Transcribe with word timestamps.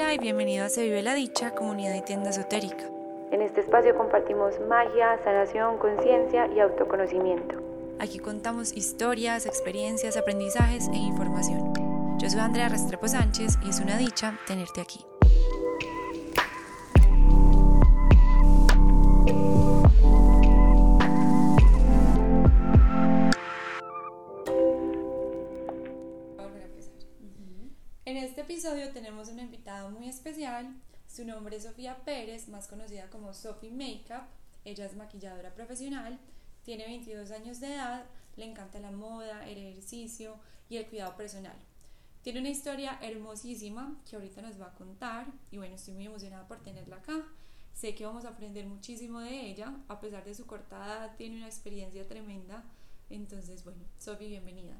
Hola 0.00 0.14
y 0.14 0.18
bienvenido 0.18 0.64
a 0.64 0.68
Se 0.68 0.84
Vive 0.84 1.02
la 1.02 1.12
Dicha, 1.12 1.56
comunidad 1.56 1.92
y 1.92 2.02
tienda 2.02 2.30
esotérica. 2.30 2.84
En 3.32 3.42
este 3.42 3.62
espacio 3.62 3.96
compartimos 3.96 4.54
magia, 4.68 5.18
sanación, 5.24 5.76
conciencia 5.78 6.46
y 6.54 6.60
autoconocimiento. 6.60 7.56
Aquí 7.98 8.20
contamos 8.20 8.72
historias, 8.76 9.44
experiencias, 9.44 10.16
aprendizajes 10.16 10.86
e 10.92 10.96
información. 10.96 11.72
Yo 12.16 12.30
soy 12.30 12.38
Andrea 12.38 12.68
Restrepo 12.68 13.08
Sánchez 13.08 13.58
y 13.66 13.70
es 13.70 13.80
una 13.80 13.98
dicha 13.98 14.38
tenerte 14.46 14.80
aquí. 14.80 15.04
Tenemos 28.98 29.28
una 29.28 29.42
invitada 29.42 29.88
muy 29.90 30.08
especial. 30.08 30.74
Su 31.06 31.24
nombre 31.24 31.56
es 31.56 31.62
Sofía 31.62 31.96
Pérez, 32.04 32.48
más 32.48 32.66
conocida 32.66 33.08
como 33.10 33.32
Sophie 33.32 33.70
Makeup. 33.70 34.26
Ella 34.64 34.86
es 34.86 34.96
maquilladora 34.96 35.54
profesional, 35.54 36.18
tiene 36.64 36.84
22 36.84 37.30
años 37.30 37.60
de 37.60 37.74
edad, 37.74 38.06
le 38.36 38.46
encanta 38.46 38.80
la 38.80 38.90
moda, 38.90 39.48
el 39.48 39.56
ejercicio 39.56 40.34
y 40.68 40.78
el 40.78 40.86
cuidado 40.88 41.16
personal. 41.16 41.54
Tiene 42.22 42.40
una 42.40 42.48
historia 42.48 42.98
hermosísima 43.00 43.96
que 44.10 44.16
ahorita 44.16 44.42
nos 44.42 44.60
va 44.60 44.66
a 44.66 44.74
contar 44.74 45.28
y 45.52 45.58
bueno, 45.58 45.76
estoy 45.76 45.94
muy 45.94 46.06
emocionada 46.06 46.48
por 46.48 46.60
tenerla 46.64 46.96
acá. 46.96 47.24
Sé 47.74 47.94
que 47.94 48.04
vamos 48.04 48.24
a 48.24 48.30
aprender 48.30 48.66
muchísimo 48.66 49.20
de 49.20 49.48
ella, 49.48 49.76
a 49.86 50.00
pesar 50.00 50.24
de 50.24 50.34
su 50.34 50.44
corta 50.44 50.84
edad, 50.84 51.16
tiene 51.16 51.36
una 51.36 51.46
experiencia 51.46 52.04
tremenda. 52.08 52.64
Entonces, 53.10 53.62
bueno, 53.62 53.84
Sophie, 53.96 54.26
bienvenida. 54.26 54.74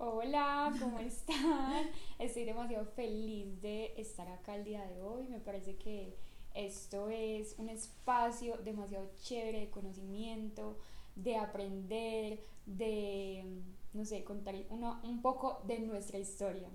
Hola, 0.00 0.72
¿cómo 0.78 0.98
están? 1.00 1.90
Estoy 2.20 2.44
demasiado 2.44 2.86
feliz 2.86 3.60
de 3.60 3.94
estar 3.96 4.28
acá 4.28 4.54
el 4.54 4.64
día 4.64 4.86
de 4.86 5.02
hoy. 5.02 5.26
Me 5.28 5.40
parece 5.40 5.74
que 5.76 6.14
esto 6.54 7.08
es 7.08 7.56
un 7.58 7.68
espacio 7.68 8.56
demasiado 8.58 9.10
chévere 9.22 9.60
de 9.60 9.70
conocimiento, 9.70 10.78
de 11.16 11.36
aprender, 11.36 12.40
de, 12.64 13.44
no 13.92 14.04
sé, 14.04 14.22
contar 14.22 14.54
un 14.70 15.20
poco 15.20 15.62
de 15.66 15.80
nuestra 15.80 16.18
historia. 16.18 16.68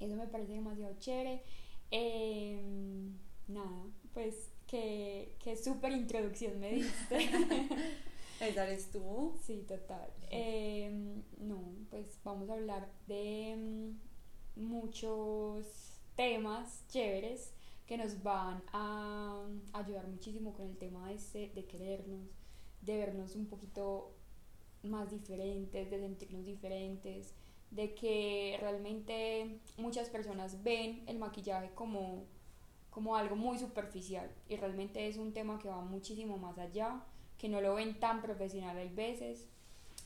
Eso 0.00 0.16
me 0.16 0.26
parece 0.26 0.52
demasiado 0.52 0.94
chévere. 0.98 1.42
Em, 1.90 3.12
nada, 3.48 3.84
pues 4.14 4.50
que, 4.66 5.36
que 5.38 5.56
súper 5.56 5.92
introducción 5.92 6.58
me 6.60 6.72
diste. 6.72 7.18
¿Esa 8.40 8.64
eres 8.66 8.90
tú? 8.90 9.34
Sí, 9.46 9.64
total. 9.68 10.10
Em, 10.34 11.22
no, 11.36 11.60
pues 11.90 12.18
vamos 12.24 12.48
a 12.48 12.54
hablar 12.54 12.90
de 13.06 13.54
mm, 14.56 14.62
muchos 14.64 16.00
temas 16.16 16.86
chéveres 16.88 17.52
que 17.86 17.98
nos 17.98 18.22
van 18.22 18.62
a 18.72 19.44
ayudar 19.74 20.08
muchísimo 20.08 20.54
con 20.54 20.68
el 20.68 20.78
tema 20.78 21.12
este 21.12 21.50
de 21.54 21.66
querernos, 21.66 22.30
de 22.80 22.96
vernos 22.96 23.36
un 23.36 23.44
poquito 23.44 24.14
más 24.82 25.10
diferentes, 25.10 25.90
de 25.90 26.00
sentirnos 26.00 26.46
diferentes, 26.46 27.34
de 27.70 27.94
que 27.94 28.56
realmente 28.58 29.60
muchas 29.76 30.08
personas 30.08 30.62
ven 30.62 31.02
el 31.08 31.18
maquillaje 31.18 31.72
como, 31.74 32.24
como 32.88 33.16
algo 33.16 33.36
muy 33.36 33.58
superficial 33.58 34.30
y 34.48 34.56
realmente 34.56 35.08
es 35.08 35.18
un 35.18 35.34
tema 35.34 35.58
que 35.58 35.68
va 35.68 35.82
muchísimo 35.82 36.38
más 36.38 36.56
allá 36.56 37.04
que 37.36 37.50
no 37.50 37.60
lo 37.60 37.74
ven 37.74 38.00
tan 38.00 38.22
profesional 38.22 38.78
hay 38.78 38.88
veces 38.88 39.48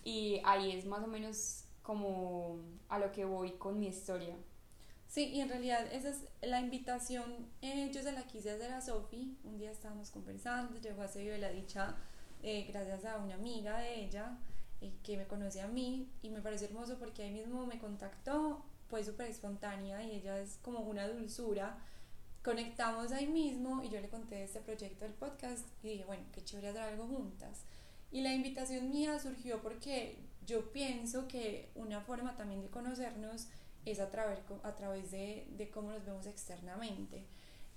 y 0.07 0.41
ahí 0.45 0.71
es 0.71 0.87
más 0.87 1.03
o 1.03 1.09
menos 1.09 1.65
como 1.83 2.61
a 2.89 3.01
lo 3.01 3.11
que 3.11 3.25
voy 3.25 3.51
con 3.59 3.81
mi 3.81 3.89
historia. 3.89 4.37
Sí, 5.09 5.25
y 5.31 5.41
en 5.41 5.49
realidad 5.49 5.85
esa 5.93 6.11
es 6.11 6.29
la 6.43 6.61
invitación, 6.61 7.49
eh, 7.61 7.91
yo 7.93 8.03
se 8.03 8.13
la 8.13 8.23
quise 8.23 8.53
hacer 8.53 8.71
a 8.73 8.81
Sofi, 8.81 9.37
un 9.43 9.59
día 9.59 9.73
estábamos 9.73 10.11
conversando, 10.13 10.79
llegó 10.79 11.03
a 11.03 11.09
de 11.09 11.39
la 11.39 11.51
dicha 11.51 11.97
eh, 12.45 12.67
gracias 12.69 13.05
a 13.05 13.17
una 13.17 13.35
amiga 13.35 13.79
de 13.79 14.05
ella 14.05 14.39
eh, 14.81 14.93
que 15.03 15.17
me 15.17 15.27
conoce 15.27 15.61
a 15.61 15.67
mí 15.67 16.09
y 16.23 16.31
me 16.31 16.41
pareció 16.41 16.69
hermoso 16.69 16.99
porque 17.01 17.25
ahí 17.25 17.33
mismo 17.33 17.67
me 17.67 17.81
contactó, 17.81 18.63
fue 18.89 19.03
súper 19.03 19.29
espontánea 19.29 20.05
y 20.05 20.13
ella 20.13 20.39
es 20.39 20.59
como 20.63 20.81
una 20.81 21.09
dulzura 21.09 21.79
conectamos 22.47 23.11
ahí 23.11 23.27
mismo 23.27 23.83
y 23.83 23.89
yo 23.89 24.01
le 24.01 24.09
conté 24.09 24.45
este 24.45 24.61
proyecto 24.61 25.05
del 25.05 25.15
podcast 25.15 25.67
y 25.83 25.89
dije, 25.89 26.05
bueno, 26.05 26.23
qué 26.33 26.45
chévere 26.45 26.69
hacer 26.69 26.83
algo 26.83 27.09
juntas. 27.09 27.65
Y 28.11 28.21
la 28.23 28.33
invitación 28.33 28.91
mía 28.91 29.19
surgió 29.19 29.61
porque 29.63 30.19
yo 30.47 30.73
pienso 30.73 31.27
que 31.29 31.71
una 31.75 32.01
forma 32.01 32.37
también 32.37 32.63
de 32.63 32.69
conocernos 32.69 33.49
es 33.85 34.01
a 34.01 34.11
través, 34.11 34.41
a 34.63 34.75
través 34.75 35.11
de, 35.11 35.47
de 35.51 35.71
cómo 35.71 35.93
nos 35.93 36.05
vemos 36.05 36.27
externamente. 36.27 37.25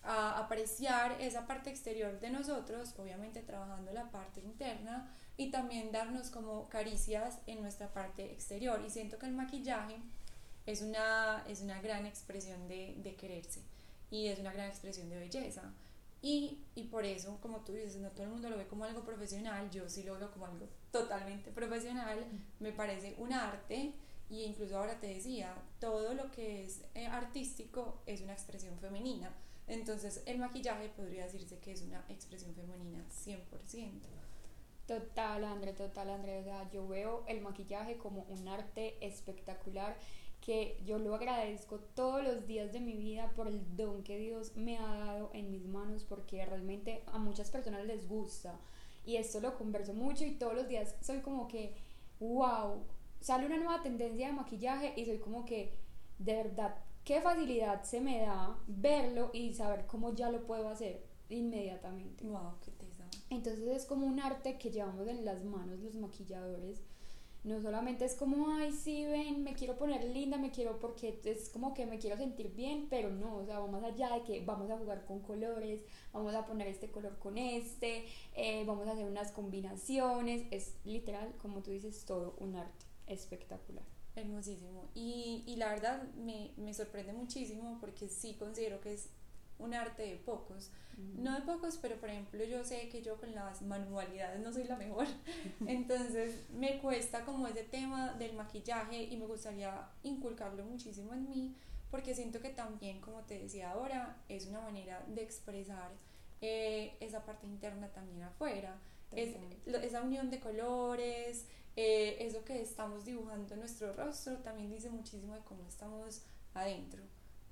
A 0.02 0.40
apreciar 0.40 1.20
esa 1.20 1.46
parte 1.46 1.70
exterior 1.70 2.20
de 2.20 2.30
nosotros, 2.30 2.94
obviamente 2.98 3.42
trabajando 3.42 3.92
la 3.92 4.10
parte 4.12 4.40
interna 4.40 5.14
y 5.36 5.52
también 5.52 5.92
darnos 5.92 6.30
como 6.30 6.70
caricias 6.70 7.40
en 7.48 7.62
nuestra 7.62 7.92
parte 7.92 8.32
exterior. 8.32 8.82
Y 8.86 8.90
siento 8.90 9.20
que 9.20 9.26
el 9.26 9.34
maquillaje 9.34 9.98
es 10.66 10.82
una, 10.82 11.44
es 11.48 11.62
una 11.62 11.82
gran 11.82 12.06
expresión 12.06 12.68
de, 12.68 12.96
de 12.98 13.16
quererse 13.16 13.62
y 14.12 14.28
es 14.28 14.40
una 14.40 14.54
gran 14.54 14.68
expresión 14.68 15.10
de 15.10 15.20
belleza. 15.20 15.74
Y, 16.22 16.66
y, 16.76 16.84
por 16.84 17.06
eso, 17.06 17.40
como 17.42 17.62
tú 17.62 17.72
dices, 17.72 17.96
no 17.98 18.10
todo 18.12 18.24
el 18.24 18.30
mundo 18.30 18.50
lo 18.50 18.58
ve 18.58 18.68
como 18.68 18.84
algo 18.84 19.04
profesional, 19.06 19.70
yo 19.72 19.88
sí 19.88 20.04
lo 20.04 20.20
veo 20.20 20.32
como 20.32 20.48
algo 20.48 20.68
totalmente 20.92 21.50
profesional, 21.52 22.26
me 22.60 22.74
parece 22.74 23.16
un 23.20 23.32
arte 23.32 23.94
y 24.30 24.44
incluso 24.44 24.78
ahora 24.78 25.00
te 25.00 25.08
decía, 25.08 25.56
todo 25.80 26.14
lo 26.14 26.30
que 26.32 26.64
es 26.64 26.84
eh, 26.94 27.08
artístico 27.08 28.02
es 28.06 28.22
una 28.22 28.34
expresión 28.34 28.78
femenina. 28.80 29.34
Entonces 29.68 30.24
el 30.26 30.40
maquillaje 30.40 30.90
podría 30.90 31.24
decirse 31.24 31.60
que 31.60 31.72
es 31.72 31.82
una 31.82 32.04
expresión 32.10 32.54
femenina 32.54 33.04
100%. 33.10 33.42
Total, 34.88 35.44
André, 35.44 35.74
total, 35.74 36.10
André. 36.10 36.40
O 36.40 36.44
sea, 36.44 36.70
yo 36.72 36.88
veo 36.88 37.24
el 37.28 37.42
maquillaje 37.42 37.98
como 37.98 38.24
un 38.24 38.48
arte 38.48 38.98
espectacular 39.06 39.96
que 40.50 40.82
yo 40.84 40.98
lo 40.98 41.14
agradezco 41.14 41.78
todos 41.94 42.24
los 42.24 42.48
días 42.48 42.74
de 42.74 42.80
mi 42.80 42.94
vida 42.94 43.32
por 43.36 43.48
el 43.48 43.62
don 43.78 44.02
que 44.02 44.18
Dios 44.18 44.58
me 44.58 44.80
ha 44.80 44.98
dado 44.98 45.30
en 45.36 45.52
mis 45.52 45.68
manos, 45.68 46.04
porque 46.04 46.44
realmente 46.44 47.04
a 47.06 47.20
muchas 47.20 47.52
personas 47.52 47.86
les 47.86 48.10
gusta. 48.10 48.60
Y 49.06 49.18
esto 49.18 49.42
lo 49.42 49.56
converso 49.56 49.94
mucho 49.94 50.26
y 50.26 50.40
todos 50.40 50.56
los 50.56 50.68
días 50.68 50.96
soy 51.02 51.20
como 51.20 51.48
que, 51.48 51.76
wow, 52.20 52.82
sale 53.22 53.46
una 53.46 53.58
nueva 53.58 53.84
tendencia 53.84 54.26
de 54.26 54.34
maquillaje 54.34 54.94
y 54.98 55.06
soy 55.06 55.20
como 55.20 55.46
que, 55.46 55.78
de 56.18 56.34
verdad, 56.34 56.78
qué 57.04 57.22
facilidad 57.22 57.84
se 57.84 58.02
me 58.02 58.22
da 58.22 58.58
verlo 58.66 59.30
y 59.32 59.54
saber 59.54 59.86
cómo 59.86 60.16
ya 60.16 60.32
lo 60.32 60.48
puedo 60.48 60.68
hacer 60.70 61.06
inmediatamente. 61.30 62.26
Wow, 62.26 62.56
qué 62.66 62.72
Entonces 63.30 63.68
es 63.68 63.86
como 63.86 64.08
un 64.08 64.20
arte 64.20 64.58
que 64.58 64.72
llevamos 64.72 65.08
en 65.08 65.26
las 65.26 65.44
manos 65.44 65.80
los 65.80 65.96
maquilladores 65.96 66.82
no 67.44 67.62
solamente 67.62 68.06
es 68.06 68.16
como, 68.16 68.50
ay, 68.52 68.72
sí, 68.72 69.06
ven, 69.06 69.44
me 69.44 69.54
quiero 69.54 69.78
poner 69.78 70.04
linda, 70.04 70.38
me 70.38 70.52
quiero, 70.52 70.80
porque 70.80 71.20
es 71.24 71.50
como 71.50 71.74
que 71.74 71.86
me 71.86 71.98
quiero 71.98 72.18
sentir 72.18 72.54
bien, 72.54 72.88
pero 72.90 73.10
no, 73.10 73.38
o 73.38 73.46
sea, 73.46 73.60
vamos 73.60 73.84
allá 73.84 74.14
de 74.14 74.24
que 74.24 74.44
vamos 74.46 74.70
a 74.70 74.78
jugar 74.78 75.06
con 75.06 75.20
colores, 75.22 75.82
vamos 76.12 76.36
a 76.36 76.46
poner 76.46 76.68
este 76.68 76.92
color 76.92 77.18
con 77.18 77.38
este, 77.38 78.06
eh, 78.36 78.64
vamos 78.66 78.88
a 78.88 78.92
hacer 78.92 79.06
unas 79.06 79.32
combinaciones, 79.32 80.44
es 80.52 80.76
literal, 80.84 81.34
como 81.42 81.62
tú 81.62 81.72
dices, 81.72 82.04
todo 82.06 82.36
un 82.40 82.56
arte 82.56 82.86
espectacular. 83.08 83.84
Hermosísimo. 84.16 84.90
Y, 84.94 85.44
y 85.48 85.56
la 85.56 85.70
verdad 85.70 86.04
me, 86.16 86.52
me 86.58 86.74
sorprende 86.74 87.14
muchísimo 87.14 87.78
porque 87.80 88.10
sí 88.10 88.36
considero 88.38 88.82
que 88.82 88.94
es 88.94 89.10
un 89.60 89.74
arte 89.74 90.04
de 90.04 90.16
pocos. 90.16 90.72
No 91.16 91.34
de 91.34 91.42
pocos, 91.44 91.78
pero 91.82 91.96
por 91.96 92.10
ejemplo 92.10 92.44
yo 92.44 92.66
sé 92.66 92.90
que 92.90 93.02
yo 93.02 93.18
con 93.18 93.34
las 93.34 93.62
manualidades 93.62 94.42
no 94.42 94.52
soy 94.52 94.66
la 94.66 94.76
mejor. 94.76 95.08
Entonces 95.66 96.50
me 96.52 96.80
cuesta 96.80 97.24
como 97.24 97.48
ese 97.48 97.64
tema 97.64 98.14
del 98.16 98.34
maquillaje 98.34 99.04
y 99.04 99.16
me 99.16 99.26
gustaría 99.26 99.88
inculcarlo 100.04 100.66
muchísimo 100.66 101.14
en 101.14 101.30
mí 101.30 101.56
porque 101.92 102.14
siento 102.14 102.40
que 102.40 102.50
también, 102.50 103.02
como 103.02 103.22
te 103.22 103.40
decía 103.40 103.72
ahora, 103.72 104.18
es 104.30 104.46
una 104.48 104.62
manera 104.62 105.04
de 105.08 105.24
expresar 105.24 105.92
eh, 106.42 106.96
esa 107.00 107.26
parte 107.26 107.48
interna 107.48 107.88
también 107.90 108.24
afuera. 108.24 108.78
Es, 109.12 109.36
esa 109.66 110.02
unión 110.04 110.30
de 110.30 110.40
colores, 110.40 111.48
eh, 111.76 112.18
eso 112.20 112.44
que 112.46 112.62
estamos 112.62 113.06
dibujando 113.06 113.54
en 113.56 113.62
nuestro 113.62 113.92
rostro, 113.94 114.38
también 114.38 114.70
dice 114.70 114.90
muchísimo 114.92 115.34
de 115.34 115.42
cómo 115.42 115.68
estamos 115.68 116.22
adentro. 116.54 117.02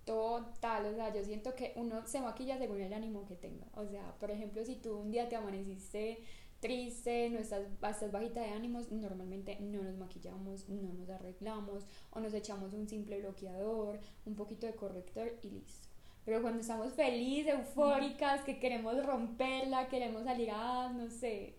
Total, 0.07 0.85
o 0.85 0.95
sea, 0.95 1.13
yo 1.13 1.21
siento 1.21 1.53
que 1.53 1.73
uno 1.75 2.07
se 2.07 2.21
maquilla 2.21 2.57
según 2.57 2.79
el 2.79 2.93
ánimo 2.93 3.25
que 3.25 3.35
tenga. 3.35 3.67
O 3.75 3.85
sea, 3.85 4.15
por 4.21 4.31
ejemplo, 4.31 4.63
si 4.63 4.75
tú 4.75 4.95
un 4.95 5.11
día 5.11 5.27
te 5.27 5.35
amaneciste 5.35 6.19
triste, 6.61 7.29
no 7.29 7.39
estás, 7.39 7.65
estás 7.73 8.09
bajita 8.09 8.39
de 8.39 8.51
ánimos, 8.51 8.89
normalmente 8.89 9.57
no 9.59 9.83
nos 9.83 9.97
maquillamos, 9.97 10.69
no 10.69 10.93
nos 10.93 11.09
arreglamos 11.09 11.85
o 12.11 12.21
nos 12.21 12.33
echamos 12.33 12.73
un 12.73 12.87
simple 12.87 13.19
bloqueador, 13.19 13.99
un 14.25 14.35
poquito 14.35 14.65
de 14.65 14.75
corrector 14.75 15.37
y 15.41 15.49
listo. 15.49 15.89
Pero 16.23 16.41
cuando 16.41 16.61
estamos 16.61 16.93
felices, 16.93 17.53
eufóricas, 17.53 18.45
que 18.45 18.59
queremos 18.59 19.05
romperla, 19.05 19.89
queremos 19.89 20.23
salir 20.23 20.51
a, 20.51 20.89
no 20.93 21.09
sé, 21.09 21.55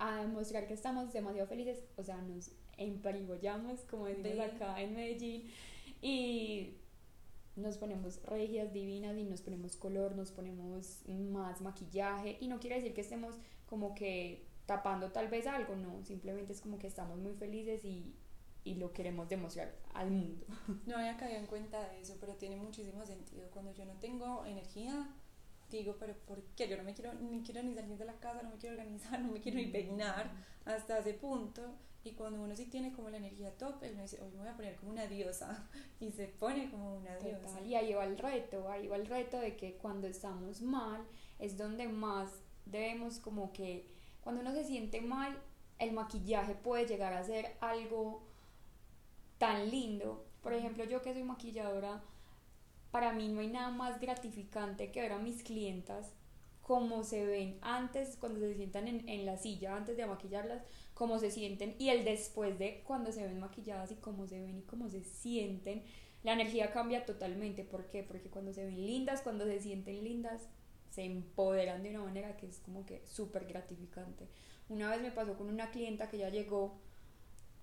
a 0.00 0.22
demostrar 0.22 0.66
que 0.66 0.74
estamos 0.74 1.12
demasiado 1.12 1.46
felices, 1.46 1.84
o 1.96 2.02
sea, 2.02 2.20
nos 2.20 2.50
emparigollamos, 2.78 3.82
como 3.82 4.06
decimos 4.06 4.40
acá 4.40 4.82
en 4.82 4.92
Medellín, 4.92 5.44
y 6.02 6.74
nos 7.56 7.78
ponemos 7.78 8.22
regias 8.22 8.72
divinas 8.72 9.16
y 9.16 9.24
nos 9.24 9.40
ponemos 9.42 9.76
color, 9.76 10.14
nos 10.14 10.30
ponemos 10.30 11.00
más 11.08 11.60
maquillaje 11.62 12.36
y 12.40 12.48
no 12.48 12.60
quiere 12.60 12.76
decir 12.76 12.94
que 12.94 13.00
estemos 13.00 13.34
como 13.66 13.94
que 13.94 14.46
tapando 14.66 15.10
tal 15.10 15.28
vez 15.28 15.46
algo, 15.46 15.76
no, 15.76 16.04
simplemente 16.04 16.52
es 16.52 16.60
como 16.60 16.78
que 16.78 16.86
estamos 16.86 17.18
muy 17.18 17.34
felices 17.34 17.84
y, 17.84 18.14
y 18.64 18.74
lo 18.74 18.92
queremos 18.92 19.28
demostrar 19.28 19.74
al 19.94 20.10
mundo. 20.10 20.44
No 20.86 20.96
había 20.96 21.16
caído 21.16 21.38
en 21.38 21.46
cuenta 21.46 21.88
de 21.88 22.00
eso, 22.00 22.16
pero 22.20 22.34
tiene 22.34 22.56
muchísimo 22.56 23.06
sentido. 23.06 23.48
Cuando 23.52 23.72
yo 23.72 23.84
no 23.84 23.94
tengo 23.94 24.44
energía, 24.44 25.08
digo, 25.70 25.96
pero 25.98 26.14
¿por 26.26 26.42
qué? 26.56 26.68
Yo 26.68 26.76
no 26.76 26.82
me 26.82 26.94
quiero 26.94 27.14
ni 27.14 27.42
quiero 27.42 27.62
ni 27.62 27.74
salir 27.74 27.96
de 27.96 28.04
la 28.04 28.18
casa, 28.18 28.42
no 28.42 28.50
me 28.50 28.56
quiero 28.56 28.76
organizar, 28.76 29.20
no 29.22 29.32
me 29.32 29.40
quiero 29.40 29.58
ni 29.58 29.66
peinar 29.66 30.30
hasta 30.64 30.98
ese 30.98 31.14
punto. 31.14 31.62
Y 32.06 32.12
cuando 32.12 32.40
uno 32.40 32.54
sí 32.54 32.66
tiene 32.66 32.92
como 32.92 33.10
la 33.10 33.16
energía 33.16 33.50
top, 33.58 33.82
él 33.82 33.96
me 33.96 34.02
dice, 34.02 34.20
hoy 34.22 34.30
me 34.30 34.38
voy 34.38 34.48
a 34.48 34.54
poner 34.54 34.76
como 34.76 34.92
una 34.92 35.06
diosa. 35.06 35.68
Y 36.00 36.12
se 36.12 36.28
pone 36.28 36.70
como 36.70 36.96
una 36.96 37.16
diosa. 37.16 37.60
y 37.62 37.74
ahí 37.74 37.92
va 37.94 38.04
el 38.04 38.16
reto, 38.16 38.70
ahí 38.70 38.86
va 38.86 38.96
el 38.96 39.06
reto 39.06 39.40
de 39.40 39.56
que 39.56 39.74
cuando 39.74 40.06
estamos 40.06 40.62
mal 40.62 41.04
es 41.38 41.56
donde 41.56 41.88
más 41.88 42.30
debemos 42.64 43.18
como 43.18 43.52
que, 43.52 43.88
cuando 44.20 44.42
uno 44.42 44.52
se 44.52 44.64
siente 44.64 45.00
mal, 45.00 45.36
el 45.78 45.92
maquillaje 45.92 46.54
puede 46.54 46.86
llegar 46.86 47.12
a 47.12 47.24
ser 47.24 47.56
algo 47.60 48.22
tan 49.38 49.68
lindo. 49.70 50.24
Por 50.42 50.52
ejemplo, 50.52 50.84
yo 50.84 51.02
que 51.02 51.12
soy 51.12 51.24
maquilladora, 51.24 52.02
para 52.92 53.12
mí 53.12 53.28
no 53.28 53.40
hay 53.40 53.48
nada 53.48 53.70
más 53.70 54.00
gratificante 54.00 54.92
que 54.92 55.00
ver 55.00 55.12
a 55.12 55.18
mis 55.18 55.42
clientas 55.42 56.12
cómo 56.66 57.04
se 57.04 57.24
ven 57.24 57.58
antes, 57.62 58.16
cuando 58.16 58.40
se 58.40 58.56
sientan 58.56 58.88
en, 58.88 59.08
en, 59.08 59.24
la 59.24 59.36
silla, 59.36 59.76
antes 59.76 59.96
de 59.96 60.04
maquillarlas, 60.04 60.64
cómo 60.94 61.20
se 61.20 61.30
sienten 61.30 61.76
y 61.78 61.90
el 61.90 62.04
después 62.04 62.58
de 62.58 62.82
cuando 62.84 63.12
se 63.12 63.22
ven 63.22 63.38
maquilladas 63.38 63.92
y 63.92 63.94
cómo 63.94 64.26
se 64.26 64.40
ven 64.40 64.58
y 64.58 64.62
cómo 64.62 64.88
se 64.88 65.04
sienten. 65.04 65.84
La 66.24 66.32
energía 66.32 66.72
cambia 66.72 67.06
totalmente. 67.06 67.62
¿Por 67.62 67.86
qué? 67.86 68.02
Porque 68.02 68.30
cuando 68.30 68.52
se 68.52 68.64
ven 68.64 68.84
lindas, 68.84 69.22
cuando 69.22 69.44
se 69.44 69.60
sienten 69.60 70.02
lindas, 70.02 70.48
se 70.90 71.04
empoderan 71.04 71.84
de 71.84 71.90
una 71.90 72.02
manera 72.02 72.36
que 72.36 72.48
es 72.48 72.58
como 72.58 72.84
que 72.84 73.00
súper 73.06 73.46
gratificante. 73.46 74.26
Una 74.68 74.90
vez 74.90 75.00
me 75.00 75.12
pasó 75.12 75.36
con 75.38 75.48
una 75.48 75.70
clienta 75.70 76.10
que 76.10 76.18
ya 76.18 76.30
llegó 76.30 76.80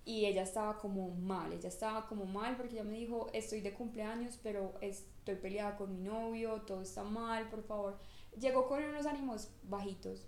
y 0.06 0.28
ella 0.28 0.44
estaba 0.44 0.78
como 0.78 1.10
mal, 1.10 1.52
ella 1.52 1.68
estaba 1.68 2.08
como 2.08 2.24
mal 2.24 2.56
porque 2.56 2.76
ella 2.76 2.86
me 2.86 2.98
dijo, 2.98 3.30
estoy 3.34 3.60
de 3.60 3.74
cumpleaños, 3.74 4.40
pero 4.42 4.76
estoy 4.80 5.36
peleada 5.36 5.76
con 5.76 5.92
mi 5.92 6.00
novio, 6.00 6.62
todo 6.62 6.82
está 6.82 7.04
mal, 7.04 7.50
por 7.50 7.64
favor 7.64 7.98
llegó 8.40 8.68
con 8.68 8.84
unos 8.84 9.06
ánimos 9.06 9.50
bajitos. 9.64 10.26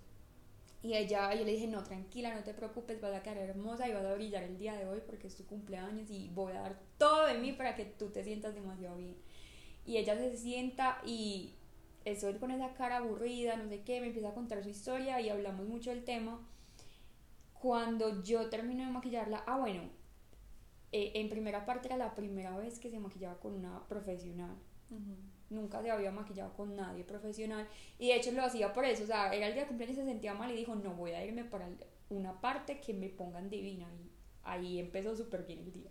Y 0.82 0.94
ella, 0.94 1.34
yo 1.34 1.44
le 1.44 1.52
dije, 1.52 1.66
no, 1.66 1.82
tranquila, 1.82 2.34
no 2.34 2.44
te 2.44 2.54
preocupes, 2.54 3.00
vas 3.00 3.14
a 3.14 3.22
quedar 3.22 3.38
hermosa 3.38 3.88
y 3.88 3.92
vas 3.92 4.04
a 4.04 4.14
brillar 4.14 4.44
el 4.44 4.56
día 4.58 4.74
de 4.74 4.86
hoy 4.86 5.00
porque 5.04 5.26
es 5.26 5.34
tu 5.34 5.44
cumpleaños 5.44 6.10
y 6.10 6.28
voy 6.28 6.52
a 6.52 6.60
dar 6.60 6.80
todo 6.98 7.26
de 7.26 7.38
mí 7.38 7.52
para 7.52 7.74
que 7.74 7.84
tú 7.84 8.10
te 8.10 8.22
sientas 8.22 8.54
demasiado 8.54 8.96
bien. 8.96 9.16
Y 9.84 9.96
ella 9.96 10.16
se 10.16 10.36
sienta 10.36 11.00
y 11.04 11.54
estoy 12.04 12.34
con 12.34 12.50
esa 12.50 12.74
cara 12.74 12.98
aburrida, 12.98 13.56
no 13.56 13.68
sé 13.68 13.82
qué, 13.82 14.00
me 14.00 14.08
empieza 14.08 14.28
a 14.28 14.34
contar 14.34 14.62
su 14.62 14.68
historia 14.68 15.20
y 15.20 15.28
hablamos 15.28 15.66
mucho 15.66 15.90
del 15.90 16.04
tema. 16.04 16.40
Cuando 17.54 18.22
yo 18.22 18.48
termino 18.48 18.84
de 18.84 18.90
maquillarla, 18.90 19.42
ah, 19.46 19.58
bueno, 19.58 19.82
eh, 20.92 21.12
en 21.14 21.28
primera 21.28 21.66
parte 21.66 21.88
era 21.88 21.96
la 21.96 22.14
primera 22.14 22.56
vez 22.56 22.78
que 22.78 22.90
se 22.90 23.00
maquillaba 23.00 23.40
con 23.40 23.54
una 23.54 23.88
profesional 23.88 24.56
nunca 25.50 25.82
se 25.82 25.90
había 25.90 26.10
maquillado 26.10 26.52
con 26.54 26.74
nadie 26.76 27.04
profesional 27.04 27.66
y 27.98 28.08
de 28.08 28.16
hecho 28.16 28.32
lo 28.32 28.42
hacía 28.42 28.72
por 28.72 28.84
eso, 28.84 29.04
o 29.04 29.06
sea, 29.06 29.32
era 29.32 29.46
el 29.46 29.54
día 29.54 29.62
de 29.62 29.68
cumpleaños 29.68 29.96
se 29.96 30.04
sentía 30.04 30.34
mal 30.34 30.50
y 30.50 30.56
dijo, 30.56 30.74
no 30.74 30.94
voy 30.94 31.12
a 31.12 31.24
irme 31.24 31.44
para 31.44 31.68
una 32.08 32.40
parte 32.40 32.80
que 32.80 32.94
me 32.94 33.08
pongan 33.08 33.48
divina 33.48 33.86
y 33.92 34.10
ahí 34.44 34.78
empezó 34.78 35.16
súper 35.16 35.44
bien 35.44 35.60
el 35.60 35.72
día. 35.72 35.90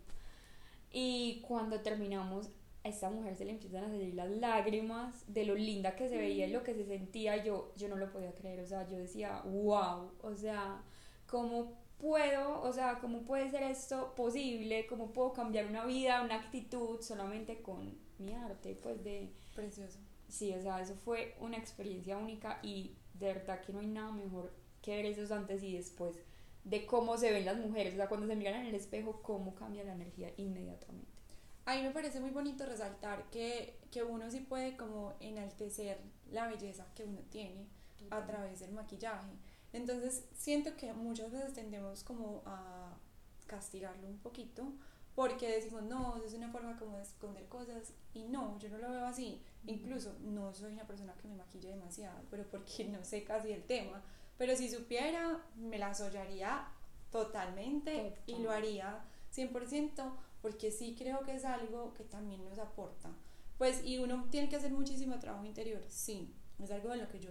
Y 0.91 1.41
cuando 1.47 1.81
terminamos, 1.81 2.49
a 2.83 2.89
esta 2.89 3.09
mujer 3.09 3.35
se 3.35 3.45
le 3.45 3.51
empiezan 3.51 3.83
a 3.83 3.89
salir 3.89 4.13
las 4.13 4.29
lágrimas 4.29 5.25
de 5.27 5.43
lo 5.45 5.55
linda 5.55 5.95
que 5.95 6.07
se 6.07 6.17
veía 6.17 6.47
y 6.47 6.51
lo 6.51 6.63
que 6.63 6.73
se 6.73 6.85
sentía, 6.85 7.43
yo, 7.43 7.73
yo 7.75 7.89
no 7.89 7.97
lo 7.97 8.11
podía 8.11 8.33
creer, 8.33 8.61
o 8.61 8.65
sea, 8.65 8.87
yo 8.87 8.97
decía, 8.97 9.41
wow, 9.43 10.11
o 10.21 10.35
sea, 10.35 10.83
¿cómo 11.27 11.73
puedo, 11.97 12.61
o 12.61 12.71
sea, 12.71 12.99
cómo 12.99 13.23
puede 13.23 13.49
ser 13.49 13.63
esto 13.63 14.13
posible? 14.15 14.85
¿Cómo 14.87 15.11
puedo 15.11 15.33
cambiar 15.33 15.65
una 15.65 15.85
vida, 15.85 16.21
una 16.21 16.35
actitud 16.35 17.01
solamente 17.01 17.61
con 17.61 17.97
mi 18.19 18.33
arte? 18.33 18.77
Pues 18.81 19.03
de 19.03 19.33
Precioso. 19.55 19.97
Sí, 20.27 20.53
o 20.53 20.61
sea, 20.61 20.81
eso 20.81 20.95
fue 20.95 21.35
una 21.39 21.57
experiencia 21.57 22.17
única 22.17 22.59
y 22.61 22.95
de 23.13 23.33
verdad 23.33 23.61
que 23.61 23.73
no 23.73 23.79
hay 23.79 23.87
nada 23.87 24.11
mejor 24.11 24.53
que 24.81 24.95
ver 24.97 25.05
esos 25.05 25.31
antes 25.31 25.63
y 25.63 25.77
después 25.77 26.15
de 26.63 26.85
cómo 26.85 27.17
se 27.17 27.31
ven 27.31 27.45
las 27.45 27.57
mujeres, 27.57 27.93
o 27.93 27.97
sea, 27.97 28.09
cuando 28.09 28.27
se 28.27 28.35
miran 28.35 28.61
en 28.61 28.67
el 28.67 28.75
espejo, 28.75 29.21
cómo 29.21 29.55
cambia 29.55 29.83
la 29.83 29.93
energía 29.93 30.31
inmediatamente. 30.37 31.07
A 31.65 31.75
mí 31.75 31.83
me 31.83 31.91
parece 31.91 32.19
muy 32.19 32.31
bonito 32.31 32.65
resaltar 32.65 33.29
que, 33.31 33.79
que 33.91 34.03
uno 34.03 34.29
sí 34.29 34.41
puede 34.41 34.75
como 34.75 35.13
enaltecer 35.19 35.99
la 36.31 36.47
belleza 36.47 36.85
que 36.95 37.05
uno 37.05 37.21
tiene 37.29 37.67
a 38.11 38.25
través 38.25 38.59
del 38.59 38.73
maquillaje. 38.73 39.31
Entonces 39.73 40.25
siento 40.33 40.75
que 40.75 40.93
muchas 40.93 41.31
veces 41.31 41.53
tendemos 41.53 42.03
como 42.03 42.43
a 42.45 42.97
castigarlo 43.47 44.07
un 44.07 44.19
poquito 44.19 44.73
porque 45.15 45.49
decimos, 45.49 45.83
no, 45.83 46.21
es 46.23 46.33
una 46.33 46.51
forma 46.51 46.77
como 46.77 46.97
de 46.97 47.03
esconder 47.03 47.47
cosas 47.47 47.93
y 48.13 48.23
no, 48.23 48.59
yo 48.59 48.69
no 48.69 48.77
lo 48.77 48.91
veo 48.91 49.05
así. 49.05 49.41
Incluso 49.65 50.13
no 50.19 50.53
soy 50.53 50.73
una 50.73 50.85
persona 50.85 51.15
que 51.15 51.29
me 51.29 51.35
maquille 51.35 51.69
demasiado, 51.69 52.19
pero 52.29 52.43
porque 52.51 52.83
no 52.85 53.03
sé 53.03 53.23
casi 53.23 53.51
el 53.51 53.63
tema. 53.63 54.03
Pero 54.37 54.55
si 54.57 54.69
supiera, 54.69 55.41
me 55.55 55.79
la 55.79 55.93
sollaría 55.93 56.67
totalmente 57.11 58.17
y 58.27 58.39
lo 58.39 58.51
haría 58.51 59.05
100% 59.33 60.11
porque 60.41 60.69
sí 60.69 60.95
creo 60.97 61.21
que 61.21 61.35
es 61.35 61.45
algo 61.45 61.93
que 61.93 62.03
también 62.03 62.43
nos 62.43 62.59
aporta. 62.59 63.09
Pues, 63.57 63.85
y 63.85 63.99
uno 63.99 64.27
tiene 64.29 64.49
que 64.49 64.57
hacer 64.57 64.73
muchísimo 64.73 65.17
trabajo 65.17 65.45
interior, 65.45 65.81
sí, 65.87 66.35
es 66.61 66.69
algo 66.71 66.89
de 66.89 66.97
lo 66.97 67.07
que 67.07 67.21
yo 67.21 67.29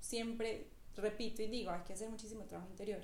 siempre 0.00 0.68
repito 0.96 1.40
y 1.40 1.46
digo, 1.46 1.70
hay 1.70 1.82
que 1.82 1.94
hacer 1.94 2.10
muchísimo 2.10 2.44
trabajo 2.44 2.70
interior 2.70 3.00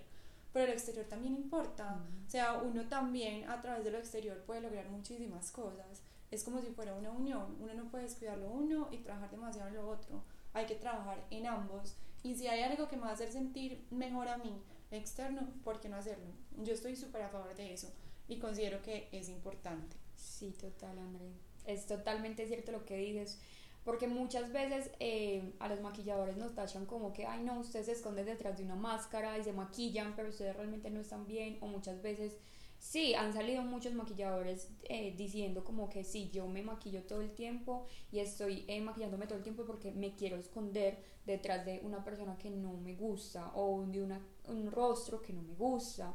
pero 0.59 0.73
el 0.73 0.77
exterior 0.77 1.07
también 1.07 1.37
importa. 1.37 2.01
O 2.27 2.29
sea, 2.29 2.55
uno 2.55 2.89
también 2.89 3.49
a 3.49 3.63
través 3.63 3.85
de 3.85 3.93
lo 3.93 3.99
exterior 3.99 4.39
puede 4.39 4.61
lograr 4.61 4.89
muchísimas 4.89 5.53
cosas. 5.53 6.03
Es 6.33 6.43
como 6.43 6.61
si 6.61 6.67
fuera 6.73 6.97
una 6.97 7.13
unión. 7.13 7.57
Uno 7.61 7.75
no 7.75 7.85
puede 7.85 8.03
descuidar 8.03 8.39
lo 8.39 8.51
uno 8.51 8.89
y 8.91 8.97
trabajar 8.97 9.31
demasiado 9.31 9.69
en 9.69 9.77
lo 9.77 9.89
otro. 9.89 10.25
Hay 10.55 10.67
que 10.67 10.75
trabajar 10.75 11.25
en 11.31 11.47
ambos. 11.47 11.95
Y 12.25 12.35
si 12.35 12.49
hay 12.49 12.63
algo 12.63 12.89
que 12.89 12.97
me 12.97 13.03
va 13.03 13.11
a 13.11 13.13
hacer 13.13 13.31
sentir 13.31 13.87
mejor 13.93 14.27
a 14.27 14.37
mí 14.37 14.53
externo, 14.91 15.49
¿por 15.63 15.79
qué 15.79 15.89
no 15.89 15.95
hacerlo? 15.95 16.27
Yo 16.57 16.75
estoy 16.75 16.97
súper 16.97 17.23
a 17.23 17.29
favor 17.29 17.55
de 17.55 17.73
eso 17.73 17.93
y 18.27 18.41
considero 18.41 18.83
que 18.83 19.09
es 19.13 19.29
importante. 19.29 19.95
Sí, 20.17 20.53
total, 20.61 20.99
André. 20.99 21.29
Es 21.67 21.87
totalmente 21.87 22.49
cierto 22.49 22.73
lo 22.73 22.85
que 22.85 22.97
dices. 22.97 23.39
Porque 23.85 24.07
muchas 24.07 24.53
veces 24.53 24.91
eh, 25.01 25.55
a 25.61 25.69
los 25.69 25.81
maquilladores 25.81 26.37
nos 26.37 26.55
tachan 26.55 26.85
como 26.85 27.13
que, 27.13 27.27
ay 27.27 27.43
no, 27.43 27.59
ustedes 27.61 27.87
se 27.87 27.93
esconden 27.93 28.27
detrás 28.27 28.59
de 28.59 28.65
una 28.65 28.77
máscara 28.77 29.39
y 29.39 29.45
se 29.45 29.53
maquillan, 29.53 30.15
pero 30.15 30.29
ustedes 30.29 30.55
realmente 30.57 30.91
no 30.91 31.01
están 31.01 31.27
bien. 31.27 31.59
O 31.61 31.67
muchas 31.67 32.03
veces, 32.03 32.37
sí, 32.79 33.15
han 33.15 33.33
salido 33.33 33.63
muchos 33.63 33.95
maquilladores 33.95 34.69
eh, 34.85 35.15
diciendo 35.17 35.65
como 35.65 35.89
que 35.89 36.05
sí, 36.05 36.31
yo 36.33 36.47
me 36.49 36.63
maquillo 36.63 37.03
todo 37.05 37.23
el 37.23 37.33
tiempo 37.33 37.87
y 38.13 38.19
estoy 38.19 38.65
eh, 38.69 38.81
maquillándome 38.81 39.27
todo 39.27 39.39
el 39.39 39.45
tiempo 39.45 39.65
porque 39.65 39.93
me 39.93 40.15
quiero 40.15 40.37
esconder 40.37 40.99
detrás 41.25 41.65
de 41.65 41.81
una 41.83 42.05
persona 42.05 42.37
que 42.37 42.51
no 42.51 42.73
me 42.75 42.95
gusta 42.95 43.53
o 43.55 43.85
de 43.87 44.03
una, 44.03 44.21
un 44.49 44.71
rostro 44.71 45.23
que 45.23 45.33
no 45.33 45.43
me 45.43 45.55
gusta 45.55 46.15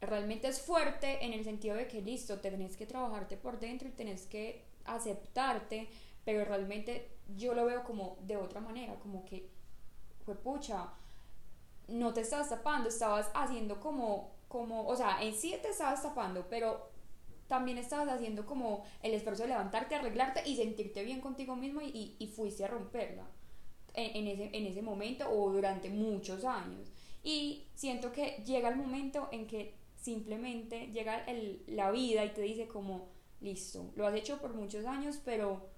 realmente 0.00 0.48
es 0.48 0.60
fuerte 0.60 1.24
en 1.24 1.32
el 1.32 1.44
sentido 1.44 1.76
de 1.76 1.88
que 1.88 2.00
listo, 2.00 2.38
tenés 2.38 2.76
que 2.76 2.86
trabajarte 2.86 3.36
por 3.36 3.58
dentro 3.58 3.88
y 3.88 3.92
tenés 3.92 4.26
que 4.26 4.64
aceptarte, 4.84 5.88
pero 6.28 6.44
realmente 6.44 7.08
yo 7.38 7.54
lo 7.54 7.64
veo 7.64 7.84
como 7.84 8.18
de 8.20 8.36
otra 8.36 8.60
manera, 8.60 8.96
como 8.96 9.24
que, 9.24 9.48
fue 10.26 10.34
pucha, 10.34 10.90
no 11.86 12.12
te 12.12 12.20
estabas 12.20 12.50
tapando, 12.50 12.90
estabas 12.90 13.30
haciendo 13.32 13.80
como, 13.80 14.34
como, 14.46 14.86
o 14.86 14.94
sea, 14.94 15.22
en 15.22 15.32
sí 15.32 15.56
te 15.62 15.70
estabas 15.70 16.02
tapando, 16.02 16.46
pero 16.50 16.90
también 17.46 17.78
estabas 17.78 18.10
haciendo 18.10 18.44
como 18.44 18.84
el 19.02 19.14
esfuerzo 19.14 19.44
de 19.44 19.48
levantarte, 19.48 19.94
arreglarte 19.94 20.46
y 20.46 20.56
sentirte 20.56 21.02
bien 21.02 21.22
contigo 21.22 21.56
mismo 21.56 21.80
y, 21.80 22.14
y, 22.18 22.26
fuiste 22.26 22.62
a 22.62 22.68
romperla 22.68 23.24
en, 23.94 24.26
ese, 24.26 24.50
en 24.52 24.66
ese 24.66 24.82
momento 24.82 25.30
o 25.30 25.50
durante 25.50 25.88
muchos 25.88 26.44
años. 26.44 26.92
Y 27.22 27.68
siento 27.74 28.12
que 28.12 28.42
llega 28.44 28.68
el 28.68 28.76
momento 28.76 29.30
en 29.32 29.46
que 29.46 29.76
simplemente 29.96 30.88
llega 30.92 31.24
el, 31.24 31.62
la 31.68 31.90
vida 31.90 32.22
y 32.26 32.34
te 32.34 32.42
dice 32.42 32.68
como, 32.68 33.08
listo, 33.40 33.92
lo 33.96 34.06
has 34.06 34.14
hecho 34.14 34.36
por 34.36 34.52
muchos 34.52 34.84
años, 34.84 35.18
pero 35.24 35.77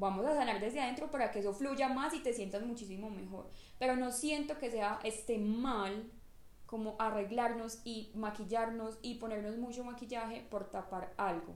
vamos 0.00 0.24
a 0.24 0.34
sanar 0.34 0.60
desde 0.60 0.80
adentro 0.80 1.10
para 1.10 1.30
que 1.30 1.40
eso 1.40 1.52
fluya 1.52 1.88
más 1.88 2.14
y 2.14 2.20
te 2.20 2.32
sientas 2.32 2.62
muchísimo 2.62 3.10
mejor. 3.10 3.50
Pero 3.78 3.96
no 3.96 4.10
siento 4.10 4.58
que 4.58 4.70
sea 4.70 4.98
este 5.04 5.38
mal 5.38 6.10
como 6.64 6.96
arreglarnos 6.98 7.80
y 7.84 8.10
maquillarnos 8.14 8.98
y 9.02 9.16
ponernos 9.16 9.58
mucho 9.58 9.84
maquillaje 9.84 10.40
por 10.50 10.70
tapar 10.70 11.12
algo. 11.18 11.54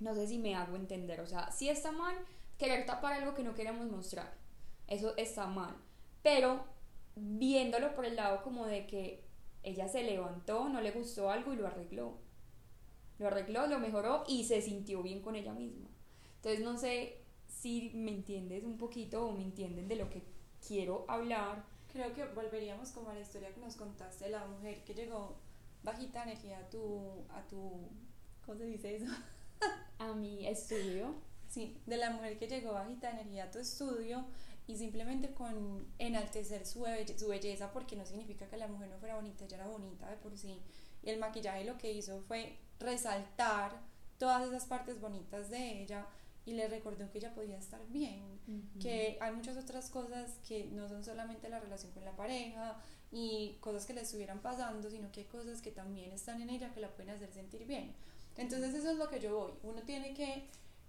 No 0.00 0.14
sé 0.14 0.26
si 0.26 0.38
me 0.38 0.54
hago 0.54 0.76
entender, 0.76 1.20
o 1.20 1.26
sea, 1.26 1.52
si 1.52 1.68
está 1.68 1.92
mal 1.92 2.16
querer 2.56 2.86
tapar 2.86 3.12
algo 3.12 3.34
que 3.34 3.42
no 3.42 3.54
queremos 3.54 3.86
mostrar. 3.86 4.32
Eso 4.86 5.14
está 5.18 5.46
mal. 5.46 5.76
Pero 6.22 6.64
viéndolo 7.16 7.94
por 7.94 8.06
el 8.06 8.16
lado 8.16 8.42
como 8.42 8.64
de 8.64 8.86
que 8.86 9.24
ella 9.62 9.88
se 9.88 10.04
levantó, 10.04 10.70
no 10.70 10.80
le 10.80 10.90
gustó 10.90 11.30
algo 11.30 11.52
y 11.52 11.56
lo 11.56 11.66
arregló. 11.66 12.16
Lo 13.18 13.26
arregló, 13.26 13.66
lo 13.66 13.78
mejoró 13.78 14.24
y 14.26 14.44
se 14.44 14.62
sintió 14.62 15.02
bien 15.02 15.20
con 15.20 15.36
ella 15.36 15.52
misma. 15.52 15.88
Entonces 16.36 16.64
no 16.64 16.78
sé 16.78 17.23
si 17.64 17.90
me 17.94 18.10
entiendes 18.10 18.62
un 18.62 18.76
poquito 18.76 19.26
o 19.26 19.32
me 19.32 19.42
entienden 19.42 19.88
de 19.88 19.96
lo 19.96 20.10
que 20.10 20.22
quiero 20.68 21.06
hablar. 21.08 21.64
Creo 21.90 22.12
que 22.12 22.26
volveríamos 22.26 22.90
como 22.90 23.08
a 23.08 23.14
la 23.14 23.20
historia 23.20 23.54
que 23.54 23.60
nos 23.62 23.76
contaste 23.76 24.26
de 24.26 24.32
la 24.32 24.44
mujer 24.44 24.84
que 24.84 24.92
llegó 24.92 25.38
bajita 25.82 26.24
energía 26.24 26.58
a 26.58 26.68
tu, 26.68 27.24
a 27.30 27.40
tu, 27.48 27.88
¿cómo 28.44 28.58
se 28.58 28.66
dice 28.66 28.96
eso? 28.96 29.06
a 29.98 30.12
mi 30.12 30.46
estudio. 30.46 31.14
Sí, 31.48 31.80
de 31.86 31.96
la 31.96 32.10
mujer 32.10 32.38
que 32.38 32.48
llegó 32.48 32.74
bajita 32.74 33.10
energía 33.10 33.44
a 33.44 33.50
tu 33.50 33.60
estudio 33.60 34.26
y 34.66 34.76
simplemente 34.76 35.32
con 35.32 35.86
enaltecer 35.98 36.66
su, 36.66 36.84
su 37.16 37.28
belleza, 37.28 37.72
porque 37.72 37.96
no 37.96 38.04
significa 38.04 38.46
que 38.46 38.58
la 38.58 38.68
mujer 38.68 38.90
no 38.90 38.98
fuera 38.98 39.14
bonita, 39.14 39.46
ella 39.46 39.56
era 39.56 39.68
bonita 39.68 40.10
de 40.10 40.18
por 40.18 40.36
sí. 40.36 40.60
Y 41.02 41.08
el 41.08 41.18
maquillaje 41.18 41.64
lo 41.64 41.78
que 41.78 41.90
hizo 41.92 42.20
fue 42.28 42.58
resaltar 42.78 43.80
todas 44.18 44.46
esas 44.46 44.66
partes 44.66 45.00
bonitas 45.00 45.48
de 45.48 45.80
ella 45.82 46.06
y 46.46 46.52
le 46.52 46.68
recordó 46.68 47.10
que 47.10 47.18
ella 47.18 47.34
podía 47.34 47.56
estar 47.56 47.80
bien, 47.88 48.22
que 48.80 49.16
hay 49.20 49.32
muchas 49.32 49.56
otras 49.56 49.88
cosas 49.88 50.38
que 50.46 50.66
no 50.66 50.88
son 50.88 51.02
solamente 51.02 51.48
la 51.48 51.58
relación 51.58 51.92
con 51.92 52.04
la 52.04 52.14
pareja 52.14 52.76
y 53.10 53.56
cosas 53.60 53.86
que 53.86 53.94
le 53.94 54.02
estuvieran 54.02 54.40
pasando, 54.40 54.90
sino 54.90 55.10
que 55.10 55.20
hay 55.20 55.26
cosas 55.26 55.62
que 55.62 55.70
también 55.70 56.12
están 56.12 56.42
en 56.42 56.50
ella 56.50 56.72
que 56.74 56.80
la 56.80 56.88
pueden 56.88 57.14
hacer 57.14 57.32
sentir 57.32 57.66
bien. 57.66 57.94
Entonces 58.36 58.74
eso 58.74 58.90
es 58.90 58.98
lo 58.98 59.08
que 59.08 59.20
yo 59.20 59.38
voy. 59.38 59.52
Uno 59.62 59.82
tiene 59.82 60.12
que, 60.12 60.48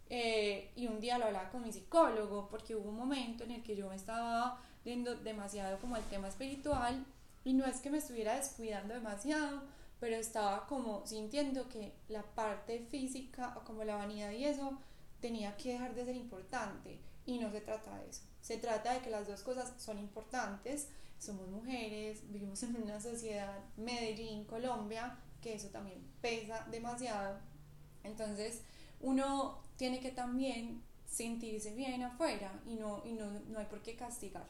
eh, 0.10 0.72
y 0.76 0.88
un 0.88 1.00
día 1.00 1.18
lo 1.18 1.26
hablaba 1.26 1.50
con 1.50 1.62
mi 1.62 1.72
psicólogo, 1.72 2.50
porque 2.50 2.76
hubo 2.76 2.90
un 2.90 2.98
momento 2.98 3.44
en 3.44 3.52
el 3.52 3.64
que 3.64 3.76
yo 3.76 3.90
me 3.90 3.96
estaba 3.96 4.62
viendo 4.84 5.16
demasiado 5.16 5.80
como 5.80 5.96
el 5.96 6.04
tema 6.04 6.28
espiritual 6.28 7.06
y 7.44 7.54
no 7.54 7.66
es 7.66 7.80
que 7.80 7.90
me 7.90 8.00
estuviera 8.00 8.36
descuidando 8.36 8.94
demasiado, 8.94 9.62
pero 10.00 10.16
estaba 10.16 10.66
como 10.68 11.06
sintiendo 11.06 11.70
que 11.70 11.94
la 12.10 12.24
parte 12.24 12.80
física, 12.90 13.54
como 13.66 13.84
la 13.84 13.96
vanidad 13.96 14.32
y 14.32 14.46
eso, 14.46 14.78
tenía 15.20 15.56
que 15.58 15.74
dejar 15.74 15.96
de 15.96 16.06
ser 16.06 16.16
importante 16.16 17.00
y 17.26 17.40
no 17.40 17.52
se 17.52 17.62
trata 17.62 17.98
de 17.98 18.10
eso. 18.10 18.22
Se 18.42 18.58
trata 18.58 18.94
de 18.94 19.00
que 19.00 19.10
las 19.10 19.28
dos 19.28 19.42
cosas 19.42 19.74
son 19.78 19.98
importantes. 20.00 20.90
Somos 21.18 21.48
mujeres, 21.48 22.30
vivimos 22.30 22.62
en 22.64 22.76
una 22.82 23.00
sociedad, 23.00 23.58
Medellín, 23.78 24.46
Colombia, 24.46 25.18
que 25.42 25.56
eso 25.56 25.70
también 25.70 26.06
pesa 26.22 26.66
demasiado. 26.70 27.40
Entonces, 28.04 28.62
uno 29.02 29.64
tiene 29.78 30.00
que 30.00 30.12
también 30.12 30.84
sentirse 31.08 31.74
bien 31.74 32.04
afuera 32.04 32.52
y 32.66 32.76
no, 32.76 33.02
y 33.06 33.14
no, 33.14 33.32
no 33.48 33.60
hay 33.60 33.66
por 33.66 33.82
qué 33.82 33.96
castigarlo. 33.96 34.50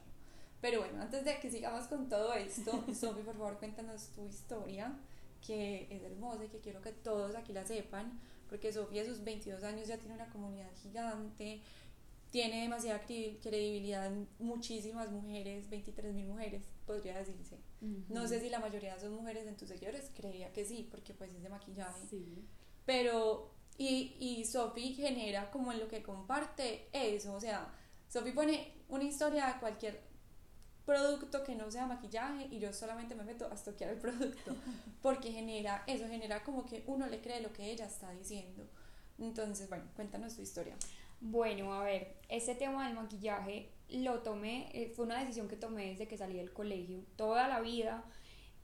Pero 0.61 0.79
bueno, 0.79 1.01
antes 1.01 1.23
de 1.23 1.39
que 1.39 1.51
sigamos 1.51 1.87
con 1.87 2.09
todo 2.09 2.33
esto, 2.33 2.71
Sofi, 2.93 3.21
por 3.21 3.35
favor, 3.35 3.57
cuéntanos 3.59 4.07
tu 4.15 4.25
historia, 4.25 4.93
que 5.45 5.87
es 5.91 6.01
hermosa 6.03 6.45
y 6.45 6.47
que 6.47 6.59
quiero 6.59 6.81
que 6.81 6.91
todos 6.91 7.35
aquí 7.35 7.53
la 7.53 7.65
sepan 7.65 8.19
porque 8.49 8.71
Sofía 8.71 9.03
a 9.03 9.05
sus 9.05 9.23
22 9.23 9.63
años 9.63 9.87
ya 9.87 9.97
tiene 9.97 10.15
una 10.15 10.29
comunidad 10.29 10.69
gigante, 10.81 11.61
tiene 12.31 12.63
demasiada 12.63 12.99
credibilidad 13.05 14.07
en 14.07 14.27
muchísimas 14.39 15.09
mujeres, 15.11 15.69
23 15.69 16.13
mil 16.13 16.27
mujeres, 16.27 16.63
podría 16.85 17.17
decirse. 17.17 17.57
No 18.09 18.27
sé 18.27 18.39
si 18.39 18.49
la 18.49 18.59
mayoría 18.59 18.99
son 18.99 19.13
mujeres 19.13 19.47
en 19.47 19.55
tus 19.55 19.69
seguidores, 19.69 20.11
creía 20.15 20.51
que 20.51 20.65
sí, 20.65 20.87
porque 20.89 21.13
pues 21.13 21.31
es 21.33 21.43
de 21.43 21.49
maquillaje. 21.49 22.07
Pero, 22.85 23.53
y, 23.77 24.15
y 24.19 24.45
Sophie 24.45 24.93
genera 24.93 25.49
como 25.51 25.71
en 25.71 25.79
lo 25.79 25.87
que 25.87 26.03
comparte 26.03 26.89
eso, 26.91 27.33
o 27.33 27.39
sea, 27.39 27.73
Sophie 28.09 28.33
pone 28.33 28.73
una 28.89 29.03
historia 29.03 29.47
de 29.47 29.59
cualquier 29.59 30.01
producto 30.85 31.43
que 31.43 31.55
no 31.55 31.71
sea 31.71 31.87
maquillaje 31.87 32.47
y 32.51 32.59
yo 32.59 32.71
solamente 32.71 33.15
me 33.15 33.23
meto 33.23 33.49
a 33.51 33.55
estoquear 33.55 33.91
el 33.91 33.99
producto 33.99 34.55
porque 35.01 35.31
genera 35.31 35.83
eso, 35.87 36.07
genera 36.07 36.43
como 36.43 36.65
que 36.65 36.83
uno 36.87 37.07
le 37.07 37.21
cree 37.21 37.41
lo 37.41 37.51
que 37.51 37.71
ella 37.71 37.85
está 37.85 38.11
diciendo. 38.11 38.67
Entonces, 39.17 39.69
bueno, 39.69 39.85
cuéntanos 39.95 40.35
tu 40.35 40.41
historia. 40.41 40.75
Bueno, 41.21 41.73
a 41.73 41.83
ver, 41.83 42.15
ese 42.29 42.55
tema 42.55 42.85
del 42.87 42.95
maquillaje 42.95 43.69
lo 43.89 44.19
tomé, 44.19 44.69
eh, 44.73 44.91
fue 44.95 45.05
una 45.05 45.19
decisión 45.19 45.47
que 45.47 45.55
tomé 45.55 45.87
desde 45.87 46.07
que 46.07 46.17
salí 46.17 46.37
del 46.37 46.51
colegio. 46.51 46.99
Toda 47.15 47.47
la 47.47 47.61
vida 47.61 48.03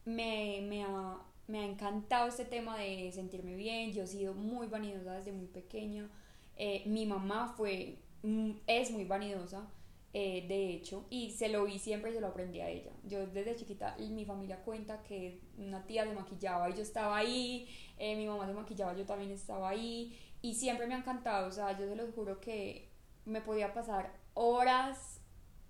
me, 0.05 0.61
me, 0.67 0.83
ha, 0.83 1.17
me 1.47 1.59
ha 1.59 1.65
encantado 1.65 2.27
este 2.27 2.45
tema 2.45 2.77
de 2.77 3.11
sentirme 3.13 3.55
bien, 3.55 3.93
yo 3.93 4.03
he 4.03 4.07
sido 4.07 4.33
muy 4.33 4.67
vanidosa 4.67 5.13
desde 5.13 5.31
muy 5.31 5.47
pequeña. 5.47 6.09
Eh, 6.57 6.83
mi 6.85 7.05
mamá 7.05 7.53
fue, 7.55 7.97
mm, 8.23 8.51
es 8.67 8.91
muy 8.91 9.05
vanidosa 9.05 9.67
eh, 10.13 10.45
de 10.47 10.73
hecho, 10.73 11.05
y 11.09 11.31
se 11.31 11.47
lo 11.47 11.63
vi 11.63 11.79
siempre 11.79 12.11
y 12.11 12.13
se 12.13 12.21
lo 12.21 12.27
aprendí 12.27 12.59
a 12.59 12.69
ella. 12.69 12.91
Yo 13.03 13.25
desde 13.27 13.55
chiquita, 13.55 13.95
mi 13.97 14.25
familia 14.25 14.61
cuenta 14.63 15.01
que 15.03 15.41
una 15.57 15.85
tía 15.85 16.05
se 16.05 16.13
maquillaba 16.13 16.69
y 16.69 16.73
yo 16.73 16.81
estaba 16.81 17.17
ahí, 17.17 17.67
eh, 17.97 18.15
mi 18.15 18.27
mamá 18.27 18.45
se 18.45 18.53
maquillaba, 18.53 18.93
yo 18.93 19.05
también 19.05 19.31
estaba 19.31 19.69
ahí, 19.69 20.19
y 20.41 20.55
siempre 20.55 20.87
me 20.87 20.95
ha 20.95 20.97
encantado, 20.97 21.47
o 21.47 21.51
sea, 21.51 21.77
yo 21.77 21.87
se 21.87 21.95
los 21.95 22.13
juro 22.13 22.41
que 22.41 22.89
me 23.25 23.41
podía 23.41 23.73
pasar 23.73 24.13
horas, 24.33 25.21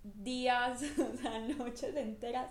días, 0.02 0.82
o 0.98 1.16
sea, 1.16 1.38
noches 1.40 1.94
enteras 1.94 2.50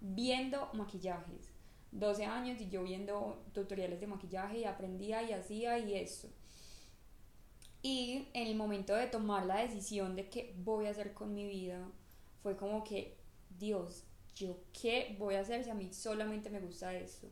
viendo 0.00 0.68
maquillajes. 0.74 1.52
12 1.92 2.24
años 2.24 2.60
y 2.60 2.70
yo 2.70 2.82
viendo 2.82 3.44
tutoriales 3.52 4.00
de 4.00 4.06
maquillaje 4.06 4.60
y 4.60 4.64
aprendía 4.64 5.22
y 5.22 5.32
hacía 5.32 5.78
y 5.78 5.94
eso. 5.94 6.28
Y 7.82 8.28
en 8.32 8.46
el 8.46 8.54
momento 8.54 8.94
de 8.94 9.08
tomar 9.08 9.44
la 9.44 9.56
decisión 9.56 10.14
de 10.14 10.28
qué 10.28 10.54
voy 10.58 10.86
a 10.86 10.90
hacer 10.90 11.14
con 11.14 11.34
mi 11.34 11.46
vida, 11.46 11.84
fue 12.42 12.56
como 12.56 12.84
que, 12.84 13.16
Dios, 13.58 14.04
¿yo 14.36 14.56
qué 14.80 15.16
voy 15.18 15.34
a 15.34 15.40
hacer 15.40 15.64
si 15.64 15.70
a 15.70 15.74
mí 15.74 15.92
solamente 15.92 16.48
me 16.48 16.60
gusta 16.60 16.94
eso? 16.94 17.28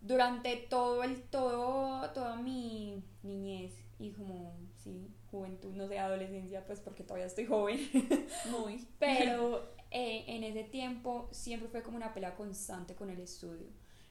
Durante 0.00 0.56
todo 0.56 1.02
el, 1.02 1.22
todo, 1.24 2.10
toda 2.12 2.36
mi 2.36 3.02
niñez 3.22 3.74
y 3.98 4.10
como, 4.12 4.54
sí, 4.82 5.10
juventud, 5.30 5.74
no 5.74 5.86
sé, 5.88 5.98
adolescencia, 5.98 6.64
pues 6.64 6.80
porque 6.80 7.02
todavía 7.02 7.26
estoy 7.26 7.46
joven, 7.46 7.78
muy, 8.50 8.86
pero 8.98 9.68
eh, 9.90 10.24
en 10.28 10.44
ese 10.44 10.64
tiempo 10.64 11.28
siempre 11.32 11.68
fue 11.68 11.82
como 11.82 11.96
una 11.96 12.14
pelea 12.14 12.36
constante 12.36 12.94
con 12.94 13.10
el 13.10 13.20
estudio. 13.20 13.66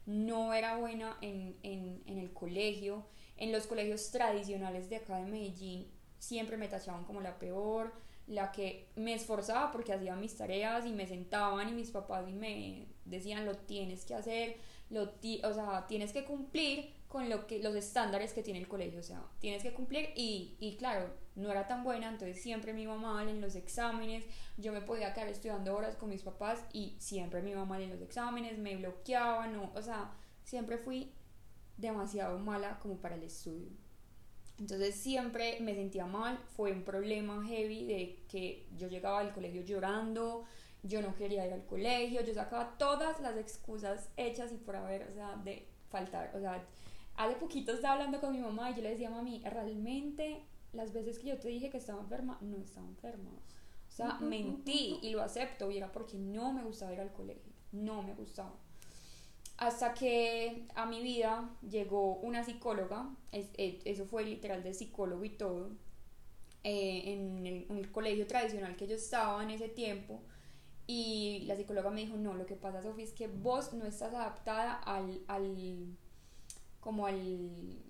No 0.06 0.54
era 0.54 0.78
buena 0.78 1.18
en, 1.22 1.58
en, 1.64 2.02
en 2.06 2.20
el 2.20 2.32
colegio, 2.32 3.06
en 3.38 3.52
los 3.52 3.68
colegios 3.68 4.12
tradicionales 4.12 4.90
de 4.90 4.98
acá 4.98 5.18
de 5.18 5.26
Medellín 5.26 5.92
siempre 6.20 6.58
me 6.58 6.68
tachaban 6.68 7.06
como 7.06 7.22
la 7.22 7.38
peor, 7.40 7.94
la 8.28 8.52
que 8.52 8.90
me 8.96 9.14
esforzaba 9.14 9.72
porque 9.72 9.94
hacía 9.94 10.16
mis 10.16 10.36
tareas 10.36 10.86
y 10.86 10.92
me 10.92 11.08
sentaban 11.08 11.70
y 11.70 11.72
mis 11.72 11.92
papás 11.92 12.28
y 12.28 12.34
me 12.34 12.88
decían 13.06 13.46
lo 13.46 13.56
tienes 13.56 14.04
que 14.04 14.16
hacer, 14.16 14.58
lo 14.90 15.04
o 15.04 15.54
sea, 15.54 15.86
tienes 15.88 16.12
que 16.12 16.26
cumplir 16.26 16.94
con 17.08 17.30
lo 17.30 17.48
que 17.48 17.60
los 17.60 17.74
estándares 17.76 18.34
que 18.34 18.44
tiene 18.44 18.60
el 18.60 18.68
colegio, 18.68 19.00
o 19.00 19.04
sea, 19.04 19.24
tienes 19.40 19.64
que 19.64 19.74
cumplir 19.74 20.10
y, 20.16 20.58
y 20.60 20.76
claro, 20.76 21.10
no 21.36 21.50
era 21.50 21.68
tan 21.68 21.86
buena, 21.86 22.10
entonces 22.10 22.42
siempre 22.42 22.74
me 22.74 22.82
iba 22.82 22.98
mal 22.98 23.30
en 23.30 23.40
los 23.40 23.56
exámenes, 23.56 24.26
yo 24.58 24.74
me 24.74 24.82
podía 24.82 25.14
quedar 25.14 25.30
estudiando 25.30 25.74
horas 25.74 25.96
con 25.96 26.10
mis 26.10 26.24
papás 26.24 26.60
y 26.74 26.98
siempre 27.00 27.42
me 27.42 27.52
iba 27.52 27.64
mal 27.64 27.82
en 27.82 27.92
los 27.92 28.02
exámenes, 28.02 28.58
me 28.58 28.76
bloqueaban, 28.76 29.54
no, 29.54 29.72
o 29.74 29.82
sea, 29.82 30.12
siempre 30.44 30.78
fui 30.78 31.14
demasiado 31.78 32.38
mala 32.40 32.80
como 32.80 32.98
para 32.98 33.16
el 33.16 33.24
estudio. 33.24 33.70
Entonces 34.60 34.96
siempre 34.96 35.60
me 35.62 35.76
sentía 35.76 36.08
mal, 36.08 36.40
fue 36.56 36.72
un 36.72 36.84
problema 36.84 37.46
heavy 37.46 37.86
de 37.86 38.24
que 38.28 38.68
yo 38.76 38.88
llegaba 38.88 39.20
al 39.20 39.34
colegio 39.34 39.62
llorando, 39.62 40.46
yo 40.82 41.02
no 41.02 41.16
quería 41.16 41.46
ir 41.46 41.54
al 41.54 41.66
colegio, 41.66 42.22
yo 42.22 42.34
sacaba 42.34 42.76
todas 42.78 43.20
las 43.20 43.38
excusas 43.38 44.10
hechas 44.18 44.52
y 44.52 44.58
por 44.58 44.76
haber, 44.76 45.08
o 45.10 45.14
sea, 45.14 45.36
de 45.36 45.68
faltar, 45.90 46.36
o 46.36 46.40
sea, 46.40 46.66
hace 47.16 47.36
poquito 47.36 47.72
estaba 47.74 47.94
hablando 47.96 48.20
con 48.20 48.34
mi 48.34 48.40
mamá 48.40 48.72
y 48.72 48.76
yo 48.76 48.82
le 48.82 48.92
decía, 48.92 49.12
mami, 49.12 49.44
realmente 49.44 50.44
las 50.74 50.92
veces 50.92 51.20
que 51.20 51.28
yo 51.28 51.38
te 51.38 51.50
dije 51.50 51.70
que 51.70 51.78
estaba 51.78 52.02
enferma, 52.02 52.38
no 52.42 52.58
estaba 52.58 52.88
enferma. 52.88 53.32
O 53.32 53.92
sea, 53.98 54.20
mentí 54.20 55.00
y 55.02 55.10
lo 55.12 55.24
acepto 55.24 55.72
y 55.72 55.78
era 55.78 55.92
porque 55.92 56.18
no 56.18 56.54
me 56.54 56.64
gustaba 56.64 56.94
ir 56.94 57.00
al 57.00 57.14
colegio, 57.14 57.52
no 57.72 58.04
me 58.04 58.14
gustaba. 58.14 58.56
Hasta 59.58 59.96
que 59.96 60.68
a 60.76 60.86
mi 60.86 61.02
vida 61.02 61.50
llegó 61.68 62.18
una 62.18 62.44
psicóloga, 62.44 63.10
eh, 63.32 63.82
eso 63.86 64.06
fue 64.06 64.24
literal 64.24 64.64
de 64.64 64.76
psicólogo 64.76 65.24
y 65.24 65.32
todo, 65.32 65.72
eh, 66.64 67.14
en, 67.14 67.68
el, 67.70 67.92
colegio 67.92 68.28
tradicional 68.28 68.76
que 68.76 68.88
yo 68.88 68.96
estaba 68.96 69.42
en 69.42 69.50
ese 69.50 69.68
tiempo. 69.68 70.22
Y 70.86 71.44
la 71.48 71.56
psicóloga 71.56 71.90
me 71.90 72.02
dijo, 72.02 72.18
no, 72.18 72.36
lo 72.36 72.46
que 72.46 72.56
pasa, 72.56 72.84
Sofía, 72.84 73.04
es 73.04 73.14
que 73.14 73.28
vos 73.28 73.74
no 73.74 73.86
estás 73.86 74.14
adaptada 74.14 74.74
al, 74.74 75.22
al 75.28 75.98
como 76.80 77.08
al, 77.08 77.84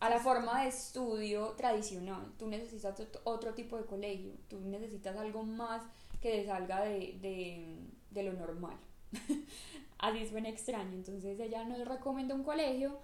a 0.00 0.10
la 0.10 0.18
forma 0.18 0.62
de 0.62 0.68
estudio 0.68 1.54
tradicional. 1.56 2.32
Tú 2.38 2.46
necesitas 2.46 2.94
otro 3.24 3.54
tipo 3.54 3.78
de 3.78 3.86
colegio, 3.86 4.34
tú 4.48 4.60
necesitas 4.60 5.16
algo 5.16 5.44
más 5.44 5.82
que 6.20 6.44
salga 6.44 6.84
de, 6.84 7.18
de, 7.20 7.78
de 8.10 8.22
lo 8.22 8.34
normal. 8.34 8.76
así 10.00 10.26
suena 10.26 10.48
extraño. 10.48 10.94
Entonces 10.94 11.38
ella 11.38 11.64
nos 11.64 11.86
recomendó 11.86 12.34
un 12.34 12.42
colegio, 12.42 12.98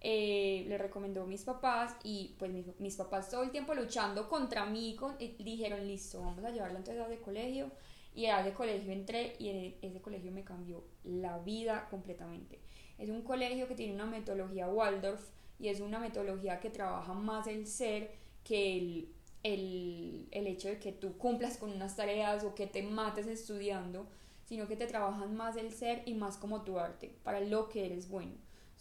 eh, 0.00 0.64
le 0.68 0.78
recomendó 0.78 1.22
a 1.22 1.26
mis 1.26 1.44
papás 1.44 1.96
y 2.02 2.34
pues 2.38 2.50
mis, 2.78 2.96
papás 2.96 3.30
todo 3.30 3.42
el 3.42 3.50
tiempo 3.50 3.74
luchando 3.74 4.28
contra 4.28 4.66
mí 4.66 4.96
con, 4.96 5.16
dijeron, 5.18 5.86
listo, 5.86 6.20
vamos 6.20 6.44
a 6.44 6.50
llevarla 6.50 6.78
entonces 6.78 7.02
a 7.02 7.06
ese 7.06 7.20
colegio. 7.20 7.70
Y 8.14 8.26
a 8.26 8.42
ese 8.42 8.52
colegio 8.52 8.92
entré 8.92 9.36
y 9.38 9.74
ese 9.80 10.02
colegio 10.02 10.30
me 10.32 10.44
cambió 10.44 10.84
la 11.02 11.38
vida 11.38 11.88
completamente. 11.88 12.60
Es 12.98 13.08
un 13.08 13.22
colegio 13.22 13.66
que 13.66 13.74
tiene 13.74 13.94
una 13.94 14.04
metodología 14.04 14.68
Waldorf 14.68 15.30
y 15.58 15.68
es 15.68 15.80
una 15.80 15.98
metodología 15.98 16.60
que 16.60 16.68
trabaja 16.68 17.14
más 17.14 17.46
el 17.46 17.66
ser 17.66 18.10
que 18.44 18.76
el, 18.76 19.08
el, 19.42 20.28
el 20.30 20.46
hecho 20.46 20.68
de 20.68 20.78
que 20.78 20.92
tú 20.92 21.16
cumplas 21.16 21.56
con 21.56 21.72
unas 21.72 21.96
tareas 21.96 22.44
o 22.44 22.54
que 22.54 22.66
te 22.66 22.82
mates 22.82 23.26
estudiando, 23.26 24.06
sino 24.52 24.68
que 24.68 24.76
te 24.76 24.86
trabajan 24.86 25.34
más 25.34 25.56
el 25.56 25.72
ser 25.72 26.02
y 26.04 26.12
más 26.12 26.36
como 26.36 26.60
tu 26.60 26.78
arte, 26.78 27.16
para 27.22 27.40
lo 27.40 27.70
que 27.70 27.86
eres 27.86 28.10
bueno. 28.10 28.34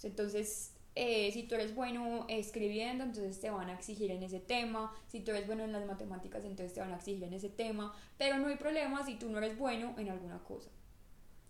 Entonces, 0.04 0.74
eh, 0.96 1.32
si 1.32 1.44
tú 1.44 1.56
eres 1.56 1.74
bueno 1.74 2.26
escribiendo, 2.28 3.06
entonces 3.06 3.40
te 3.40 3.50
van 3.50 3.70
a 3.70 3.76
exigir 3.76 4.12
en 4.12 4.22
ese 4.22 4.42
tema, 4.42 4.94
si 5.08 5.22
tú 5.22 5.32
eres 5.32 5.48
bueno 5.48 5.64
en 5.64 5.72
las 5.72 5.86
matemáticas, 5.86 6.44
entonces 6.44 6.74
te 6.74 6.82
van 6.82 6.92
a 6.92 6.98
exigir 6.98 7.24
en 7.24 7.32
ese 7.32 7.48
tema, 7.48 7.96
pero 8.18 8.38
no 8.38 8.50
hay 8.50 8.58
problema 8.58 9.06
si 9.06 9.16
tú 9.16 9.30
no 9.30 9.38
eres 9.38 9.58
bueno 9.58 9.96
en 9.98 10.10
alguna 10.10 10.40
cosa. 10.40 10.70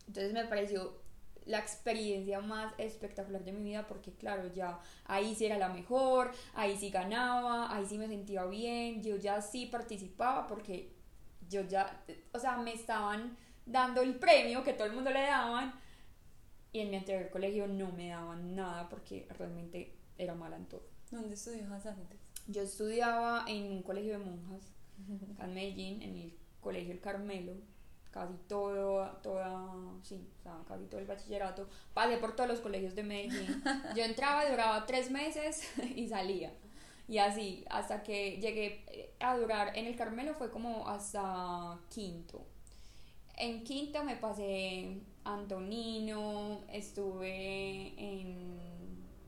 Entonces 0.05 0.33
me 0.33 0.45
pareció 0.45 1.01
la 1.45 1.57
experiencia 1.57 2.41
más 2.41 2.75
espectacular 2.77 3.43
de 3.43 3.53
mi 3.53 3.63
vida 3.63 3.87
porque 3.87 4.11
claro, 4.11 4.53
ya 4.53 4.81
ahí 5.05 5.33
sí 5.33 5.47
era 5.47 5.57
la 5.57 5.69
mejor, 5.69 6.29
ahí 6.53 6.77
sí 6.77 6.91
ganaba, 6.91 7.75
ahí 7.75 7.87
sí 7.87 7.97
me 7.97 8.07
sentía 8.07 8.45
bien, 8.45 9.01
yo 9.01 9.15
ya 9.15 9.41
sí 9.41 9.65
participaba 9.65 10.45
porque 10.45 10.93
yo 11.49 11.61
ya, 11.61 12.03
o 12.33 12.39
sea, 12.39 12.57
me 12.57 12.71
estaban 12.71 13.35
dando 13.71 14.01
el 14.01 14.15
premio 14.15 14.63
que 14.63 14.73
todo 14.73 14.85
el 14.85 14.93
mundo 14.93 15.11
le 15.11 15.21
daban 15.21 15.73
y 16.73 16.79
en 16.79 16.89
mi 16.89 16.97
anterior 16.97 17.29
colegio 17.29 17.67
no 17.67 17.91
me 17.91 18.09
daban 18.09 18.55
nada 18.55 18.87
porque 18.89 19.27
realmente 19.37 19.95
era 20.17 20.35
mala 20.35 20.55
en 20.55 20.65
todo. 20.65 20.83
¿Dónde 21.09 21.35
estudiabas 21.35 21.85
antes? 21.85 22.19
Yo 22.47 22.61
estudiaba 22.61 23.45
en 23.47 23.71
un 23.71 23.83
colegio 23.83 24.13
de 24.13 24.25
monjas, 24.25 24.63
acá 25.33 25.45
en 25.45 25.53
Medellín, 25.53 26.01
en 26.01 26.15
el 26.15 26.37
colegio 26.61 26.93
El 26.93 27.01
Carmelo, 27.01 27.53
casi 28.11 28.33
todo, 28.47 29.05
toda, 29.21 29.73
sí, 30.03 30.27
o 30.39 30.43
sea, 30.43 30.57
casi 30.67 30.85
todo 30.85 31.01
el 31.01 31.07
bachillerato. 31.07 31.67
Pasé 31.93 32.17
por 32.17 32.35
todos 32.35 32.49
los 32.49 32.59
colegios 32.59 32.95
de 32.95 33.03
Medellín. 33.03 33.63
Yo 33.95 34.03
entraba, 34.03 34.49
duraba 34.49 34.85
tres 34.85 35.11
meses 35.11 35.69
y 35.95 36.07
salía. 36.07 36.53
Y 37.07 37.17
así, 37.17 37.65
hasta 37.69 38.03
que 38.03 38.39
llegué 38.39 39.13
a 39.19 39.37
durar 39.37 39.77
en 39.77 39.85
el 39.85 39.97
Carmelo 39.97 40.33
fue 40.35 40.49
como 40.49 40.87
hasta 40.87 41.77
quinto. 41.89 42.45
En 43.37 43.63
quinto 43.63 44.03
me 44.03 44.15
pasé 44.17 45.01
Antonino, 45.23 46.61
estuve 46.71 47.93
en... 47.97 48.59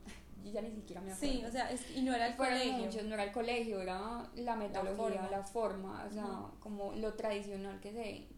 Yo 0.44 0.52
ya 0.52 0.62
ni 0.62 0.70
siquiera 0.72 1.00
me 1.00 1.12
acuerdo. 1.12 1.34
Sí, 1.34 1.44
o 1.44 1.50
sea, 1.50 1.70
es, 1.70 1.90
y 1.96 2.02
no 2.02 2.14
era 2.14 2.26
el 2.28 2.34
Fueron 2.34 2.58
colegio. 2.58 2.84
muchos, 2.84 3.02
no 3.04 3.14
era 3.14 3.24
el 3.24 3.32
colegio, 3.32 3.80
era 3.80 4.28
la 4.36 4.56
metodología, 4.56 5.28
la 5.30 5.42
forma, 5.42 6.02
forma. 6.02 6.04
o 6.08 6.12
sea, 6.12 6.58
como 6.60 6.92
lo 6.92 7.14
tradicional 7.14 7.80
que 7.80 7.92
se... 7.92 8.28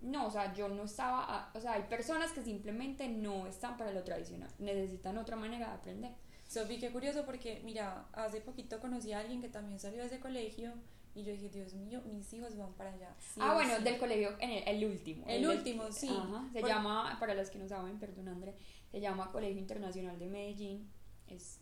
No, 0.00 0.28
o 0.28 0.30
sea, 0.30 0.54
yo 0.54 0.68
no 0.68 0.84
estaba... 0.84 1.24
a- 1.24 1.50
o 1.54 1.60
sea, 1.60 1.72
hay 1.72 1.82
personas 1.82 2.30
que 2.32 2.42
simplemente 2.44 3.08
no 3.08 3.46
están 3.48 3.76
para 3.76 3.92
lo 3.92 4.04
tradicional, 4.04 4.48
necesitan 4.60 5.18
otra 5.18 5.34
manera 5.36 5.68
de 5.68 5.74
aprender. 5.74 6.12
Sofi, 6.46 6.78
qué 6.78 6.90
curioso 6.92 7.24
porque, 7.26 7.60
mira, 7.64 8.06
hace 8.12 8.40
poquito 8.40 8.80
conocí 8.80 9.12
a 9.12 9.18
alguien 9.18 9.40
que 9.42 9.48
también 9.48 9.78
salió 9.80 10.00
de 10.00 10.06
ese 10.06 10.20
colegio 10.20 10.72
y 11.18 11.24
yo 11.24 11.32
dije, 11.32 11.48
Dios 11.48 11.74
mío, 11.74 12.00
mis 12.12 12.32
hijos 12.32 12.56
van 12.56 12.72
para 12.74 12.92
allá. 12.92 13.14
sí 13.18 13.40
ah, 13.42 13.54
bueno, 13.54 13.76
sí. 13.78 13.84
del 13.84 13.98
colegio, 13.98 14.36
en 14.40 14.50
el, 14.50 14.68
el 14.68 14.84
último. 14.90 15.24
El 15.26 15.42
del- 15.42 15.56
último, 15.58 15.90
sí. 15.92 16.08
Ajá, 16.08 16.48
se 16.52 16.60
Por- 16.60 16.68
llama, 16.70 17.16
para 17.20 17.34
los 17.34 17.50
que 17.50 17.58
no 17.58 17.68
saben, 17.68 17.98
perdón 17.98 18.28
André, 18.28 18.54
se 18.90 19.00
llama 19.00 19.30
Colegio 19.32 19.58
Internacional 19.58 20.18
de 20.18 20.26
Medellín, 20.28 20.90
es 21.26 21.60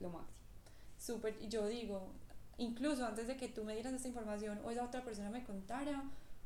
lo 0.00 0.10
máximo. 0.10 0.38
Súper, 0.98 1.38
yo 1.48 1.66
digo, 1.66 2.12
incluso 2.58 3.06
antes 3.06 3.26
de 3.26 3.36
que 3.36 3.48
tú 3.48 3.64
me 3.64 3.74
dieras 3.74 3.92
esta 3.94 4.08
información 4.08 4.60
o 4.64 4.70
esa 4.70 4.84
otra 4.84 5.02
persona 5.02 5.30
me 5.30 5.42
contara, 5.44 6.04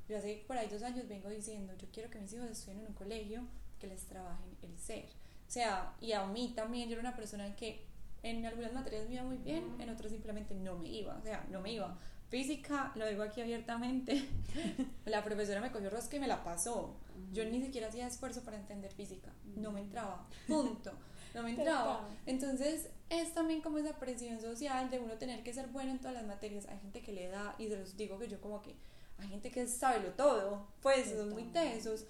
yo 0.08 0.16
hace 0.18 0.44
por 0.46 0.56
ahí 0.56 0.68
dos 0.68 0.82
años 0.82 1.08
vengo 1.08 1.28
diciendo, 1.28 1.73
yo 1.78 1.88
quiero 1.92 2.11
que 2.11 2.18
mis 2.20 2.32
hijos 2.32 2.49
estudien 2.50 2.80
en 2.80 2.87
un 2.88 2.92
colegio 2.94 3.42
que 3.80 3.87
les 3.88 4.04
trabajen 4.06 4.56
el 4.62 4.78
ser. 4.78 5.06
O 5.46 5.50
sea, 5.50 5.94
y 6.00 6.12
a 6.12 6.25
mí 6.26 6.52
también, 6.54 6.88
yo 6.88 6.92
era 6.94 7.00
una 7.00 7.16
persona 7.16 7.54
que 7.56 7.84
en 8.23 8.44
algunas 8.46 8.73
materias 8.73 9.06
me 9.08 9.14
iba 9.14 9.25
muy 9.25 9.37
bien, 9.38 9.76
en 9.78 9.90
otras 9.90 10.11
simplemente 10.11 10.54
no 10.54 10.78
me 10.78 10.88
iba, 10.88 11.16
o 11.18 11.23
sea, 11.23 11.46
no 11.50 11.61
me 11.61 11.73
iba. 11.73 11.99
Física, 12.34 12.90
lo 12.96 13.06
digo 13.06 13.22
aquí 13.22 13.40
abiertamente, 13.40 14.28
la 15.06 15.22
profesora 15.22 15.60
me 15.60 15.70
cogió 15.70 15.88
rosca 15.88 16.16
y 16.16 16.18
me 16.18 16.26
la 16.26 16.42
pasó. 16.42 16.96
Yo 17.32 17.44
ni 17.44 17.62
siquiera 17.62 17.87
hacía 17.87 18.09
esfuerzo 18.09 18.42
para 18.42 18.56
entender 18.56 18.90
física, 18.90 19.32
no 19.54 19.70
me 19.70 19.82
entraba, 19.82 20.26
punto, 20.48 20.90
no 21.32 21.44
me 21.44 21.50
entraba. 21.56 22.00
Total. 22.00 22.18
Entonces 22.26 22.90
es 23.09 23.35
también 23.35 23.62
como 23.62 23.78
esa 23.78 24.00
presión 24.00 24.40
social 24.40 24.90
de 24.90 24.98
uno 24.98 25.14
tener 25.14 25.44
que 25.44 25.54
ser 25.54 25.68
bueno 25.68 25.92
en 25.92 26.00
todas 26.00 26.14
las 26.14 26.26
materias. 26.26 26.66
Hay 26.66 26.80
gente 26.80 27.02
que 27.02 27.12
le 27.12 27.28
da, 27.28 27.54
y 27.56 27.68
se 27.68 27.76
los 27.76 27.96
digo 27.96 28.18
que 28.18 28.26
yo 28.26 28.40
como 28.40 28.61
que, 28.62 28.74
hay 29.18 29.28
gente 29.28 29.52
que 29.52 29.68
sabe 29.68 30.00
lo 30.00 30.11
todo, 30.14 30.66
pues 30.82 31.11
son 31.11 31.30
muy 31.30 31.44
Total. 31.44 31.72
tesos, 31.72 32.04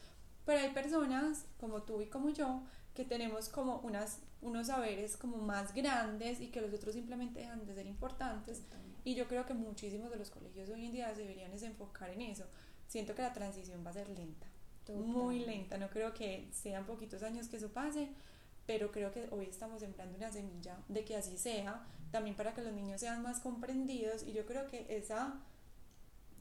pero 0.46 0.59
hay 0.59 0.70
personas 0.70 1.44
como 1.61 1.83
tú 1.83 2.01
y 2.01 2.07
como 2.07 2.31
yo 2.31 2.62
que 2.94 3.05
tenemos 3.05 3.51
como 3.51 3.81
unas, 3.81 4.20
unos 4.40 4.68
saberes 4.68 5.18
como 5.18 5.37
más 5.37 5.75
grandes 5.75 6.40
y 6.40 6.46
que 6.46 6.62
los 6.62 6.72
otros 6.72 6.94
simplemente 6.94 7.40
dejan 7.40 7.66
de 7.66 7.75
ser 7.75 7.87
importantes. 7.87 8.62
Y 9.05 9.14
yo 9.14 9.29
creo 9.29 9.45
que 9.45 9.55
muchísimos 9.55 10.11
de 10.11 10.17
los 10.17 10.31
colegios 10.31 10.71
hoy 10.71 10.87
en 10.87 10.93
día 10.93 11.12
deberían 11.12 11.53
enfocar 11.53 12.11
en 12.11 12.23
eso. 12.23 12.47
Siento 12.88 13.14
que 13.14 13.23
la 13.23 13.33
transición 13.33 13.85
va 13.85 13.90
a 13.90 13.95
ser 13.95 14.09
lenta, 14.09 14.47
muy 14.88 15.40
lenta. 15.40 15.79
No 15.79 15.88
creo 15.90 16.14
que 16.14 16.49
sean 16.53 16.87
poquitos 16.87 17.23
años 17.23 17.49
que 17.49 17.57
eso 17.57 17.69
pase, 17.73 18.09
pero 18.67 18.90
creo 18.90 19.12
que 19.12 19.29
hoy 19.31 19.47
estamos 19.47 19.81
sembrando 19.81 20.17
una 20.17 20.31
semilla 20.31 20.79
de 20.88 21.05
que 21.05 21.17
así 21.17 21.37
sea, 21.37 21.87
también 22.11 22.37
para 22.37 22.55
que 22.55 22.62
los 22.62 22.73
niños 22.73 23.01
sean 23.01 23.23
más 23.23 23.40
comprendidos. 23.40 24.23
Y 24.23 24.33
yo 24.33 24.47
creo 24.47 24.67
que 24.69 24.87
esa 24.88 25.40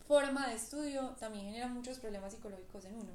forma 0.08 0.48
de 0.48 0.56
estudio 0.56 1.10
también 1.20 1.46
genera 1.46 1.68
muchos 1.68 2.00
problemas 2.00 2.34
psicológicos 2.34 2.86
en 2.86 2.96
uno. 2.96 3.12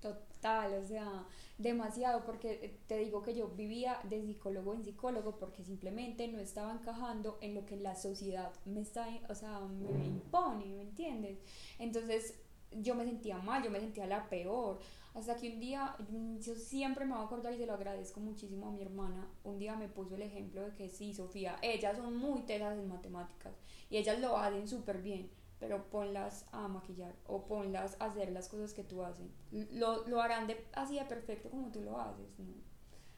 Total, 0.00 0.22
o 0.42 0.84
sea, 0.86 1.26
demasiado, 1.58 2.24
porque 2.24 2.52
eh, 2.62 2.78
te 2.86 2.98
digo 2.98 3.22
que 3.22 3.34
yo 3.34 3.48
vivía 3.48 3.98
de 4.04 4.22
psicólogo 4.22 4.74
en 4.74 4.84
psicólogo 4.84 5.36
porque 5.38 5.64
simplemente 5.64 6.28
no 6.28 6.38
estaba 6.38 6.72
encajando 6.72 7.38
en 7.40 7.54
lo 7.54 7.66
que 7.66 7.76
la 7.76 7.96
sociedad 7.96 8.52
me 8.64 8.80
está, 8.80 9.08
o 9.28 9.34
sea, 9.34 9.60
me 9.60 10.06
impone, 10.06 10.66
¿me 10.66 10.82
entiendes? 10.82 11.38
Entonces 11.78 12.34
yo 12.70 12.94
me 12.94 13.04
sentía 13.04 13.38
mal, 13.38 13.62
yo 13.62 13.70
me 13.70 13.80
sentía 13.80 14.06
la 14.06 14.28
peor, 14.28 14.78
hasta 15.14 15.36
que 15.36 15.50
un 15.50 15.60
día, 15.60 15.96
mm, 16.10 16.38
yo 16.38 16.54
siempre 16.54 17.04
me 17.04 17.12
voy 17.12 17.22
a 17.22 17.24
acordar 17.24 17.52
y 17.52 17.58
se 17.58 17.66
lo 17.66 17.72
agradezco 17.72 18.20
muchísimo 18.20 18.68
a 18.68 18.70
mi 18.70 18.82
hermana, 18.82 19.26
un 19.42 19.58
día 19.58 19.74
me 19.74 19.88
puso 19.88 20.14
el 20.14 20.22
ejemplo 20.22 20.62
de 20.62 20.74
que 20.74 20.88
sí, 20.88 21.12
Sofía, 21.14 21.56
ellas 21.62 21.96
son 21.96 22.16
muy 22.16 22.42
tesas 22.42 22.78
en 22.78 22.88
matemáticas 22.88 23.52
y 23.90 23.96
ellas 23.96 24.20
lo 24.20 24.36
hacen 24.36 24.68
súper 24.68 25.02
bien, 25.02 25.30
pero 25.60 25.88
ponlas 25.90 26.46
a 26.52 26.68
maquillar 26.68 27.14
o 27.26 27.44
ponlas 27.46 27.96
a 28.00 28.06
hacer 28.06 28.30
las 28.32 28.48
cosas 28.48 28.72
que 28.74 28.84
tú 28.84 29.02
haces. 29.04 29.26
Lo, 29.50 30.06
lo 30.06 30.20
harán 30.22 30.46
de, 30.46 30.64
así 30.72 30.96
de 30.96 31.04
perfecto 31.04 31.50
como 31.50 31.70
tú 31.72 31.80
lo 31.82 32.00
haces, 32.00 32.38
¿no? 32.38 32.54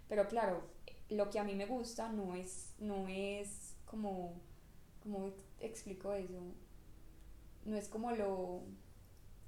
Pero 0.09 0.27
claro, 0.27 0.63
lo 1.09 1.29
que 1.31 1.39
a 1.39 1.45
mí 1.45 1.55
me 1.55 1.67
gusta 1.67 2.11
no 2.11 2.35
es, 2.35 2.75
no 2.79 3.07
es 3.09 3.75
como, 3.85 4.41
¿cómo 5.03 5.27
ex- 5.29 5.45
explico 5.61 6.13
eso? 6.15 6.41
No 7.65 7.77
es 7.77 7.89
como 7.89 8.11
lo, 8.13 8.63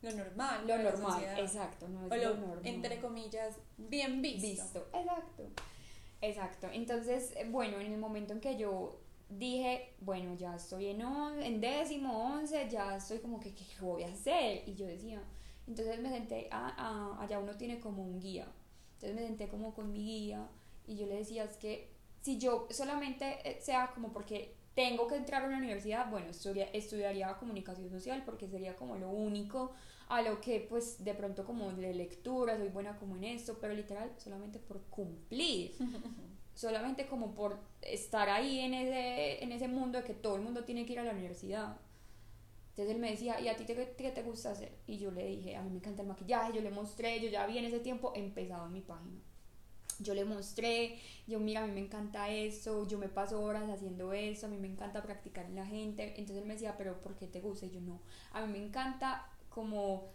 Lo 0.02 0.11
normal. 0.12 0.66
lo 0.66 0.78
normal, 0.78 1.24
exacto, 1.38 1.88
no 1.88 2.07
es 2.07 2.12
O 2.12 2.16
lo, 2.16 2.22
lo, 2.35 2.37
normal. 2.46 2.61
entre 2.66 3.00
comillas, 3.00 3.57
bien 3.78 4.20
visto. 4.22 4.46
visto. 4.46 4.88
Exacto. 4.92 5.44
Exacto. 6.20 6.68
Entonces, 6.72 7.33
eh, 7.37 7.48
bueno, 7.50 7.81
en 7.81 7.92
el 7.92 7.98
momento 7.98 8.33
en 8.33 8.40
que 8.40 8.57
yo 8.57 9.00
dije, 9.38 9.95
bueno, 10.01 10.35
ya 10.35 10.57
estoy 10.57 10.87
en, 10.88 11.03
on- 11.05 11.42
en 11.42 11.61
décimo, 11.61 12.25
once, 12.35 12.68
ya 12.71 12.97
estoy 12.97 13.18
como 13.18 13.40
que, 13.40 13.55
¿qué 13.55 13.64
voy 13.81 14.03
a 14.05 14.09
hacer? 14.12 14.62
Y 14.68 14.75
yo 14.75 14.87
decía, 14.87 15.23
entonces 15.66 16.01
me 16.01 16.11
senté, 16.11 16.49
a, 16.51 16.68
a- 16.68 17.23
allá 17.23 17.38
uno 17.38 17.57
tiene 17.57 17.81
como 17.81 18.03
un 18.05 18.21
guía. 18.21 18.47
Entonces 18.95 19.14
me 19.16 19.27
senté 19.27 19.49
como 19.49 19.75
con 19.75 19.92
mi 19.92 19.99
guía 20.05 20.49
y 20.87 20.97
yo 20.97 21.07
le 21.07 21.16
decía, 21.16 21.45
es 21.45 21.57
que 21.57 21.88
si 22.21 22.38
yo 22.38 22.66
solamente 22.71 23.38
eh, 23.49 23.61
sea 23.61 23.90
como 23.95 24.12
porque 24.12 24.55
tengo 24.75 25.07
que 25.07 25.16
entrar 25.16 25.42
a 25.45 25.47
una 25.49 25.59
universidad, 25.59 26.11
bueno, 26.11 26.29
estudia- 26.31 26.68
estudiaría 26.73 27.37
comunicación 27.37 27.90
social 27.90 28.23
porque 28.25 28.49
sería 28.49 28.77
como 28.77 28.97
lo 28.97 29.11
único 29.11 29.73
a 30.09 30.23
lo 30.23 30.40
que 30.40 30.61
pues 30.68 31.03
de 31.05 31.14
pronto 31.14 31.45
como 31.45 31.73
de 31.73 31.95
lectura, 31.95 32.57
soy 32.57 32.68
buena 32.68 32.97
como 32.99 33.16
en 33.16 33.25
esto, 33.25 33.59
pero 33.61 33.75
literal 33.75 34.12
solamente 34.18 34.59
por 34.59 34.81
cumplir, 34.85 35.73
solamente 36.62 37.07
como 37.07 37.35
por 37.35 37.59
estar 37.83 38.29
ahí 38.31 38.61
en 38.61 38.75
ese, 38.75 39.42
en 39.44 39.53
ese 39.53 39.68
mundo 39.68 39.98
de 39.98 40.05
que 40.05 40.14
todo 40.14 40.37
el 40.37 40.42
mundo 40.42 40.64
tiene 40.64 40.87
que 40.87 40.94
ir 40.94 41.01
a 41.01 41.05
la 41.05 41.12
universidad. 41.12 41.77
Entonces 42.70 42.94
él 42.94 43.01
me 43.01 43.11
decía, 43.11 43.40
¿y 43.40 43.48
a 43.48 43.57
ti 43.57 43.64
te- 43.64 43.94
qué 43.96 44.11
te 44.12 44.22
gusta 44.22 44.53
hacer? 44.53 44.72
Y 44.87 44.98
yo 44.98 45.11
le 45.11 45.27
dije, 45.27 45.57
a 45.57 45.62
mí 45.62 45.70
me 45.70 45.77
encanta 45.79 46.03
el 46.03 46.09
maquillaje, 46.09 46.53
yo 46.55 46.62
le 46.62 46.70
mostré, 46.70 47.20
yo 47.20 47.29
ya 47.29 47.46
vi 47.46 47.59
en 47.59 47.66
ese 47.66 47.81
tiempo 47.81 48.12
empezado 48.16 48.66
en 48.66 48.72
mi 48.72 48.81
página. 48.81 49.20
Yo 50.01 50.14
le 50.14 50.25
mostré, 50.25 50.98
yo 51.29 51.38
mira, 51.40 51.62
a 51.62 51.66
mí 51.66 51.72
me 51.72 51.81
encanta 51.81 52.29
eso, 52.31 52.87
yo 52.88 52.98
me 52.98 53.09
paso 53.09 53.42
horas 53.42 53.70
haciendo 53.70 54.12
eso, 54.12 54.46
a 54.46 54.48
mí 54.51 54.59
me 54.59 54.68
encanta 54.68 55.03
practicar 55.03 55.46
en 55.46 55.57
la 55.57 55.66
gente. 55.66 56.14
Entonces 56.18 56.38
él 56.38 56.46
me 56.46 56.55
decía, 56.55 56.77
pero 56.79 57.01
¿por 57.01 57.14
qué 57.16 57.27
te 57.29 57.40
gusta? 57.40 57.66
Y 57.66 57.70
yo 57.70 57.81
no, 57.81 58.01
a 58.33 58.44
mí 58.46 58.53
me 58.53 58.64
encanta 58.64 59.29
como 59.51 60.11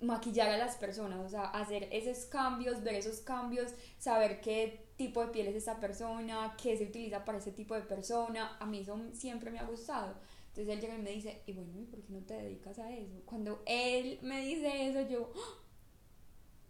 maquillar 0.00 0.50
a 0.50 0.58
las 0.58 0.76
personas, 0.76 1.20
o 1.20 1.28
sea, 1.28 1.44
hacer 1.44 1.88
esos 1.90 2.26
cambios, 2.26 2.82
ver 2.82 2.96
esos 2.96 3.20
cambios, 3.20 3.72
saber 3.98 4.40
qué 4.40 4.86
tipo 4.96 5.20
de 5.22 5.28
piel 5.28 5.46
es 5.48 5.56
esa 5.56 5.80
persona, 5.80 6.54
qué 6.62 6.76
se 6.76 6.84
utiliza 6.84 7.24
para 7.24 7.38
ese 7.38 7.52
tipo 7.52 7.74
de 7.74 7.82
persona, 7.82 8.56
a 8.60 8.66
mí 8.66 8.80
eso 8.80 8.98
siempre 9.12 9.50
me 9.50 9.58
ha 9.58 9.64
gustado. 9.64 10.14
Entonces 10.48 10.74
él 10.74 10.80
llega 10.80 10.94
y 10.96 11.02
me 11.02 11.10
dice, 11.10 11.42
y 11.46 11.52
bueno, 11.52 11.72
¿y 11.78 11.84
por 11.84 12.02
qué 12.02 12.12
no 12.12 12.20
te 12.20 12.34
dedicas 12.34 12.78
a 12.78 12.90
eso? 12.90 13.20
Cuando 13.26 13.62
él 13.66 14.18
me 14.22 14.40
dice 14.42 14.88
eso, 14.88 15.00
yo, 15.08 15.30
¡ah! 15.34 15.62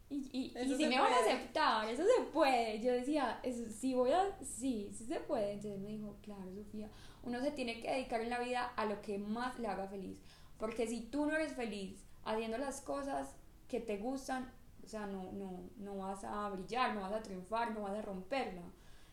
Y, 0.08 0.28
y, 0.32 0.58
y 0.62 0.76
si 0.76 0.86
me 0.86 1.00
van 1.00 1.12
a 1.12 1.18
puede. 1.18 1.20
aceptar, 1.20 1.88
eso 1.88 2.04
se 2.04 2.22
puede. 2.32 2.80
Yo 2.80 2.92
decía, 2.92 3.40
eso, 3.42 3.64
sí 3.70 3.94
voy 3.94 4.12
a, 4.12 4.38
sí, 4.42 4.90
sí 4.96 5.04
se 5.04 5.18
puede. 5.20 5.52
Entonces 5.54 5.80
me 5.80 5.88
dijo, 5.90 6.16
claro, 6.22 6.54
Sofía, 6.54 6.90
uno 7.22 7.40
se 7.40 7.50
tiene 7.50 7.80
que 7.80 7.90
dedicar 7.90 8.20
en 8.20 8.30
la 8.30 8.38
vida 8.38 8.66
a 8.76 8.84
lo 8.86 9.02
que 9.02 9.18
más 9.18 9.58
le 9.58 9.66
haga 9.68 9.88
feliz. 9.88 10.20
Porque 10.58 10.86
si 10.86 11.00
tú 11.02 11.26
no 11.26 11.34
eres 11.34 11.54
feliz 11.54 12.05
haciendo 12.26 12.58
las 12.58 12.80
cosas 12.82 13.34
que 13.68 13.80
te 13.80 13.96
gustan, 13.96 14.52
o 14.84 14.88
sea, 14.88 15.06
no, 15.06 15.32
no, 15.32 15.70
no 15.78 15.96
vas 15.96 16.22
a 16.24 16.48
brillar, 16.50 16.94
no 16.94 17.00
vas 17.00 17.12
a 17.12 17.22
triunfar, 17.22 17.72
no 17.72 17.80
vas 17.82 17.94
a 17.96 18.02
romperla. 18.02 18.62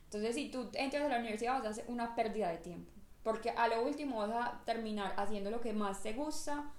Entonces, 0.06 0.36
si 0.36 0.52
tú 0.52 0.70
entras 0.74 1.04
a 1.06 1.10
la 1.10 1.20
universidad, 1.20 1.54
vas 1.54 1.66
a 1.66 1.70
hacer 1.70 1.86
una 1.88 2.14
pérdida 2.16 2.50
de 2.50 2.58
tiempo. 2.58 2.92
Porque 3.24 3.50
a 3.52 3.68
lo 3.68 3.84
último 3.86 4.18
vas 4.18 4.32
a 4.32 4.62
terminar 4.66 5.14
haciendo 5.18 5.50
lo 5.50 5.62
que 5.62 5.74
más 5.74 6.04
te 6.04 6.14
gusta 6.14 6.72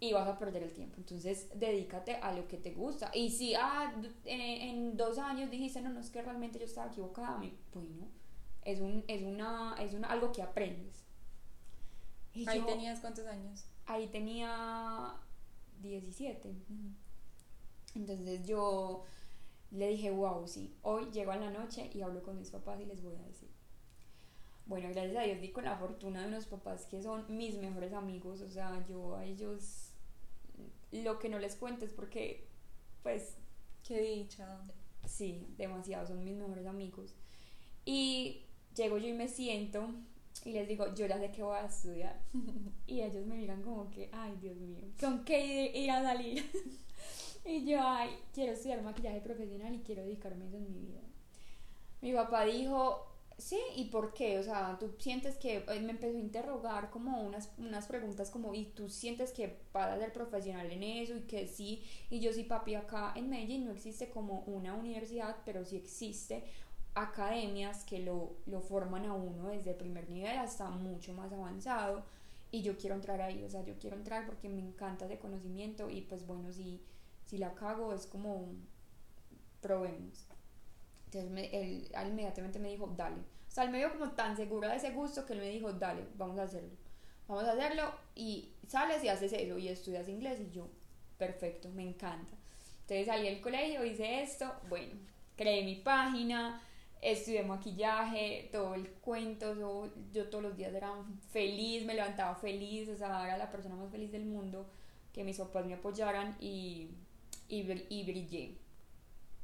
y 0.00 0.12
vas 0.12 0.28
a 0.28 0.38
perder 0.38 0.64
el 0.64 0.72
tiempo. 0.72 0.96
Entonces, 0.98 1.48
dedícate 1.54 2.16
a 2.16 2.32
lo 2.32 2.46
que 2.48 2.56
te 2.58 2.72
gusta. 2.74 3.10
Y 3.14 3.30
si 3.30 3.54
ah, 3.54 3.92
eh, 4.24 4.68
en 4.70 4.96
dos 4.96 5.18
años 5.18 5.50
dijiste, 5.50 5.80
no, 5.80 5.90
no 5.90 6.00
es 6.00 6.10
que 6.10 6.20
realmente 6.20 6.58
yo 6.58 6.64
estaba 6.66 6.88
equivocada, 6.88 7.36
bueno, 7.38 8.08
es, 8.64 8.80
un, 8.80 9.04
es, 9.08 9.22
una, 9.22 9.76
es 9.78 9.94
una, 9.94 10.08
algo 10.08 10.32
que 10.32 10.42
aprendes. 10.42 11.04
Y 12.34 12.46
Ahí 12.48 12.58
yo- 12.58 12.66
tenías 12.66 13.00
cuántos 13.00 13.26
años. 13.26 13.64
ahí 13.86 14.06
tenía 14.08 15.14
17. 15.80 16.54
Entonces 17.94 18.46
yo 18.46 19.04
le 19.70 19.88
dije, 19.88 20.10
wow, 20.10 20.46
sí, 20.46 20.76
hoy 20.82 21.10
llego 21.10 21.32
a 21.32 21.36
la 21.36 21.50
noche 21.50 21.90
y 21.92 22.00
hablo 22.02 22.22
con 22.22 22.38
mis 22.38 22.50
papás 22.50 22.80
y 22.80 22.86
les 22.86 23.02
voy 23.02 23.16
a 23.16 23.22
decir. 23.22 23.48
Bueno, 24.66 24.88
gracias 24.90 25.16
a 25.16 25.22
Dios 25.22 25.40
di 25.40 25.50
con 25.50 25.64
la 25.64 25.76
fortuna 25.76 26.22
de 26.22 26.28
unos 26.28 26.46
papás 26.46 26.86
que 26.86 27.02
son 27.02 27.24
mis 27.34 27.56
mejores 27.56 27.92
amigos, 27.92 28.42
o 28.42 28.50
sea, 28.50 28.84
yo 28.86 29.16
a 29.16 29.24
ellos 29.24 29.92
lo 30.92 31.18
que 31.18 31.28
no 31.28 31.38
les 31.38 31.56
cuento 31.56 31.84
es 31.84 31.92
porque, 31.92 32.48
pues, 33.02 33.36
Qué 33.82 34.00
dicha. 34.00 34.60
sí, 35.06 35.46
demasiado, 35.56 36.06
son 36.06 36.24
mis 36.24 36.36
mejores 36.36 36.66
amigos. 36.66 37.14
Y 37.84 38.42
llego 38.74 38.98
yo 38.98 39.08
y 39.08 39.14
me 39.14 39.28
siento 39.28 39.88
y 40.44 40.52
les 40.52 40.68
digo, 40.68 40.94
yo 40.94 41.06
ya 41.06 41.18
sé 41.18 41.30
que 41.30 41.42
voy 41.42 41.56
a 41.56 41.66
estudiar. 41.66 42.20
Y 42.86 43.02
ellos 43.02 43.26
me 43.26 43.36
miran 43.36 43.62
como 43.62 43.90
que, 43.90 44.08
ay, 44.12 44.34
Dios 44.40 44.56
mío, 44.56 44.84
¿con 44.98 45.24
qué 45.24 45.70
ir 45.74 45.90
a 45.90 46.02
salir? 46.02 46.50
y 47.44 47.64
yo, 47.66 47.80
ay, 47.82 48.10
quiero 48.32 48.52
estudiar 48.52 48.82
maquillaje 48.82 49.20
profesional 49.20 49.74
y 49.74 49.80
quiero 49.80 50.02
dedicarme 50.02 50.44
a 50.44 50.48
eso 50.48 50.56
en 50.56 50.72
mi 50.72 50.78
vida. 50.86 51.00
Mi 52.00 52.12
papá 52.12 52.44
dijo, 52.44 53.08
sí, 53.38 53.58
¿y 53.76 53.86
por 53.86 54.12
qué? 54.12 54.38
O 54.38 54.42
sea, 54.42 54.76
tú 54.78 54.90
sientes 54.98 55.36
que, 55.36 55.56
eh, 55.56 55.80
me 55.80 55.92
empezó 55.92 56.16
a 56.16 56.20
interrogar 56.20 56.90
como 56.90 57.22
unas, 57.22 57.50
unas 57.58 57.86
preguntas 57.86 58.30
como, 58.30 58.54
¿y 58.54 58.66
tú 58.66 58.88
sientes 58.88 59.32
que 59.32 59.58
vas 59.72 59.90
a 59.90 59.98
ser 59.98 60.12
profesional 60.12 60.70
en 60.70 60.82
eso? 60.82 61.16
Y 61.16 61.22
que 61.22 61.46
sí, 61.46 61.82
y 62.10 62.20
yo 62.20 62.32
sí, 62.32 62.44
papi, 62.44 62.74
acá 62.74 63.12
en 63.16 63.30
Medellín 63.30 63.64
no 63.64 63.72
existe 63.72 64.10
como 64.10 64.40
una 64.40 64.74
universidad, 64.74 65.36
pero 65.44 65.64
sí 65.64 65.76
existe 65.76 66.44
academias 67.02 67.84
que 67.84 68.00
lo, 68.00 68.32
lo 68.46 68.60
forman 68.60 69.06
a 69.06 69.14
uno 69.14 69.48
desde 69.48 69.70
el 69.70 69.76
primer 69.76 70.08
nivel 70.10 70.38
hasta 70.38 70.68
mucho 70.70 71.12
más 71.14 71.32
avanzado 71.32 72.04
y 72.50 72.62
yo 72.62 72.76
quiero 72.78 72.94
entrar 72.96 73.20
ahí, 73.20 73.44
o 73.44 73.50
sea, 73.50 73.64
yo 73.64 73.74
quiero 73.78 73.96
entrar 73.96 74.26
porque 74.26 74.48
me 74.48 74.60
encanta 74.60 75.04
ese 75.06 75.18
conocimiento 75.18 75.90
y 75.90 76.02
pues 76.02 76.26
bueno, 76.26 76.52
si, 76.52 76.80
si 77.24 77.38
la 77.38 77.54
cago 77.54 77.92
es 77.94 78.06
como 78.06 78.48
probemos. 79.60 80.26
Entonces 81.06 81.30
me- 81.30 81.46
él, 81.56 81.88
él 81.94 82.08
inmediatamente 82.08 82.58
me 82.58 82.70
dijo, 82.70 82.92
dale. 82.96 83.16
O 83.16 83.50
sea, 83.50 83.64
él 83.64 83.70
me 83.70 83.78
vio 83.78 83.92
como 83.92 84.12
tan 84.12 84.36
segura 84.36 84.70
de 84.70 84.76
ese 84.76 84.90
gusto 84.92 85.26
que 85.26 85.34
él 85.34 85.40
me 85.40 85.50
dijo, 85.50 85.72
dale, 85.72 86.04
vamos 86.16 86.38
a 86.38 86.44
hacerlo. 86.44 86.70
Vamos 87.28 87.44
a 87.44 87.52
hacerlo 87.52 87.84
y 88.14 88.50
sales 88.66 89.04
y 89.04 89.08
haces 89.08 89.32
eso 89.32 89.58
y 89.58 89.68
estudias 89.68 90.08
inglés 90.08 90.40
y 90.40 90.50
yo, 90.50 90.68
perfecto, 91.18 91.68
me 91.70 91.82
encanta. 91.88 92.34
Entonces 92.82 93.06
salí 93.06 93.24
del 93.28 93.40
colegio, 93.40 93.84
hice 93.84 94.22
esto, 94.22 94.52
bueno, 94.68 94.94
creé 95.36 95.64
mi 95.64 95.76
página, 95.76 96.62
estudié 97.02 97.42
maquillaje, 97.44 98.48
todo 98.52 98.74
el 98.74 98.90
cuento, 98.92 99.54
yo, 99.54 99.92
yo 100.12 100.28
todos 100.30 100.44
los 100.44 100.56
días 100.56 100.74
era 100.74 100.92
feliz, 101.30 101.84
me 101.84 101.94
levantaba 101.94 102.34
feliz, 102.36 102.88
o 102.88 102.96
sea, 102.96 103.26
era 103.26 103.38
la 103.38 103.50
persona 103.50 103.76
más 103.76 103.90
feliz 103.90 104.10
del 104.12 104.26
mundo, 104.26 104.70
que 105.12 105.24
mis 105.24 105.38
papás 105.38 105.66
me 105.66 105.74
apoyaran 105.74 106.36
y, 106.40 106.90
y, 107.48 107.60
y 107.90 108.04
brillé, 108.04 108.58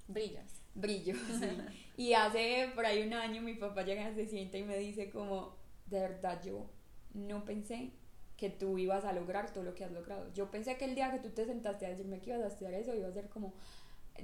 Brillas. 0.07 0.62
brillo, 0.75 1.14
sí. 1.40 1.47
Y 1.97 2.12
hace 2.14 2.71
por 2.75 2.85
ahí 2.87 3.03
un 3.07 3.14
año 3.14 3.40
mi 3.43 3.55
papá 3.55 3.83
llega, 3.83 4.12
se 4.14 4.27
sienta 4.27 4.59
y 4.59 4.64
me 4.64 4.77
dice 4.79 5.11
como, 5.11 5.57
de 5.87 6.01
verdad 6.01 6.43
yo 6.43 6.67
no 7.14 7.45
pensé 7.45 7.93
que 8.37 8.51
tú 8.51 8.79
ibas 8.79 9.05
a 9.05 9.12
lograr 9.12 9.53
todo 9.53 9.62
lo 9.64 9.75
que 9.75 9.85
has 9.85 9.93
logrado. 9.93 10.33
Yo 10.35 10.51
pensé 10.51 10.77
que 10.77 10.87
el 10.87 10.95
día 10.97 11.12
que 11.12 11.21
tú 11.21 11.31
te 11.31 11.47
sentaste 11.47 11.87
a 11.87 11.90
decirme 11.90 12.21
que 12.21 12.31
ibas 12.31 12.43
a 12.43 12.49
estudiar 12.49 12.75
eso 12.75 12.95
iba 12.95 13.07
a 13.09 13.12
ser 13.12 13.29
como 13.29 13.55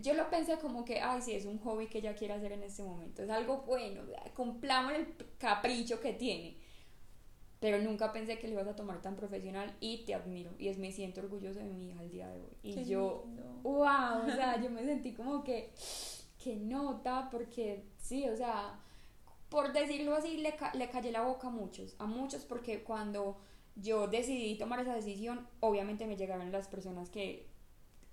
yo 0.01 0.15
lo 0.15 0.31
pensé 0.31 0.59
como 0.59 0.85
que, 0.85 1.01
ay, 1.01 1.21
sí, 1.23 1.33
es 1.35 1.47
un 1.47 1.59
hobby 1.59 1.87
que 1.89 1.99
ella 1.99 2.15
quiere 2.15 2.35
hacer 2.35 2.53
en 2.53 2.63
este 2.63 2.83
momento, 2.83 3.23
es 3.23 3.31
algo 3.31 3.59
bueno, 3.67 4.03
cumplamos 4.35 4.93
el 4.93 5.15
capricho 5.39 6.01
que 6.01 6.13
tiene. 6.13 6.57
Pero 7.61 7.79
nunca 7.79 8.11
pensé 8.11 8.39
que 8.39 8.49
lo 8.49 8.55
ibas 8.55 8.69
a 8.69 8.75
tomar 8.77 9.03
tan 9.03 9.17
profesional 9.17 9.77
y 9.81 10.05
te 10.07 10.15
admiro. 10.15 10.51
Y 10.59 10.69
es, 10.69 10.79
me 10.79 10.93
siento 10.93 11.21
orgulloso 11.21 11.59
de 11.59 11.67
mi 11.67 11.91
hija 11.91 12.03
el 12.03 12.11
día 12.11 12.29
de 12.29 12.41
hoy. 12.41 12.49
Y 12.63 12.75
Qué 12.75 12.85
yo, 12.87 13.25
lindo. 13.27 13.43
wow, 13.63 14.23
o 14.27 14.31
sea, 14.35 14.59
yo 14.63 14.71
me 14.71 14.83
sentí 14.83 15.13
como 15.13 15.45
que, 15.45 15.71
que 16.43 16.57
nota, 16.57 17.29
porque 17.31 17.85
sí, 17.99 18.27
o 18.31 18.35
sea, 18.35 18.81
por 19.51 19.75
decirlo 19.75 20.15
así, 20.15 20.39
le, 20.39 20.57
ca- 20.57 20.73
le 20.75 20.89
callé 20.89 21.13
la 21.13 21.21
boca 21.23 21.49
a 21.49 21.51
muchos, 21.51 21.97
a 21.99 22.07
muchos, 22.07 22.47
porque 22.47 22.83
cuando 22.83 23.37
yo 23.77 24.07
decidí 24.09 24.57
tomar 24.57 24.81
esa 24.81 24.95
decisión, 24.95 25.47
obviamente 25.61 26.07
me 26.07 26.17
llegaron 26.17 26.51
las 26.53 26.67
personas 26.67 27.11
que, 27.11 27.50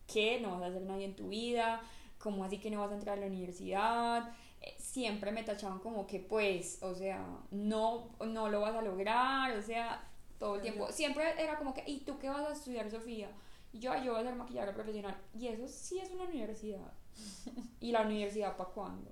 que 0.07 0.39
no 0.41 0.51
vas 0.53 0.63
a 0.63 0.67
hacer 0.67 0.81
nadie 0.83 1.05
en 1.05 1.15
tu 1.15 1.29
vida, 1.29 1.81
como 2.19 2.43
así 2.43 2.59
que 2.59 2.71
no 2.71 2.79
vas 2.81 2.91
a 2.91 2.95
entrar 2.95 3.17
a 3.17 3.21
la 3.21 3.27
universidad, 3.27 4.33
Eh, 4.61 4.73
siempre 4.79 5.31
me 5.31 5.43
tachaban 5.43 5.79
como 5.79 6.07
que 6.07 6.19
pues, 6.19 6.79
o 6.81 6.95
sea, 6.95 7.23
no, 7.51 8.09
no 8.25 8.49
lo 8.49 8.61
vas 8.61 8.75
a 8.75 8.81
lograr, 8.81 9.55
o 9.57 9.61
sea, 9.61 10.03
todo 10.39 10.55
el 10.55 10.61
tiempo, 10.61 10.91
siempre 10.91 11.23
era 11.39 11.57
como 11.57 11.73
que, 11.75 11.83
¿y 11.85 11.99
tú 12.01 12.17
qué 12.19 12.29
vas 12.29 12.47
a 12.49 12.53
estudiar, 12.53 12.89
Sofía? 12.89 13.29
Y 13.71 13.79
yo, 13.79 13.91
"Ay, 13.91 14.05
yo 14.05 14.13
voy 14.13 14.21
a 14.21 14.25
ser 14.25 14.35
maquilladora 14.35 14.73
profesional, 14.73 15.15
y 15.39 15.47
eso 15.47 15.67
sí 15.67 15.99
es 15.99 16.09
una 16.11 16.23
universidad, 16.23 16.91
¿y 17.81 17.91
la 17.91 18.01
universidad 18.01 18.57
para 18.57 18.69
cuándo? 18.71 19.11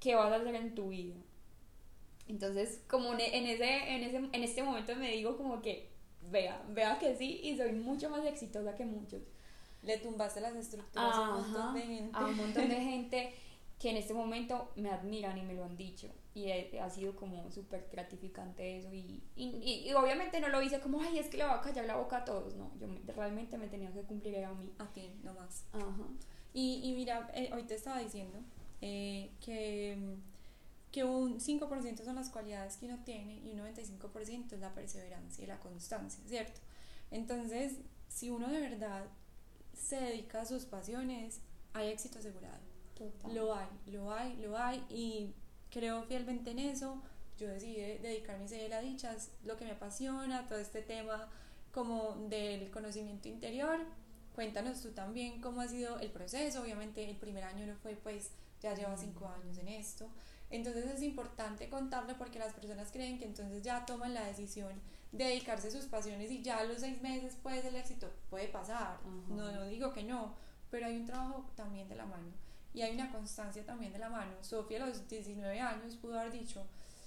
¿Qué 0.00 0.14
vas 0.16 0.32
a 0.32 0.36
hacer 0.36 0.54
en 0.56 0.74
tu 0.74 0.88
vida? 0.90 1.16
Entonces, 2.28 2.82
como 2.88 3.12
en 3.14 3.20
en 3.20 3.46
ese, 3.46 3.94
en 3.94 4.02
ese, 4.04 4.16
en 4.16 4.44
este 4.44 4.62
momento 4.62 4.94
me 4.96 5.12
digo 5.12 5.36
como 5.36 5.62
que, 5.62 5.88
vea, 6.30 6.62
vea 6.70 6.98
que 6.98 7.14
sí, 7.16 7.40
y 7.42 7.56
soy 7.56 7.72
mucho 7.72 8.10
más 8.10 8.24
exitosa 8.26 8.74
que 8.74 8.84
muchos. 8.84 9.22
Le 9.86 9.98
tumbaste 9.98 10.40
las 10.40 10.54
estructuras 10.56 11.14
a 11.16 11.20
un 11.30 11.42
montón 11.42 11.74
de 11.74 11.80
Ajá, 11.80 11.88
gente. 11.88 12.10
a 12.18 12.26
un 12.26 12.36
montón 12.36 12.68
de 12.68 12.80
gente 12.80 13.34
que 13.78 13.90
en 13.90 13.96
este 13.98 14.14
momento 14.14 14.70
me 14.76 14.90
admiran 14.90 15.36
y 15.38 15.42
me 15.42 15.54
lo 15.54 15.64
han 15.64 15.76
dicho. 15.76 16.08
Y 16.34 16.46
he- 16.50 16.80
ha 16.80 16.90
sido 16.90 17.14
como 17.14 17.50
súper 17.50 17.88
gratificante 17.92 18.78
eso. 18.78 18.92
Y, 18.92 19.22
y, 19.36 19.84
y- 19.88 19.92
obviamente 19.94 20.40
no 20.40 20.48
lo 20.48 20.60
hice 20.62 20.80
como, 20.80 21.00
ay, 21.00 21.18
es 21.18 21.28
que 21.28 21.36
le 21.38 21.44
voy 21.44 21.54
a 21.54 21.60
callar 21.60 21.84
la 21.86 21.96
boca 21.96 22.18
a 22.18 22.24
todos. 22.24 22.54
No, 22.56 22.70
yo 22.80 22.88
me- 22.88 23.00
realmente 23.12 23.56
me 23.58 23.68
tenía 23.68 23.92
que 23.92 24.00
cumplir 24.02 24.34
era 24.34 24.48
a 24.48 24.54
mí. 24.54 24.72
A 24.78 24.86
ti, 24.92 25.10
no 25.22 25.32
más. 25.34 25.64
Ajá. 25.72 26.08
Y, 26.54 26.80
y 26.84 26.92
mira, 26.94 27.30
eh, 27.34 27.50
hoy 27.54 27.64
te 27.64 27.74
estaba 27.74 27.98
diciendo 28.00 28.38
eh, 28.80 29.30
que, 29.44 30.16
que 30.90 31.04
un 31.04 31.38
5% 31.40 32.02
son 32.02 32.14
las 32.16 32.30
cualidades 32.30 32.78
que 32.78 32.86
uno 32.86 32.98
tiene 33.04 33.36
y 33.44 33.50
un 33.50 33.58
95% 33.58 34.52
es 34.54 34.60
la 34.60 34.72
perseverancia 34.74 35.44
y 35.44 35.46
la 35.46 35.60
constancia, 35.60 36.22
¿cierto? 36.26 36.60
Entonces, 37.10 37.74
si 38.08 38.30
uno 38.30 38.48
de 38.48 38.60
verdad 38.60 39.04
se 39.76 39.96
dedica 40.00 40.40
a 40.42 40.46
sus 40.46 40.64
pasiones, 40.64 41.40
hay 41.72 41.88
éxito 41.88 42.18
asegurado. 42.18 42.58
Total. 42.96 43.34
Lo 43.34 43.54
hay, 43.54 43.68
lo 43.86 44.12
hay, 44.12 44.36
lo 44.36 44.56
hay 44.58 44.84
y 44.88 45.34
creo 45.70 46.02
fielmente 46.04 46.50
en 46.50 46.58
eso. 46.58 47.02
Yo 47.38 47.48
decidí 47.48 47.76
de- 47.76 47.98
dedicarme 47.98 48.44
a 48.46 48.48
ser 48.48 48.70
la 48.70 48.80
dicha, 48.80 49.12
es 49.14 49.30
lo 49.44 49.56
que 49.56 49.64
me 49.66 49.72
apasiona, 49.72 50.46
todo 50.48 50.58
este 50.58 50.80
tema 50.82 51.28
como 51.72 52.16
del 52.30 52.70
conocimiento 52.70 53.28
interior. 53.28 53.78
Cuéntanos 54.34 54.80
tú 54.80 54.90
también 54.92 55.40
cómo 55.42 55.60
ha 55.60 55.68
sido 55.68 55.98
el 56.00 56.10
proceso. 56.10 56.62
Obviamente 56.62 57.08
el 57.08 57.16
primer 57.16 57.44
año 57.44 57.66
no 57.66 57.74
fue, 57.76 57.94
pues 57.96 58.30
ya 58.62 58.74
lleva 58.74 58.96
cinco 58.96 59.28
años 59.28 59.58
en 59.58 59.68
esto. 59.68 60.08
Entonces 60.50 60.86
es 60.86 61.02
importante 61.02 61.68
contarle 61.68 62.14
porque 62.14 62.38
las 62.38 62.54
personas 62.54 62.90
creen 62.90 63.18
que 63.18 63.24
entonces 63.26 63.62
ya 63.62 63.84
toman 63.84 64.14
la 64.14 64.24
decisión 64.24 64.72
de 64.72 64.95
dedicarse 65.16 65.68
a 65.68 65.70
sus 65.70 65.86
pasiones 65.86 66.30
y 66.30 66.42
ya 66.42 66.58
a 66.58 66.64
los 66.64 66.80
seis 66.80 67.00
meses 67.02 67.36
pues 67.42 67.64
el 67.64 67.76
éxito 67.76 68.10
puede 68.30 68.48
pasar. 68.48 68.98
Ajá. 69.00 69.00
No, 69.28 69.50
no 69.52 69.66
digo 69.66 69.92
que 69.92 70.02
no, 70.02 70.34
pero 70.70 70.86
hay 70.86 70.96
un 70.96 71.06
trabajo 71.06 71.50
también 71.54 71.88
de 71.88 71.96
la 71.96 72.06
mano 72.06 72.32
y 72.76 72.82
hay 72.82 72.94
una 72.94 73.10
constancia 73.10 73.64
también 73.64 73.92
de 73.92 73.98
la 73.98 74.10
mano. 74.10 74.32
Sofía 74.42 74.84
a 74.84 74.86
los 74.86 75.08
19 75.08 75.58
años 75.58 75.96
pudo 75.96 76.20
haber 76.20 76.30
dicho, 76.30 76.66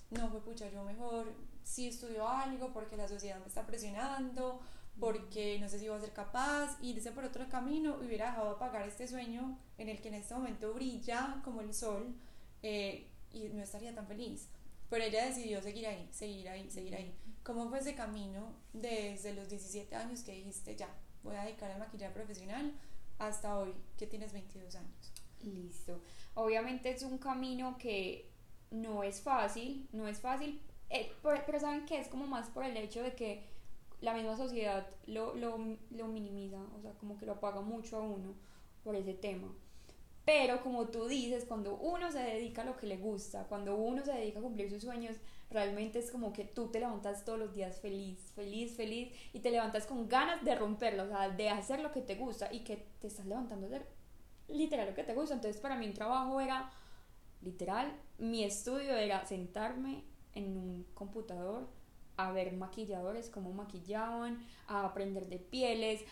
no, 0.10 0.28
fue 0.30 0.42
pucha, 0.42 0.68
yo 0.72 0.84
mejor 0.84 1.32
sí 1.64 1.88
estudio 1.88 2.28
algo 2.28 2.74
porque 2.74 2.98
la 2.98 3.08
sociedad 3.08 3.40
me 3.40 3.46
está 3.46 3.68
presionando, 3.68 4.60
porque 5.00 5.60
no 5.60 5.70
sé 5.70 5.78
si 5.78 5.88
voy 5.88 5.98
a 5.98 6.02
ser 6.02 6.12
capaz, 6.12 6.78
irse 6.82 7.12
por 7.12 7.24
otro 7.24 7.48
camino 7.50 7.98
y 8.02 8.08
hubiera 8.08 8.32
dejado 8.32 8.50
apagar 8.50 8.88
este 8.88 9.08
sueño 9.08 9.60
en 9.78 9.90
el 9.90 10.02
que 10.02 10.08
en 10.08 10.16
este 10.16 10.34
momento 10.34 10.74
brilla 10.74 11.40
como 11.44 11.62
el 11.62 11.72
sol 11.74 12.16
eh, 12.64 13.08
y 13.32 13.50
no 13.50 13.62
estaría 13.62 13.94
tan 13.94 14.08
feliz. 14.08 14.48
Pero 14.90 15.04
ella 15.04 15.26
decidió 15.26 15.62
seguir 15.62 15.86
ahí, 15.86 16.10
seguir 16.12 16.50
ahí, 16.50 16.70
seguir 16.72 16.96
ahí. 16.96 17.16
¿Cómo 17.50 17.68
fue 17.68 17.80
ese 17.80 17.96
camino 17.96 18.54
desde 18.74 19.34
los 19.34 19.50
17 19.50 19.96
años 19.96 20.22
que 20.22 20.34
dijiste, 20.34 20.76
ya, 20.76 20.88
voy 21.24 21.36
a 21.36 21.46
dedicar 21.46 21.72
al 21.72 21.80
maquillaje 21.80 22.14
profesional? 22.14 22.72
hasta 23.18 23.58
hoy 23.58 23.74
que 23.98 24.06
tienes 24.06 24.32
22 24.34 24.76
años? 24.76 25.12
Listo. 25.42 26.00
Obviamente 26.36 26.92
es 26.92 27.02
un 27.02 27.18
camino 27.18 27.76
que 27.80 28.30
no 28.70 29.02
es 29.02 29.20
fácil, 29.20 29.90
no 29.94 30.08
es 30.08 30.20
fácil, 30.20 30.62
eh, 30.92 31.12
pero 31.24 31.60
saben 31.60 31.88
que 31.88 32.00
es 32.00 32.08
como 32.08 32.28
más 32.28 32.50
por 32.50 32.64
el 32.64 32.78
hecho 32.78 33.02
de 33.02 33.16
que 33.16 33.44
la 34.00 34.14
misma 34.14 34.38
sociedad 34.38 34.86
lo, 35.08 35.34
lo, 35.34 35.58
lo 35.90 36.08
minimiza, 36.08 36.60
o 36.78 36.82
sea, 36.84 36.92
como 37.00 37.18
que 37.18 37.26
lo 37.26 37.32
apaga 37.32 37.62
mucho 37.62 37.98
a 37.98 38.02
uno 38.02 38.36
por 38.84 38.96
ese 38.96 39.16
tema. 39.16 39.52
Pero 40.26 40.62
como 40.62 40.88
tú 40.90 41.08
dices, 41.08 41.46
cuando 41.46 41.76
uno 41.76 42.12
se 42.12 42.20
dedica 42.20 42.62
a 42.62 42.66
lo 42.66 42.78
que 42.78 42.88
le 42.88 42.98
gusta, 42.98 43.46
cuando 43.46 43.76
uno 43.76 44.04
se 44.04 44.14
dedica 44.14 44.40
a 44.40 44.44
cumplir 44.44 44.70
sus 44.70 44.84
sueños, 44.84 45.16
realmente 45.50 46.00
es 46.00 46.12
como 46.12 46.34
que 46.34 46.46
tú 46.46 46.68
te 46.68 46.80
levantas 46.80 47.26
todos 47.26 47.40
los 47.40 47.54
días 47.54 47.80
feliz, 47.80 48.32
feliz, 48.36 48.76
feliz, 48.76 49.12
y 49.34 49.40
te 49.40 49.50
levantas 49.50 49.88
con 49.88 50.08
ganas 50.08 50.44
de 50.44 50.56
romperlo, 50.56 51.04
o 51.04 51.08
sea, 51.08 51.30
de 51.30 51.50
hacer 51.50 51.80
lo 51.80 51.92
que 51.92 52.02
te 52.02 52.16
gusta 52.16 52.54
y 52.54 52.60
que 52.60 52.86
te 53.00 53.08
estás 53.08 53.26
levantando 53.26 53.66
a 53.66 53.70
hacer 53.70 53.88
literal 54.48 54.90
lo 54.90 54.96
que 54.96 55.04
te 55.04 55.14
gusta. 55.14 55.36
Entonces 55.36 55.62
para 55.62 55.76
mí 55.76 55.88
un 55.88 55.94
trabajo 55.94 56.40
era, 56.42 56.72
literal, 57.42 57.92
mi 58.18 58.44
estudio 58.44 58.96
era 58.96 59.26
sentarme 59.26 60.04
en 60.34 60.58
un 60.58 60.86
computador 60.94 61.68
a 62.18 62.34
ver 62.34 62.52
maquilladores, 62.52 63.30
cómo 63.30 63.54
maquillaban, 63.54 64.46
a 64.68 64.86
aprender 64.86 65.28
de 65.28 65.40
pieles, 65.40 66.04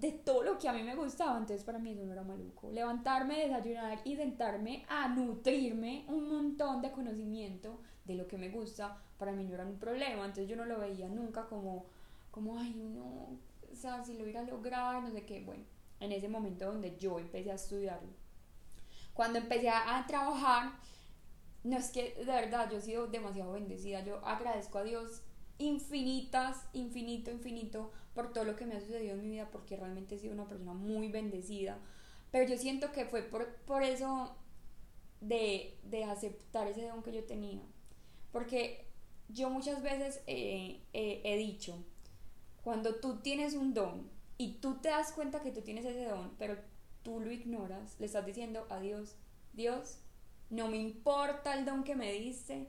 de 0.00 0.12
todo 0.12 0.42
lo 0.42 0.58
que 0.58 0.68
a 0.68 0.72
mí 0.72 0.82
me 0.82 0.94
gustaba. 0.94 1.38
Entonces 1.38 1.64
para 1.64 1.78
mí 1.78 1.92
eso 1.92 2.04
no 2.04 2.12
era 2.12 2.22
maluco. 2.22 2.70
Levantarme, 2.70 3.46
desayunar 3.46 4.00
y 4.04 4.16
sentarme 4.16 4.84
a 4.88 5.08
nutrirme 5.08 6.04
un 6.08 6.28
montón 6.28 6.82
de 6.82 6.92
conocimiento 6.92 7.80
de 8.04 8.14
lo 8.14 8.26
que 8.26 8.36
me 8.36 8.50
gusta, 8.50 9.00
para 9.18 9.32
mí 9.32 9.44
no 9.44 9.54
era 9.54 9.64
un 9.64 9.78
problema. 9.78 10.24
Entonces 10.24 10.48
yo 10.48 10.56
no 10.56 10.64
lo 10.64 10.78
veía 10.78 11.08
nunca 11.08 11.46
como, 11.46 11.86
como 12.30 12.58
ay 12.58 12.74
no, 12.74 13.38
o 13.72 13.74
sea, 13.74 14.04
si 14.04 14.16
lo 14.18 14.26
iba 14.26 14.40
a 14.40 15.00
no 15.00 15.10
sé 15.10 15.24
qué. 15.24 15.40
Bueno, 15.40 15.64
en 16.00 16.12
ese 16.12 16.28
momento 16.28 16.66
donde 16.66 16.96
yo 16.98 17.18
empecé 17.18 17.50
a 17.50 17.54
estudiarlo. 17.54 18.12
Cuando 19.14 19.38
empecé 19.38 19.70
a 19.70 20.04
trabajar, 20.08 20.72
no 21.62 21.76
es 21.78 21.90
que 21.90 22.14
de 22.14 22.24
verdad 22.24 22.70
yo 22.70 22.78
he 22.78 22.82
sido 22.82 23.06
demasiado 23.06 23.52
bendecida. 23.52 24.04
Yo 24.04 24.24
agradezco 24.26 24.78
a 24.78 24.84
Dios 24.84 25.22
infinitas, 25.58 26.66
infinito, 26.72 27.30
infinito 27.30 27.92
por 28.14 28.32
todo 28.32 28.44
lo 28.44 28.56
que 28.56 28.66
me 28.66 28.76
ha 28.76 28.80
sucedido 28.80 29.14
en 29.14 29.22
mi 29.22 29.28
vida 29.28 29.48
porque 29.50 29.76
realmente 29.76 30.14
he 30.14 30.18
sido 30.18 30.34
una 30.34 30.48
persona 30.48 30.72
muy 30.72 31.08
bendecida. 31.08 31.78
Pero 32.30 32.48
yo 32.48 32.56
siento 32.56 32.92
que 32.92 33.04
fue 33.04 33.22
por, 33.22 33.54
por 33.66 33.82
eso 33.82 34.36
de, 35.20 35.78
de, 35.84 36.04
aceptar 36.04 36.66
ese 36.68 36.86
don 36.88 37.02
que 37.02 37.12
yo 37.12 37.24
tenía. 37.24 37.62
Porque 38.32 38.86
yo 39.28 39.50
muchas 39.50 39.82
veces 39.82 40.22
he 40.26 41.36
dicho, 41.36 41.84
cuando 42.64 42.96
tú 42.96 43.18
tienes 43.20 43.54
un 43.54 43.74
don 43.74 44.10
y 44.38 44.54
tú 44.54 44.80
te 44.80 44.88
das 44.88 45.12
cuenta 45.12 45.42
que 45.42 45.52
tú 45.52 45.60
tienes 45.60 45.84
ese 45.84 46.06
don, 46.06 46.34
pero 46.38 46.56
tú 47.02 47.20
lo 47.20 47.30
ignoras, 47.30 47.94
le 48.00 48.06
estás 48.06 48.24
diciendo 48.24 48.66
a 48.70 48.80
Dios, 48.80 49.16
Dios, 49.52 49.98
no 50.50 50.68
me 50.68 50.78
importa 50.78 51.54
el 51.54 51.66
don 51.66 51.84
que 51.84 51.94
me 51.94 52.12
diste, 52.12 52.66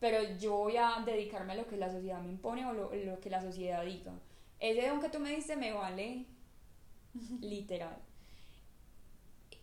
pero 0.00 0.18
yo 0.38 0.56
voy 0.56 0.76
a 0.76 1.02
dedicarme 1.06 1.52
a 1.52 1.56
lo 1.56 1.66
que 1.66 1.76
la 1.76 1.90
sociedad 1.90 2.20
me 2.20 2.28
impone 2.28 2.66
o 2.66 2.72
lo, 2.72 2.92
lo 2.92 3.20
que 3.20 3.30
la 3.30 3.40
sociedad 3.40 3.84
diga. 3.84 4.12
Ese 4.60 4.88
don 4.88 5.00
que 5.00 5.08
tú 5.08 5.18
me 5.18 5.34
diste 5.34 5.56
me 5.56 5.72
vale 5.72 6.26
literal. 7.40 7.98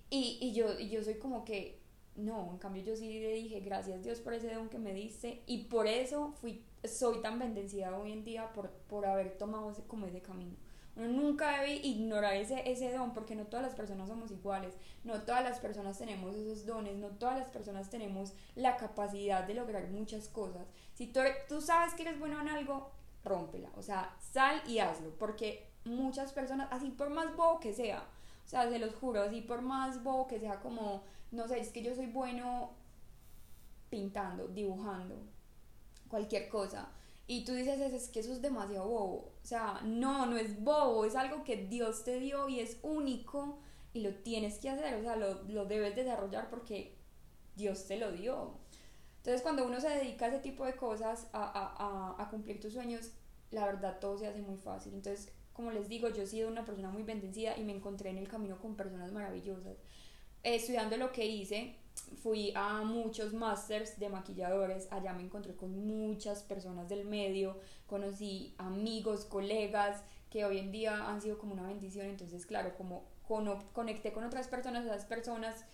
Y, 0.10 0.38
y, 0.42 0.54
yo, 0.54 0.80
y 0.80 0.90
yo 0.90 1.04
soy 1.04 1.16
como 1.16 1.46
que, 1.46 1.80
no, 2.16 2.52
en 2.52 2.58
cambio 2.58 2.84
yo 2.84 2.96
sí 2.96 3.20
le 3.20 3.34
dije, 3.34 3.60
gracias 3.60 4.04
Dios 4.04 4.20
por 4.20 4.34
ese 4.34 4.54
don 4.54 4.70
que 4.70 4.80
me 4.80 4.94
diste 4.94 5.44
y 5.46 5.66
por 5.66 5.86
eso 5.86 6.34
fui, 6.42 6.64
soy 6.84 7.22
tan 7.22 7.38
bendecida 7.40 7.96
hoy 7.96 8.12
en 8.14 8.24
día 8.24 8.52
por, 8.54 8.70
por 8.90 9.06
haber 9.06 9.38
tomado 9.38 9.70
ese, 9.70 9.84
como 9.84 10.06
ese 10.06 10.22
camino. 10.22 10.56
Uno 10.96 11.10
nunca 11.10 11.60
debe 11.60 11.76
ignorar 11.76 12.36
ese, 12.36 12.72
ese 12.72 12.92
don 12.92 13.14
porque 13.14 13.36
no 13.36 13.46
todas 13.46 13.64
las 13.64 13.76
personas 13.76 14.08
somos 14.10 14.32
iguales, 14.32 14.74
no 15.04 15.22
todas 15.22 15.44
las 15.44 15.60
personas 15.60 16.00
tenemos 16.00 16.36
esos 16.36 16.66
dones, 16.66 16.96
no 16.96 17.10
todas 17.10 17.38
las 17.38 17.52
personas 17.52 17.92
tenemos 17.92 18.34
la 18.56 18.78
capacidad 18.78 19.44
de 19.46 19.54
lograr 19.54 19.90
muchas 19.90 20.28
cosas. 20.28 20.66
Si 20.96 21.06
tú, 21.06 21.20
tú 21.48 21.62
sabes 21.62 21.94
que 21.94 22.02
eres 22.02 22.18
bueno 22.18 22.42
en 22.42 22.48
algo, 22.48 22.90
rómpela, 23.28 23.70
o 23.76 23.82
sea, 23.82 24.16
sal 24.20 24.62
y 24.68 24.80
hazlo, 24.80 25.12
porque 25.18 25.70
muchas 25.86 26.34
personas, 26.34 26.68
así 26.72 26.90
por 26.92 27.10
más 27.10 27.36
bobo 27.36 27.60
que 27.60 27.74
sea, 27.74 28.04
o 28.46 28.50
sea, 28.50 28.70
se 28.70 28.80
los 28.80 28.96
juro, 28.96 29.22
así 29.22 29.42
por 29.42 29.62
más 29.62 30.04
bobo 30.04 30.28
que 30.28 30.40
sea 30.40 30.60
como, 30.60 31.04
no 31.32 31.48
sé, 31.48 31.60
es 31.60 31.70
que 31.70 31.84
yo 31.84 31.96
soy 31.96 32.08
bueno 32.08 32.72
pintando, 33.90 34.48
dibujando, 34.48 35.16
cualquier 36.10 36.50
cosa 36.50 36.90
y 37.28 37.44
tú 37.44 37.54
dices, 37.54 37.80
es 37.80 38.08
que 38.08 38.22
eso 38.22 38.32
es 38.32 38.42
demasiado 38.42 38.88
bobo. 38.88 39.34
O 39.44 39.46
sea, 39.46 39.82
no, 39.84 40.26
no 40.26 40.38
es 40.38 40.64
bobo, 40.64 41.04
es 41.04 41.16
algo 41.16 41.44
que 41.44 41.58
Dios 41.58 42.06
te 42.06 42.20
dio 42.20 42.48
y 42.48 42.62
es 42.62 42.80
único 42.84 43.60
y 43.94 44.00
lo 44.00 44.16
tienes 44.16 44.60
que 44.60 44.70
hacer, 44.70 44.96
o 44.96 45.02
sea, 45.02 45.18
lo, 45.18 45.44
lo 45.44 45.66
debes 45.66 45.96
desarrollar 45.96 46.50
porque 46.50 46.96
Dios 47.58 47.86
te 47.86 47.98
lo 47.98 48.14
dio. 48.14 48.54
Entonces, 49.28 49.44
cuando 49.44 49.66
uno 49.66 49.82
se 49.82 49.90
dedica 49.90 50.24
a 50.24 50.30
ese 50.30 50.40
tipo 50.40 50.64
de 50.64 50.78
cosas, 50.78 51.28
a, 51.34 51.44
a, 51.44 52.24
a, 52.24 52.30
cumplir 52.30 52.62
tus 52.62 52.72
sueños, 52.72 53.12
la 53.52 53.66
verdad 53.66 54.00
todo 54.00 54.18
se 54.18 54.26
hace 54.26 54.42
muy 54.42 54.56
fácil. 54.56 54.94
Entonces, 54.94 55.34
como 55.52 55.70
les 55.72 55.90
digo, 55.90 56.08
yo 56.08 56.22
he 56.22 56.28
sido 56.28 56.48
una 56.48 56.64
persona 56.64 56.92
muy 56.92 57.04
bendecida 57.04 57.58
y 57.58 57.66
me 57.66 57.74
encontré 57.74 58.10
en 58.10 58.20
el 58.20 58.30
camino 58.30 58.58
con 58.58 58.78
personas 58.78 59.12
maravillosas. 59.12 59.76
estudiando 60.44 60.96
lo 60.96 61.12
que 61.12 61.26
hice, 61.26 61.76
fui 62.24 62.54
a 62.56 62.84
muchos 62.84 63.34
masters 63.34 64.00
de 64.00 64.08
maquilladores, 64.08 64.88
allá 64.92 65.12
me 65.12 65.24
encontré 65.24 65.58
con 65.58 65.78
muchas 65.86 66.42
personas 66.44 66.88
del 66.88 67.04
medio, 67.04 67.60
conocí 67.86 68.56
amigos, 68.58 69.26
colegas 69.26 70.04
que 70.30 70.46
hoy 70.46 70.58
en 70.60 70.72
día 70.72 71.10
han 71.10 71.20
sido 71.20 71.38
como 71.38 71.52
una 71.52 71.68
bendición, 71.68 72.06
entonces 72.06 72.46
claro, 72.46 72.78
como 72.78 73.04
conecté 73.74 74.14
con 74.14 74.24
otras 74.24 74.48
personas, 74.48 74.86
esas 74.86 75.04
personas 75.04 75.66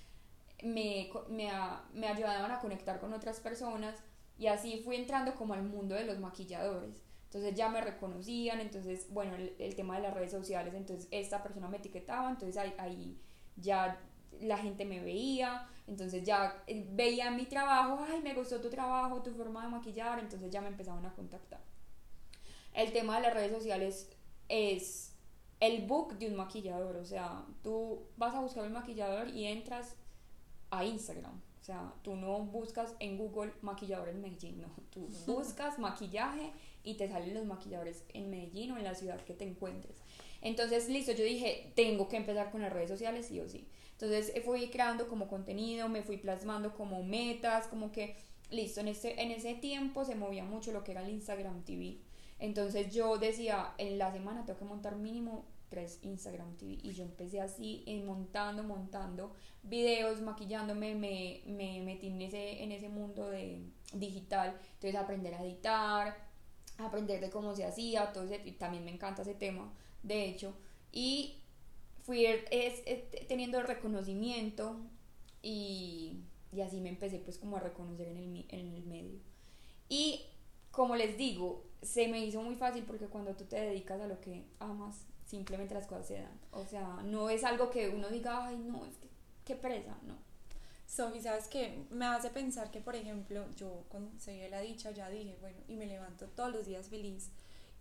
me, 0.61 1.09
me, 1.29 1.49
me 1.93 2.07
ayudaban 2.07 2.51
a 2.51 2.59
conectar 2.59 2.99
con 2.99 3.13
otras 3.13 3.39
personas 3.39 4.03
y 4.37 4.47
así 4.47 4.81
fui 4.83 4.95
entrando 4.95 5.35
como 5.35 5.53
al 5.53 5.63
mundo 5.63 5.95
de 5.95 6.05
los 6.05 6.19
maquilladores. 6.19 7.03
Entonces 7.25 7.55
ya 7.55 7.67
me 7.69 7.81
reconocían, 7.81 8.61
entonces, 8.61 9.07
bueno, 9.09 9.35
el, 9.35 9.75
tema 9.75 9.95
de 9.95 10.03
las 10.03 10.13
redes 10.13 10.29
sociales, 10.29 10.73
entonces 10.75 11.07
esta 11.09 11.41
persona 11.41 11.67
me 11.67 11.77
etiquetaba, 11.77 12.29
entonces 12.29 12.57
ahí, 12.57 12.75
ahí 12.77 13.19
ya 13.55 13.99
la 14.39 14.57
gente 14.57 14.85
me 14.85 14.99
veía, 14.99 15.67
entonces 15.87 16.23
ya 16.23 16.63
eh, 16.67 16.85
veía 16.91 17.31
mi 17.31 17.45
trabajo, 17.45 18.05
ay, 18.07 18.21
me 18.21 18.35
gustó 18.35 18.61
tu 18.61 18.69
trabajo, 18.69 19.23
tu 19.23 19.31
forma 19.31 19.63
de 19.63 19.69
maquillar, 19.69 20.19
entonces 20.19 20.51
ya 20.51 20.61
me 20.61 20.67
empezaban 20.67 21.05
a 21.07 21.13
contactar. 21.13 21.61
El 22.73 22.91
tema 22.91 23.15
de 23.15 23.23
las 23.23 23.33
redes 23.33 23.51
sociales 23.51 24.11
es 24.47 25.15
el 25.59 25.87
book 25.87 26.17
de 26.19 26.27
un 26.27 26.35
maquillador, 26.35 26.97
o 26.97 27.05
sea, 27.05 27.45
tú 27.63 28.09
vas 28.15 28.35
a 28.35 28.41
buscar 28.41 28.65
un 28.65 28.73
maquillador 28.73 29.29
y 29.29 29.47
entras 29.47 29.95
a 30.77 30.85
Instagram. 30.85 31.39
O 31.61 31.65
sea, 31.65 31.93
tú 32.01 32.15
no 32.15 32.39
buscas 32.39 32.93
en 32.99 33.17
Google 33.17 33.53
maquillador 33.61 34.09
en 34.09 34.21
Medellín, 34.21 34.61
no. 34.61 34.67
Tú 34.89 35.07
buscas 35.25 35.79
maquillaje 35.79 36.51
y 36.83 36.95
te 36.95 37.07
salen 37.07 37.33
los 37.33 37.45
maquilladores 37.45 38.03
en 38.13 38.29
Medellín 38.29 38.71
o 38.71 38.77
en 38.77 38.83
la 38.83 38.95
ciudad 38.95 39.21
que 39.21 39.33
te 39.33 39.45
encuentres. 39.45 40.01
Entonces, 40.41 40.89
listo, 40.89 41.13
yo 41.13 41.23
dije, 41.23 41.71
tengo 41.75 42.09
que 42.09 42.17
empezar 42.17 42.51
con 42.51 42.61
las 42.61 42.73
redes 42.73 42.89
sociales, 42.89 43.27
sí 43.27 43.39
o 43.39 43.47
sí. 43.47 43.65
Entonces 43.93 44.33
eh, 44.35 44.41
fui 44.41 44.67
creando 44.69 45.07
como 45.07 45.29
contenido, 45.29 45.87
me 45.87 46.03
fui 46.03 46.17
plasmando 46.17 46.73
como 46.73 47.03
metas, 47.03 47.67
como 47.67 47.93
que, 47.93 48.17
listo, 48.49 48.81
en 48.81 48.89
ese, 48.89 49.21
en 49.21 49.31
ese 49.31 49.53
tiempo 49.53 50.03
se 50.03 50.15
movía 50.15 50.43
mucho 50.43 50.73
lo 50.73 50.83
que 50.83 50.91
era 50.91 51.01
el 51.01 51.13
Instagram 51.13 51.63
TV. 51.63 51.99
Entonces 52.39 52.93
yo 52.93 53.17
decía, 53.17 53.73
en 53.77 53.97
la 53.97 54.11
semana 54.11 54.43
tengo 54.43 54.59
que 54.59 54.65
montar 54.65 54.97
mínimo 54.97 55.45
tres 55.73 55.97
Instagram 56.03 56.55
TV. 56.55 56.77
Y 56.83 56.93
yo 56.93 57.03
empecé 57.03 57.41
así, 57.41 57.83
montando, 58.05 58.61
montando 58.61 59.33
videos, 59.63 60.21
maquillándome, 60.21 60.93
me, 60.93 61.41
me 61.47 61.81
metí 61.81 62.07
en 62.07 62.21
ese, 62.21 62.63
en 62.63 62.71
ese 62.71 62.89
mundo 62.89 63.27
de 63.29 63.63
digital. 63.91 64.55
Entonces 64.75 64.95
aprender 64.95 65.33
a 65.33 65.43
editar, 65.43 66.15
aprender 66.77 67.19
de 67.21 67.31
cómo 67.31 67.55
se 67.55 67.65
hacía, 67.65 68.13
todo 68.13 68.25
ese, 68.25 68.37
también 68.51 68.85
me 68.85 68.91
encanta 68.91 69.23
ese 69.23 69.33
tema, 69.33 69.73
de 70.03 70.25
hecho. 70.25 70.53
Y 70.91 71.41
fui 72.03 72.25
es, 72.25 72.83
teniendo 73.27 73.57
el 73.57 73.65
reconocimiento 73.65 74.77
y, 75.41 76.19
y, 76.51 76.61
así 76.61 76.81
me 76.81 76.89
empecé 76.89 77.17
pues 77.17 77.39
como 77.39 77.57
a 77.57 77.61
reconocer 77.61 78.09
en 78.09 78.17
el, 78.17 78.45
en 78.49 78.73
el 78.75 78.85
medio. 78.85 79.19
Y 79.89 80.21
como 80.69 80.95
les 80.95 81.17
digo, 81.17 81.65
se 81.81 82.07
me 82.07 82.23
hizo 82.23 82.43
muy 82.43 82.55
fácil 82.55 82.83
porque 82.83 83.07
cuando 83.07 83.35
tú 83.35 83.45
te 83.45 83.55
dedicas 83.55 83.99
a 84.01 84.07
lo 84.07 84.21
que 84.21 84.45
amas, 84.59 85.07
simplemente 85.33 85.73
las 85.73 85.87
cosas 85.87 86.05
se 86.05 86.13
dan. 86.21 86.39
O 86.51 86.63
sea, 86.63 87.01
no 87.05 87.27
es 87.27 87.43
algo 87.43 87.71
que 87.71 87.89
uno 87.89 88.07
diga, 88.09 88.45
ay, 88.45 88.55
no, 88.55 88.85
es 88.85 88.95
que 88.97 89.09
qué 89.45 89.55
presa, 89.55 89.97
no. 90.03 90.15
Sofi, 90.85 91.19
¿sabes 91.21 91.47
qué? 91.47 91.85
Me 91.89 92.05
hace 92.05 92.29
pensar 92.29 92.69
que, 92.69 92.81
por 92.81 92.95
ejemplo, 92.95 93.43
yo 93.55 93.83
dio 94.33 94.47
la 94.47 94.61
dicha 94.61 94.91
ya 94.91 95.09
dije, 95.09 95.35
bueno, 95.41 95.57
y 95.67 95.75
me 95.75 95.87
levanto 95.87 96.27
todos 96.27 96.51
los 96.51 96.67
días 96.67 96.87
feliz. 96.87 97.31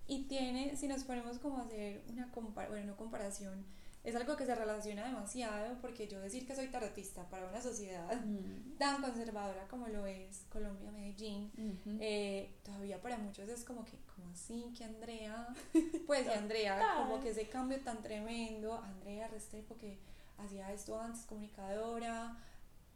Y 0.07 0.23
tiene, 0.23 0.79
si 0.79 0.89
nos 0.89 1.05
ponemos 1.05 1.39
como 1.41 1.59
a 1.59 1.63
hacer 1.65 2.01
una 2.09 2.33
comparación, 2.33 2.75
bueno, 2.75 2.93
no 2.93 2.97
comparación, 2.97 3.67
es 4.05 4.17
algo 4.17 4.37
que 4.37 4.45
se 4.47 4.55
relaciona 4.55 5.05
demasiado 5.05 5.77
porque 5.81 6.09
yo 6.09 6.21
decir 6.21 6.45
que 6.47 6.57
soy 6.57 6.69
tarotista 6.69 7.29
para 7.29 7.47
una 7.49 7.61
sociedad 7.61 8.21
Mm. 8.25 8.77
tan 8.79 9.01
conservadora 9.01 9.67
como 9.69 9.87
lo 9.89 10.07
es 10.07 10.45
Colombia, 10.49 10.91
Medellín, 10.91 11.53
Ujú. 11.57 11.99
eh, 12.01 12.53
todavía 12.65 13.01
para 13.01 13.17
muchos 13.19 13.49
es 13.49 13.65
como 13.65 13.85
que, 13.85 13.99
como 14.15 14.29
así 14.31 14.73
que 14.77 14.85
Andrea? 14.85 15.47
Pues 16.07 16.27
y 16.27 16.31
Andrea, 16.31 16.81
como 16.99 17.21
que 17.21 17.31
ese 17.31 17.49
cambio 17.49 17.81
tan 17.81 18.03
tremendo, 18.03 18.75
Andrea 18.75 19.29
Restrepo 19.29 19.77
que 19.79 19.99
hacía 20.39 20.73
esto 20.73 20.99
antes, 21.01 21.25
comunicadora, 21.27 22.37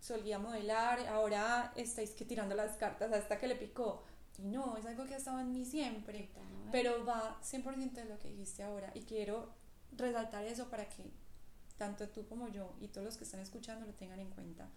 solía 0.00 0.38
modelar, 0.38 1.06
ahora 1.06 1.72
estáis 1.76 2.10
que 2.10 2.24
tirando 2.24 2.54
las 2.54 2.76
cartas 2.76 3.12
hasta 3.12 3.38
que 3.38 3.46
le 3.48 3.54
picó. 3.56 4.02
Y 4.38 4.42
no, 4.48 4.76
es 4.76 4.84
algo 4.84 5.06
que 5.06 5.14
ha 5.14 5.18
estado 5.18 5.38
en 5.40 5.52
mí 5.52 5.64
siempre, 5.64 6.28
pero 6.72 7.04
va 7.06 7.38
100% 7.42 7.92
de 7.92 8.04
lo 8.06 8.18
que 8.18 8.28
dijiste 8.28 8.62
ahora 8.64 8.90
y 8.94 9.02
quiero 9.02 9.48
resaltar 9.92 10.44
eso 10.44 10.68
para 10.68 10.88
que 10.88 11.10
tanto 11.78 12.08
tú 12.08 12.26
como 12.26 12.48
yo 12.48 12.74
y 12.80 12.88
todos 12.88 13.04
los 13.04 13.16
que 13.16 13.24
están 13.24 13.40
escuchando 13.40 13.86
lo 13.86 13.92
tengan 13.94 14.20
en 14.20 14.30
cuenta. 14.30 14.68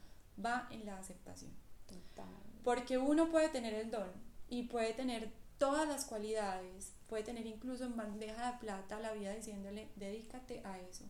Va 0.43 0.67
en 0.71 0.85
la 0.85 0.97
aceptación. 0.97 1.51
Total. 1.87 2.27
Porque 2.63 2.97
uno 2.97 3.29
puede 3.29 3.49
tener 3.49 3.73
el 3.73 3.89
don 3.89 4.09
y 4.49 4.63
puede 4.63 4.93
tener 4.93 5.31
todas 5.57 5.87
las 5.87 6.05
cualidades, 6.05 6.93
puede 7.07 7.23
tener 7.23 7.45
incluso 7.45 7.85
en 7.85 7.97
bandeja 7.97 8.51
de 8.51 8.57
plata 8.59 8.99
la 8.99 9.13
vida 9.13 9.33
diciéndole, 9.33 9.89
dedícate 9.95 10.61
a 10.65 10.79
eso. 10.79 11.05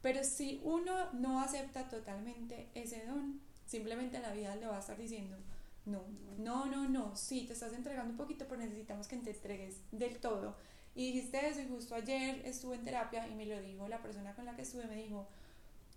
Pero 0.00 0.24
si 0.24 0.60
uno 0.64 1.12
no 1.12 1.40
acepta 1.40 1.88
totalmente 1.88 2.68
ese 2.74 3.06
don, 3.06 3.40
simplemente 3.66 4.18
la 4.18 4.32
vida 4.32 4.56
le 4.56 4.66
va 4.66 4.76
a 4.76 4.80
estar 4.80 4.96
diciendo, 4.96 5.36
no, 5.84 6.04
no, 6.38 6.66
no, 6.66 6.88
no, 6.88 7.16
sí, 7.16 7.44
te 7.46 7.52
estás 7.52 7.72
entregando 7.72 8.10
un 8.10 8.16
poquito, 8.16 8.46
pero 8.48 8.60
necesitamos 8.60 9.06
que 9.06 9.16
te 9.16 9.30
entregues 9.30 9.80
del 9.90 10.18
todo. 10.18 10.56
Y 10.94 11.12
dijiste 11.12 11.48
eso 11.48 11.60
y 11.60 11.68
justo 11.68 11.94
ayer 11.94 12.42
estuve 12.44 12.74
en 12.76 12.84
terapia 12.84 13.26
y 13.26 13.34
me 13.34 13.46
lo 13.46 13.60
dijo 13.60 13.88
la 13.88 14.02
persona 14.02 14.34
con 14.34 14.44
la 14.44 14.54
que 14.54 14.62
estuve, 14.62 14.86
me 14.86 14.96
dijo, 14.96 15.26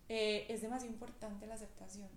eh, 0.07 0.45
es 0.49 0.61
demasiado 0.61 0.93
importante 0.93 1.47
la 1.47 1.55
aceptación, 1.55 2.09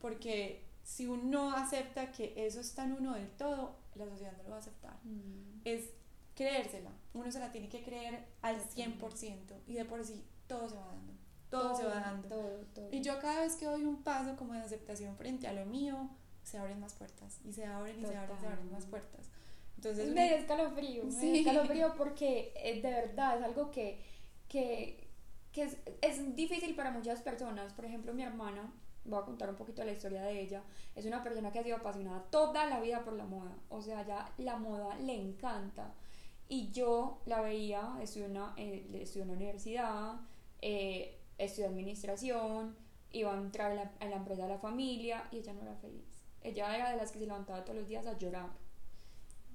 porque 0.00 0.62
si 0.82 1.06
uno 1.06 1.50
acepta 1.50 2.12
que 2.12 2.32
eso 2.36 2.60
está 2.60 2.84
en 2.84 2.92
uno 2.92 3.14
del 3.14 3.28
todo, 3.30 3.76
la 3.94 4.06
sociedad 4.06 4.32
no 4.36 4.42
lo 4.44 4.50
va 4.50 4.56
a 4.56 4.60
aceptar. 4.60 4.96
Mm. 5.04 5.60
Es 5.64 5.90
creérsela, 6.34 6.90
uno 7.12 7.30
se 7.30 7.40
la 7.40 7.52
tiene 7.52 7.68
que 7.68 7.82
creer 7.82 8.26
al 8.42 8.56
Totalmente. 8.58 9.06
100% 9.06 9.60
y 9.66 9.74
de 9.74 9.84
por 9.84 10.04
sí 10.04 10.24
todo 10.46 10.68
se 10.68 10.76
va 10.76 10.86
dando, 10.86 11.12
todo, 11.50 11.76
se 11.76 11.84
va 11.84 11.94
dando. 12.00 12.28
Todo, 12.28 12.58
todo. 12.74 12.88
Y 12.90 13.02
yo 13.02 13.18
cada 13.20 13.40
vez 13.40 13.56
que 13.56 13.66
doy 13.66 13.84
un 13.84 14.02
paso 14.02 14.36
como 14.36 14.54
de 14.54 14.60
aceptación 14.60 15.16
frente 15.16 15.46
a 15.46 15.52
lo 15.52 15.66
mío, 15.66 16.10
se 16.42 16.58
abren 16.58 16.80
más 16.80 16.94
puertas 16.94 17.40
y 17.44 17.52
se 17.52 17.64
abren 17.64 17.98
y 17.98 18.06
se 18.06 18.16
abren, 18.16 18.38
se 18.40 18.46
abren 18.46 18.70
más 18.70 18.86
puertas. 18.86 19.30
Entonces, 19.84 20.04
Es 20.06 20.12
uno- 20.12 20.20
medio 20.20 20.36
escalofrío, 20.36 21.10
Sí. 21.10 21.38
escalofrío 21.40 21.94
porque 21.96 22.52
eh, 22.56 22.80
de 22.80 22.90
verdad 22.90 23.38
es 23.38 23.44
algo 23.44 23.70
que, 23.70 24.00
que, 24.48 25.08
que 25.52 25.62
es, 25.64 25.76
es 26.00 26.34
difícil 26.36 26.74
para 26.74 26.90
muchas 26.90 27.20
personas. 27.22 27.72
Por 27.74 27.84
ejemplo, 27.84 28.12
mi 28.14 28.22
hermana, 28.22 28.72
voy 29.04 29.20
a 29.20 29.24
contar 29.24 29.50
un 29.50 29.56
poquito 29.56 29.84
la 29.84 29.92
historia 29.92 30.22
de 30.22 30.40
ella, 30.40 30.62
es 30.94 31.04
una 31.04 31.22
persona 31.22 31.52
que 31.52 31.58
ha 31.58 31.62
sido 31.62 31.76
apasionada 31.76 32.22
toda 32.30 32.66
la 32.66 32.80
vida 32.80 33.04
por 33.04 33.12
la 33.14 33.24
moda. 33.26 33.56
O 33.68 33.82
sea, 33.82 34.06
ya 34.06 34.32
la 34.38 34.56
moda 34.56 34.96
le 34.98 35.14
encanta. 35.14 35.92
Y 36.48 36.70
yo 36.72 37.20
la 37.26 37.40
veía, 37.40 37.96
estudió 38.02 38.26
en 38.26 38.32
una, 38.32 38.54
eh, 38.56 38.86
estudió 38.94 39.22
en 39.22 39.28
la 39.28 39.34
universidad, 39.34 40.20
eh, 40.60 41.18
estudió 41.38 41.68
administración, 41.68 42.76
iba 43.12 43.32
a 43.32 43.36
entrar 43.36 43.74
la, 43.74 43.92
a 44.00 44.06
la 44.06 44.16
empresa 44.16 44.42
de 44.42 44.48
la 44.48 44.58
familia 44.58 45.28
y 45.30 45.38
ella 45.38 45.52
no 45.52 45.62
era 45.62 45.74
feliz. 45.76 46.24
Ella 46.42 46.74
era 46.76 46.90
de 46.90 46.96
las 46.96 47.12
que 47.12 47.18
se 47.20 47.26
levantaba 47.26 47.64
todos 47.64 47.78
los 47.78 47.88
días 47.88 48.06
a 48.06 48.18
llorar. 48.18 48.50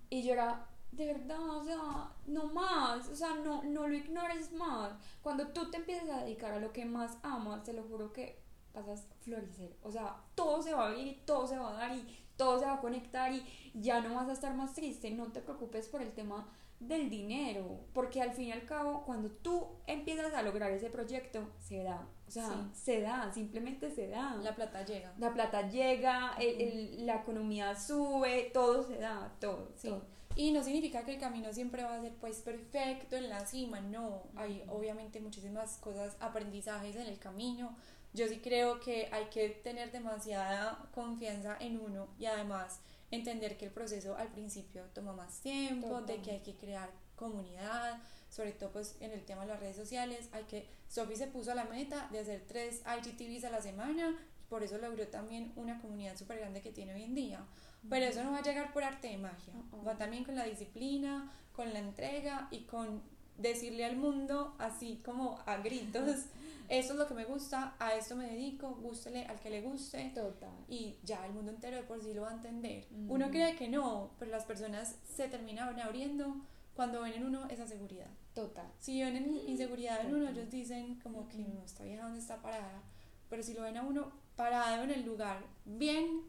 Y 0.09 0.23
yo 0.23 0.33
era, 0.33 0.67
de 0.91 1.05
verdad, 1.05 1.49
o 1.57 1.63
sea, 1.63 2.11
no 2.27 2.45
más, 2.45 3.07
o 3.09 3.15
sea, 3.15 3.35
no, 3.35 3.63
no 3.63 3.87
lo 3.87 3.95
ignores 3.95 4.51
más. 4.53 4.93
Cuando 5.21 5.47
tú 5.49 5.69
te 5.69 5.77
empiezas 5.77 6.09
a 6.09 6.23
dedicar 6.23 6.53
a 6.53 6.59
lo 6.59 6.73
que 6.73 6.85
más 6.85 7.17
amas, 7.23 7.63
te 7.63 7.73
lo 7.73 7.83
juro 7.83 8.11
que 8.11 8.41
vas 8.73 8.87
a 8.87 9.23
florecer. 9.23 9.75
O 9.83 9.91
sea, 9.91 10.17
todo 10.35 10.61
se 10.61 10.73
va 10.73 10.83
a 10.83 10.87
abrir 10.87 11.07
y 11.07 11.15
todo 11.25 11.47
se 11.47 11.57
va 11.57 11.69
a 11.69 11.73
dar 11.73 11.95
y 11.95 12.05
todo 12.37 12.59
se 12.59 12.65
va 12.65 12.75
a 12.75 12.81
conectar 12.81 13.31
y 13.33 13.43
ya 13.73 14.01
no 14.01 14.15
vas 14.15 14.29
a 14.29 14.33
estar 14.33 14.55
más 14.55 14.73
triste. 14.73 15.11
No 15.11 15.27
te 15.31 15.41
preocupes 15.41 15.87
por 15.87 16.01
el 16.01 16.13
tema 16.13 16.47
del 16.79 17.09
dinero, 17.09 17.81
porque 17.93 18.21
al 18.21 18.31
fin 18.31 18.47
y 18.47 18.51
al 18.51 18.65
cabo, 18.65 19.03
cuando 19.05 19.29
tú 19.29 19.67
empiezas 19.85 20.33
a 20.33 20.41
lograr 20.43 20.71
ese 20.71 20.89
proyecto, 20.89 21.49
se 21.59 21.83
da. 21.83 22.07
O 22.27 22.31
sea, 22.31 22.47
Sí. 22.47 22.55
se 22.73 23.01
da, 23.01 23.31
simplemente 23.33 23.91
se 23.91 24.07
da. 24.07 24.35
la 24.35 24.55
plata 24.55 24.85
llega. 24.85 25.13
La 25.17 25.33
plata 25.33 25.67
llega, 25.69 26.35
el- 26.39 26.61
el- 26.61 27.05
la 27.05 27.15
economía 27.17 27.75
sube, 27.75 28.49
todo 28.53 28.83
se 28.83 28.97
da, 28.97 29.33
todo. 29.39 29.71
Sí. 29.75 29.89
todo. 29.89 30.03
Y 30.35 30.51
no 30.51 30.63
significa 30.63 31.03
que 31.03 31.15
el 31.15 31.19
camino 31.19 31.51
siempre 31.51 31.83
va 31.83 31.95
a 31.95 32.01
ser 32.01 32.13
pues 32.15 32.37
perfecto 32.41 33.17
en 33.17 33.29
la 33.29 33.45
cima, 33.45 33.81
no. 33.81 34.23
Hay 34.35 34.63
obviamente 34.69 35.19
muchísimas 35.19 35.77
cosas, 35.77 36.15
aprendizajes 36.21 36.95
en 36.95 37.07
el 37.07 37.19
camino. 37.19 37.75
Yo 38.13 38.27
sí 38.27 38.39
creo 38.39 38.79
que 38.79 39.09
hay 39.11 39.25
que 39.25 39.49
tener 39.49 39.91
demasiada 39.91 40.87
confianza 40.93 41.57
en 41.59 41.79
uno 41.79 42.07
y 42.17 42.25
además 42.25 42.79
entender 43.11 43.57
que 43.57 43.65
el 43.65 43.71
proceso 43.71 44.15
al 44.15 44.29
principio 44.29 44.83
toma 44.93 45.13
más 45.13 45.39
tiempo, 45.41 46.01
de 46.01 46.21
que 46.21 46.31
hay 46.31 46.39
que 46.41 46.55
crear 46.55 46.89
comunidad, 47.15 47.99
sobre 48.29 48.51
todo 48.51 48.71
pues 48.71 48.95
en 48.99 49.11
el 49.11 49.25
tema 49.25 49.41
de 49.41 49.47
las 49.47 49.59
redes 49.59 49.75
sociales, 49.75 50.29
hay 50.31 50.43
que, 50.43 50.67
Sophie 50.87 51.17
se 51.17 51.27
puso 51.27 51.51
a 51.51 51.55
la 51.55 51.65
meta 51.65 52.07
de 52.11 52.19
hacer 52.19 52.43
tres 52.47 52.81
IGTVs 52.85 53.43
a 53.45 53.49
la 53.49 53.61
semana, 53.61 54.15
por 54.49 54.63
eso 54.63 54.77
logró 54.77 55.07
también 55.07 55.51
una 55.55 55.79
comunidad 55.81 56.15
súper 56.15 56.39
grande 56.39 56.61
que 56.61 56.71
tiene 56.71 56.93
hoy 56.93 57.03
en 57.03 57.15
día. 57.15 57.45
Pero 57.89 58.05
eso 58.05 58.23
no 58.23 58.31
va 58.31 58.39
a 58.39 58.43
llegar 58.43 58.73
por 58.73 58.83
arte 58.83 59.07
de 59.07 59.17
magia, 59.17 59.53
Uh-uh. 59.71 59.85
va 59.85 59.97
también 59.97 60.23
con 60.23 60.35
la 60.35 60.45
disciplina, 60.45 61.31
con 61.53 61.71
la 61.71 61.79
entrega 61.79 62.47
y 62.51 62.61
con 62.61 63.01
decirle 63.37 63.85
al 63.85 63.95
mundo 63.95 64.55
así 64.59 65.01
como 65.05 65.39
a 65.45 65.57
gritos, 65.57 66.25
esto 66.69 66.93
es 66.93 66.99
lo 66.99 67.07
que 67.07 67.15
me 67.15 67.25
gusta, 67.25 67.75
a 67.79 67.95
esto 67.95 68.15
me 68.15 68.27
dedico, 68.27 68.75
gústele 68.75 69.25
al 69.25 69.39
que 69.39 69.49
le 69.49 69.61
guste 69.61 70.11
Total. 70.13 70.53
y 70.67 70.97
ya 71.03 71.25
el 71.25 71.33
mundo 71.33 71.51
entero 71.51 71.77
de 71.77 71.83
por 71.83 72.01
sí 72.01 72.13
lo 72.13 72.21
va 72.21 72.29
a 72.29 72.33
entender. 72.35 72.87
Uno 73.07 73.29
cree 73.31 73.55
que 73.55 73.67
no, 73.67 74.11
pero 74.19 74.29
las 74.29 74.45
personas 74.45 74.95
se 75.03 75.27
terminan 75.27 75.79
abriendo 75.79 76.35
cuando 76.75 77.01
ven 77.01 77.13
en 77.13 77.25
uno 77.25 77.47
esa 77.49 77.65
seguridad. 77.65 78.07
Total. 78.35 78.71
Si 78.79 79.01
ven 79.01 79.17
en 79.17 79.49
inseguridad 79.49 80.01
en 80.01 80.13
uno, 80.13 80.19
Total. 80.27 80.37
ellos 80.37 80.51
dicen 80.51 80.99
como 81.01 81.27
que 81.27 81.39
no, 81.39 81.63
esta 81.65 81.83
vieja 81.83 82.03
dónde 82.03 82.19
está 82.19 82.41
parada. 82.41 82.83
Pero 83.29 83.43
si 83.43 83.53
lo 83.53 83.63
ven 83.63 83.77
a 83.77 83.81
uno 83.81 84.11
parado 84.35 84.83
en 84.83 84.91
el 84.91 85.03
lugar, 85.03 85.43
bien, 85.65 86.21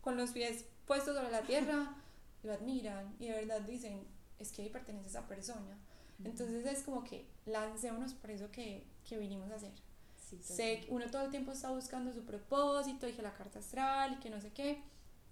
con 0.00 0.16
los 0.16 0.30
pies 0.30 0.66
puestos 0.86 1.16
sobre 1.16 1.30
la 1.30 1.42
tierra, 1.42 1.96
lo 2.44 2.52
admiran 2.52 3.14
y 3.18 3.26
de 3.26 3.32
verdad 3.32 3.60
dicen, 3.62 4.06
es 4.38 4.52
que 4.52 4.62
ahí 4.62 4.70
pertenece 4.70 5.08
esa 5.08 5.26
persona. 5.26 5.76
Entonces 6.24 6.64
es 6.66 6.82
como 6.82 7.02
que 7.04 7.26
lancémonos 7.46 8.14
por 8.14 8.30
eso 8.30 8.50
que, 8.50 8.86
que 9.10 9.18
vinimos 9.18 9.50
a 9.50 9.56
hacer. 9.56 9.72
Sí. 10.16 10.38
Sé 10.42 10.80
que 10.82 10.90
uno 10.94 11.04
todo 11.10 11.22
el 11.24 11.30
tiempo 11.30 11.50
está 11.52 11.70
buscando 11.70 12.12
su 12.12 12.22
propósito 12.24 13.08
y 13.08 13.12
que 13.12 13.22
la 13.22 13.34
carta 13.34 13.58
astral 13.58 14.12
y 14.14 14.16
que 14.20 14.30
no 14.30 14.40
sé 14.40 14.52
qué, 14.52 14.80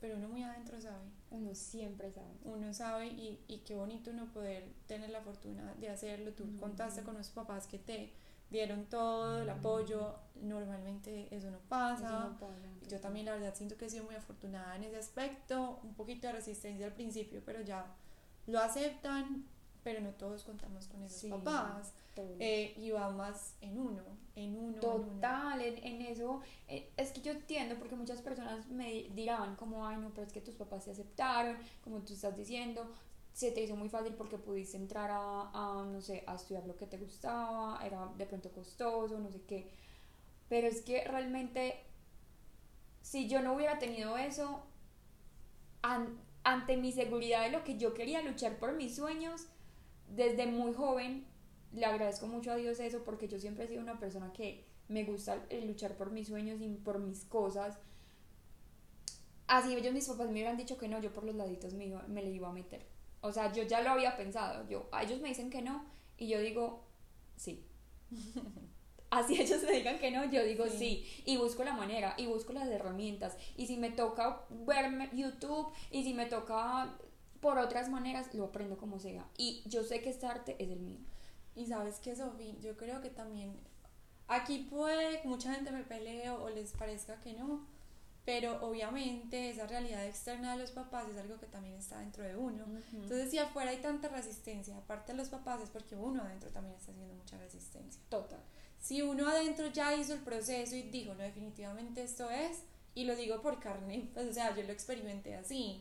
pero 0.01 0.17
uno 0.17 0.29
muy 0.29 0.43
adentro 0.43 0.81
sabe. 0.81 1.05
Uno 1.31 1.55
siempre 1.55 2.11
sabe. 2.13 2.33
Uno 2.45 2.75
sabe 2.75 3.07
y, 3.07 3.41
y 3.49 3.59
qué 3.59 3.75
bonito 3.77 4.11
uno 4.11 4.27
poder 4.33 4.69
tener 4.87 5.11
la 5.11 5.21
fortuna 5.21 5.73
de 5.75 5.89
hacerlo. 5.89 6.33
Tú 6.33 6.45
Mm. 6.45 6.59
contaste 6.59 7.03
con 7.05 7.17
los 7.17 7.29
papás 7.31 7.67
que 7.69 7.79
te 7.79 8.13
dieron 8.51 8.87
todo 8.87 9.43
el 9.43 9.49
apoyo. 9.51 10.17
Normalmente 10.43 11.29
eso 11.35 11.51
no 11.51 11.59
pasa. 11.69 12.09
Eso 12.09 12.21
no 12.31 12.39
pasa, 12.39 12.89
Yo 12.89 12.99
también 13.01 13.27
la 13.27 13.33
verdad 13.35 13.55
siento 13.55 13.77
que 13.77 13.85
he 13.87 13.91
sido 13.91 14.05
muy 14.05 14.17
afortunada 14.17 14.75
en 14.77 14.83
ese 14.85 14.97
aspecto, 14.97 15.79
un 15.85 15.95
poquito 15.95 16.27
de 16.27 16.33
resistencia 16.33 16.87
al 16.87 16.95
principio, 16.95 17.41
pero 17.45 17.61
ya 17.61 17.87
lo 18.47 18.59
aceptan, 18.59 19.47
pero 19.89 20.01
no 20.03 20.11
todos 20.11 20.45
contamos 20.45 20.87
con 20.87 21.03
esos 21.03 21.21
Sí, 21.21 21.29
papás. 21.31 21.93
Eh, 22.41 22.75
y 22.77 22.91
va 22.91 23.11
más 23.11 23.55
en 23.61 23.79
uno, 23.79 24.03
en 24.37 24.57
uno. 24.57 24.75
en 24.75 24.81
uno. 24.81 24.81
Total, 24.81 25.61
en, 25.63 25.79
en 25.85 26.03
eso, 26.03 26.41
eh, 26.67 26.91
es 26.97 27.13
que 27.13 27.21
yo 27.21 27.33
entiendo 27.33 27.77
porque 27.79 27.95
muchas 27.97 28.21
personas 28.21 28.67
me 28.69 29.05
dirán 29.15 29.57
como, 29.57 29.87
ay 29.87 29.97
no, 29.97 30.11
pero 30.11 30.27
es 30.27 30.33
que 30.33 30.41
tus 30.41 30.57
papás 30.57 30.85
te 30.85 30.91
aceptaron, 30.91 31.57
como 31.83 32.01
tú 32.01 32.13
estás 32.13 32.37
diciendo, 32.37 32.91
se 33.33 33.53
te 33.53 33.63
hizo 33.63 33.77
muy 33.77 33.89
fácil 33.89 34.13
porque 34.15 34.37
pudiste 34.37 34.77
entrar 34.77 35.11
a, 35.11 35.51
a, 35.55 35.85
no 35.85 36.01
sé, 36.01 36.25
a 36.27 36.35
estudiar 36.35 36.67
lo 36.67 36.77
que 36.77 36.87
te 36.87 36.99
gustaba, 36.99 37.81
era 37.87 38.07
de 38.19 38.27
pronto 38.27 38.51
costoso, 38.51 39.19
no 39.19 39.31
sé 39.31 39.41
qué, 39.47 39.71
pero 40.49 40.67
es 40.69 40.83
que 40.83 41.05
realmente, 41.05 41.85
si 43.03 43.29
yo 43.29 43.41
no 43.43 43.55
hubiera 43.55 43.79
tenido 43.79 44.17
eso, 44.19 44.63
an- 45.83 46.19
ante 46.45 46.77
mi 46.77 46.93
seguridad 46.93 47.43
de 47.43 47.51
lo 47.51 47.65
que 47.65 47.77
yo 47.79 47.95
quería 47.95 48.23
luchar 48.23 48.59
por 48.59 48.73
mis 48.75 48.97
sueños, 48.97 49.47
desde 50.15 50.47
muy 50.47 50.73
joven, 50.75 51.27
le 51.73 51.85
agradezco 51.87 52.27
mucho 52.27 52.53
a 52.53 52.57
Dios 52.57 52.81
eso 52.81 53.05
porque 53.05 53.29
yo 53.29 53.39
siempre 53.39 53.65
he 53.65 53.69
sido 53.69 53.83
una 53.83 53.99
persona 54.01 54.33
que 54.33 54.65
me 54.89 55.05
gusta 55.05 55.45
eh, 55.51 55.65
luchar 55.67 55.97
por 55.97 56.11
mis 56.11 56.29
sueños 56.29 56.61
y 56.61 56.69
por 56.77 56.99
mis 56.99 57.25
cosas. 57.25 57.79
Así 59.47 59.75
ellos, 59.75 59.95
mis 59.95 60.07
papás 60.07 60.27
me 60.27 60.33
hubieran 60.33 60.57
dicho 60.57 60.77
que 60.77 60.89
no, 60.89 61.01
yo 61.01 61.13
por 61.13 61.25
los 61.25 61.35
laditos 61.35 61.73
me, 61.75 61.87
iba- 61.87 62.03
me 62.09 62.23
le 62.23 62.31
iba 62.31 62.49
a 62.49 62.53
meter. 62.53 62.87
O 63.21 63.33
sea, 63.33 63.53
yo 63.53 63.63
ya 63.65 63.81
lo 63.83 63.91
había 63.91 64.17
pensado. 64.17 64.69
Yo, 64.69 64.89
a 64.93 65.03
ellos 65.03 65.21
me 65.21 65.29
dicen 65.29 65.51
que 65.51 65.63
no 65.63 65.85
y 66.19 66.29
yo 66.29 66.39
digo, 66.41 66.85
sí. 67.37 67.65
Así 69.11 69.41
ellos 69.41 69.63
me 69.63 69.73
digan 69.73 69.99
que 69.99 70.11
no, 70.11 70.31
yo 70.31 70.45
digo 70.45 70.67
Sí. 70.69 70.79
sí. 70.79 71.23
Y 71.25 71.37
busco 71.39 71.65
la 71.65 71.73
manera, 71.73 72.15
y 72.19 72.27
busco 72.27 72.53
las 72.53 72.69
herramientas. 72.69 73.39
Y 73.57 73.67
si 73.67 73.79
me 73.79 73.91
toca 73.91 74.43
verme 74.51 75.09
YouTube, 75.15 75.73
y 75.91 76.05
si 76.05 76.13
me 76.13 76.27
toca 76.27 76.99
por 77.41 77.59
otras 77.59 77.89
maneras, 77.89 78.35
lo 78.35 78.47
aprendo 78.47 78.77
como 78.77 78.99
sea. 78.99 79.27
Y 79.37 79.63
yo 79.67 79.85
sé 79.85 80.01
que 80.03 80.11
este 80.11 80.27
arte 80.27 80.57
es 80.59 80.71
el 80.71 80.81
mío. 80.81 81.01
Y 81.55 81.67
sabes 81.67 81.99
que, 81.99 82.15
Sofi, 82.15 82.57
yo 82.61 82.77
creo 82.77 83.01
que 83.01 83.11
también 83.11 83.59
aquí 84.29 84.67
puede 84.71 85.23
mucha 85.25 85.55
gente 85.55 85.73
me 85.73 85.83
pelee 85.83 86.31
o 86.31 86.49
les 86.51 86.73
parezca 86.73 87.19
que 87.21 87.33
no, 87.33 87.67
pero 88.25 88.63
obviamente 88.65 89.51
esa 89.51 89.67
realidad 89.67 90.07
externa 90.07 90.53
de 90.53 90.59
los 90.59 90.71
papás 90.71 91.09
es 91.09 91.17
algo 91.17 91.39
que 91.41 91.47
también 91.47 91.77
está 91.77 91.99
dentro 91.99 92.25
de 92.25 92.37
uno. 92.37 92.65
Entonces, 92.93 93.31
si 93.31 93.39
afuera 93.39 93.71
hay 93.71 93.79
tanta 93.79 94.09
resistencia, 94.09 94.77
aparte 94.77 95.13
de 95.13 95.19
los 95.19 95.31
papás, 95.31 95.63
es 95.63 95.71
porque 95.71 95.97
uno 95.97 96.23
adentro 96.23 96.51
también 96.51 96.77
está 96.77 96.93
haciendo 96.93 97.15
mucha 97.15 97.39
resistencia. 97.39 98.03
Total. 98.11 98.41
Si 98.79 99.01
uno 99.01 99.27
adentro 99.29 99.69
ya 99.69 99.95
hizo 99.95 100.13
el 100.13 100.21
proceso 100.21 100.77
y 100.77 100.83
dijo, 100.83 101.15
no, 101.15 101.23
definitivamente 101.23 102.03
esto 102.03 102.31
es, 102.31 102.65
y 102.99 103.05
lo 103.05 103.15
digo 103.15 103.41
por 103.41 103.61
carne, 103.61 104.11
pues, 104.13 104.27
o 104.31 104.33
sea, 104.33 104.57
yo 104.57 104.65
lo 104.65 104.73
experimenté 104.73 105.37
así. 105.37 105.81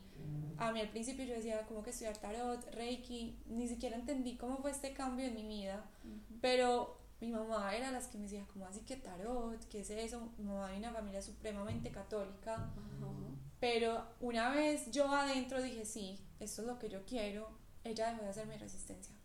A 0.59 0.71
mí 0.71 0.81
al 0.81 0.89
principio 0.89 1.25
yo 1.25 1.33
decía, 1.33 1.65
como 1.67 1.81
que 1.81 1.89
estudiar 1.89 2.15
tarot, 2.17 2.63
reiki, 2.75 3.35
ni 3.47 3.67
siquiera 3.67 3.95
entendí 3.95 4.37
cómo 4.37 4.57
fue 4.57 4.69
este 4.69 4.93
cambio 4.93 5.25
en 5.25 5.33
mi 5.33 5.47
vida, 5.47 5.83
pero 6.41 6.99
mi 7.19 7.31
mamá 7.31 7.75
era 7.75 7.89
las 7.89 8.07
que 8.07 8.19
me 8.19 8.25
decía, 8.25 8.45
¿cómo 8.53 8.67
así 8.67 8.81
que 8.81 8.97
tarot? 8.97 9.67
¿Qué 9.67 9.79
es 9.79 9.89
eso? 9.89 10.29
Mi 10.37 10.45
mamá 10.45 10.69
de 10.69 10.77
una 10.77 10.91
familia 10.91 11.23
supremamente 11.23 11.89
católica. 11.89 12.71
Pero 13.59 14.05
una 14.21 14.51
vez 14.51 14.91
yo 14.91 15.11
adentro 15.11 15.59
dije, 15.59 15.85
sí, 15.85 16.19
esto 16.39 16.61
es 16.61 16.67
lo 16.67 16.77
que 16.77 16.89
yo 16.89 17.03
quiero, 17.05 17.49
ella 17.83 18.11
dejó 18.11 18.21
de 18.21 18.29
hacerme 18.29 18.59
resistencia. 18.59 19.15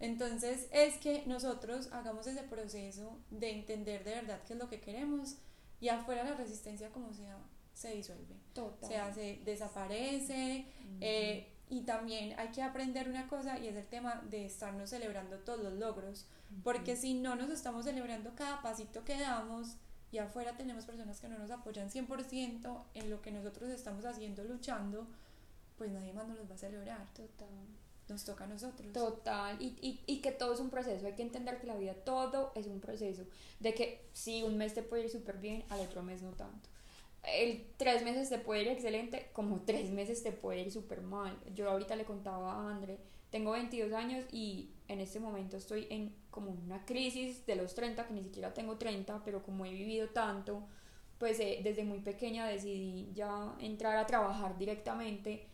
Entonces 0.00 0.66
es 0.72 0.96
que 0.96 1.22
nosotros 1.26 1.90
hagamos 1.92 2.26
ese 2.26 2.42
proceso 2.42 3.20
de 3.30 3.52
entender 3.52 4.02
de 4.02 4.16
verdad 4.16 4.42
qué 4.44 4.54
es 4.54 4.58
lo 4.58 4.68
que 4.68 4.80
queremos 4.80 5.36
y 5.80 5.88
afuera 5.88 6.24
la 6.24 6.34
resistencia 6.34 6.90
como 6.90 7.12
sea 7.12 7.38
se 7.76 7.90
disuelve. 7.90 8.34
O 8.56 8.86
sea, 8.86 9.12
se 9.12 9.40
desaparece. 9.44 10.66
Eh, 11.00 11.52
y 11.68 11.82
también 11.82 12.38
hay 12.38 12.48
que 12.48 12.62
aprender 12.62 13.08
una 13.08 13.28
cosa 13.28 13.58
y 13.58 13.66
es 13.66 13.76
el 13.76 13.86
tema 13.86 14.22
de 14.30 14.46
estarnos 14.46 14.90
celebrando 14.90 15.38
todos 15.40 15.60
los 15.62 15.74
logros. 15.74 16.26
Porque 16.64 16.96
si 16.96 17.14
no 17.14 17.36
nos 17.36 17.50
estamos 17.50 17.84
celebrando 17.84 18.34
cada 18.34 18.62
pasito 18.62 19.04
que 19.04 19.18
damos 19.20 19.76
y 20.10 20.18
afuera 20.18 20.56
tenemos 20.56 20.86
personas 20.86 21.20
que 21.20 21.28
no 21.28 21.38
nos 21.38 21.50
apoyan 21.50 21.90
100% 21.90 22.84
en 22.94 23.10
lo 23.10 23.20
que 23.20 23.32
nosotros 23.32 23.68
estamos 23.70 24.04
haciendo, 24.06 24.44
luchando, 24.44 25.06
pues 25.76 25.90
nadie 25.90 26.14
más 26.14 26.26
nos 26.28 26.38
los 26.38 26.50
va 26.50 26.54
a 26.54 26.58
celebrar. 26.58 27.12
Total. 27.12 27.48
Nos 28.08 28.24
toca 28.24 28.44
a 28.44 28.46
nosotros. 28.46 28.92
Total. 28.92 29.60
Y, 29.60 29.76
y, 29.80 30.00
y 30.06 30.20
que 30.20 30.30
todo 30.32 30.54
es 30.54 30.60
un 30.60 30.70
proceso. 30.70 31.06
Hay 31.06 31.14
que 31.14 31.22
entender 31.22 31.58
que 31.58 31.66
la 31.66 31.76
vida 31.76 31.94
todo 31.94 32.52
es 32.54 32.66
un 32.66 32.80
proceso. 32.80 33.24
De 33.60 33.74
que 33.74 34.08
si 34.12 34.42
un 34.42 34.56
mes 34.56 34.74
te 34.74 34.82
puede 34.82 35.04
ir 35.04 35.10
súper 35.10 35.38
bien, 35.38 35.64
al 35.70 35.80
otro 35.80 36.02
mes 36.02 36.22
no 36.22 36.30
tanto 36.30 36.68
el 37.26 37.66
tres 37.76 38.04
meses 38.04 38.28
te 38.28 38.38
puede 38.38 38.62
ir 38.62 38.68
excelente, 38.68 39.28
como 39.32 39.60
tres 39.60 39.90
meses 39.90 40.22
te 40.22 40.32
puede 40.32 40.60
ir 40.60 40.72
súper 40.72 41.02
mal. 41.02 41.36
Yo 41.54 41.70
ahorita 41.70 41.96
le 41.96 42.04
contaba 42.04 42.52
a 42.52 42.70
André, 42.70 42.98
tengo 43.30 43.52
22 43.52 43.92
años 43.92 44.24
y 44.32 44.70
en 44.88 45.00
este 45.00 45.18
momento 45.18 45.56
estoy 45.56 45.86
en 45.90 46.14
como 46.30 46.50
una 46.50 46.84
crisis 46.84 47.44
de 47.46 47.56
los 47.56 47.74
30, 47.74 48.06
que 48.06 48.14
ni 48.14 48.22
siquiera 48.22 48.54
tengo 48.54 48.76
30, 48.76 49.22
pero 49.24 49.42
como 49.42 49.64
he 49.64 49.72
vivido 49.72 50.08
tanto, 50.10 50.62
pues 51.18 51.40
eh, 51.40 51.60
desde 51.64 51.82
muy 51.84 52.00
pequeña 52.00 52.46
decidí 52.46 53.10
ya 53.14 53.54
entrar 53.58 53.96
a 53.96 54.06
trabajar 54.06 54.56
directamente. 54.58 55.46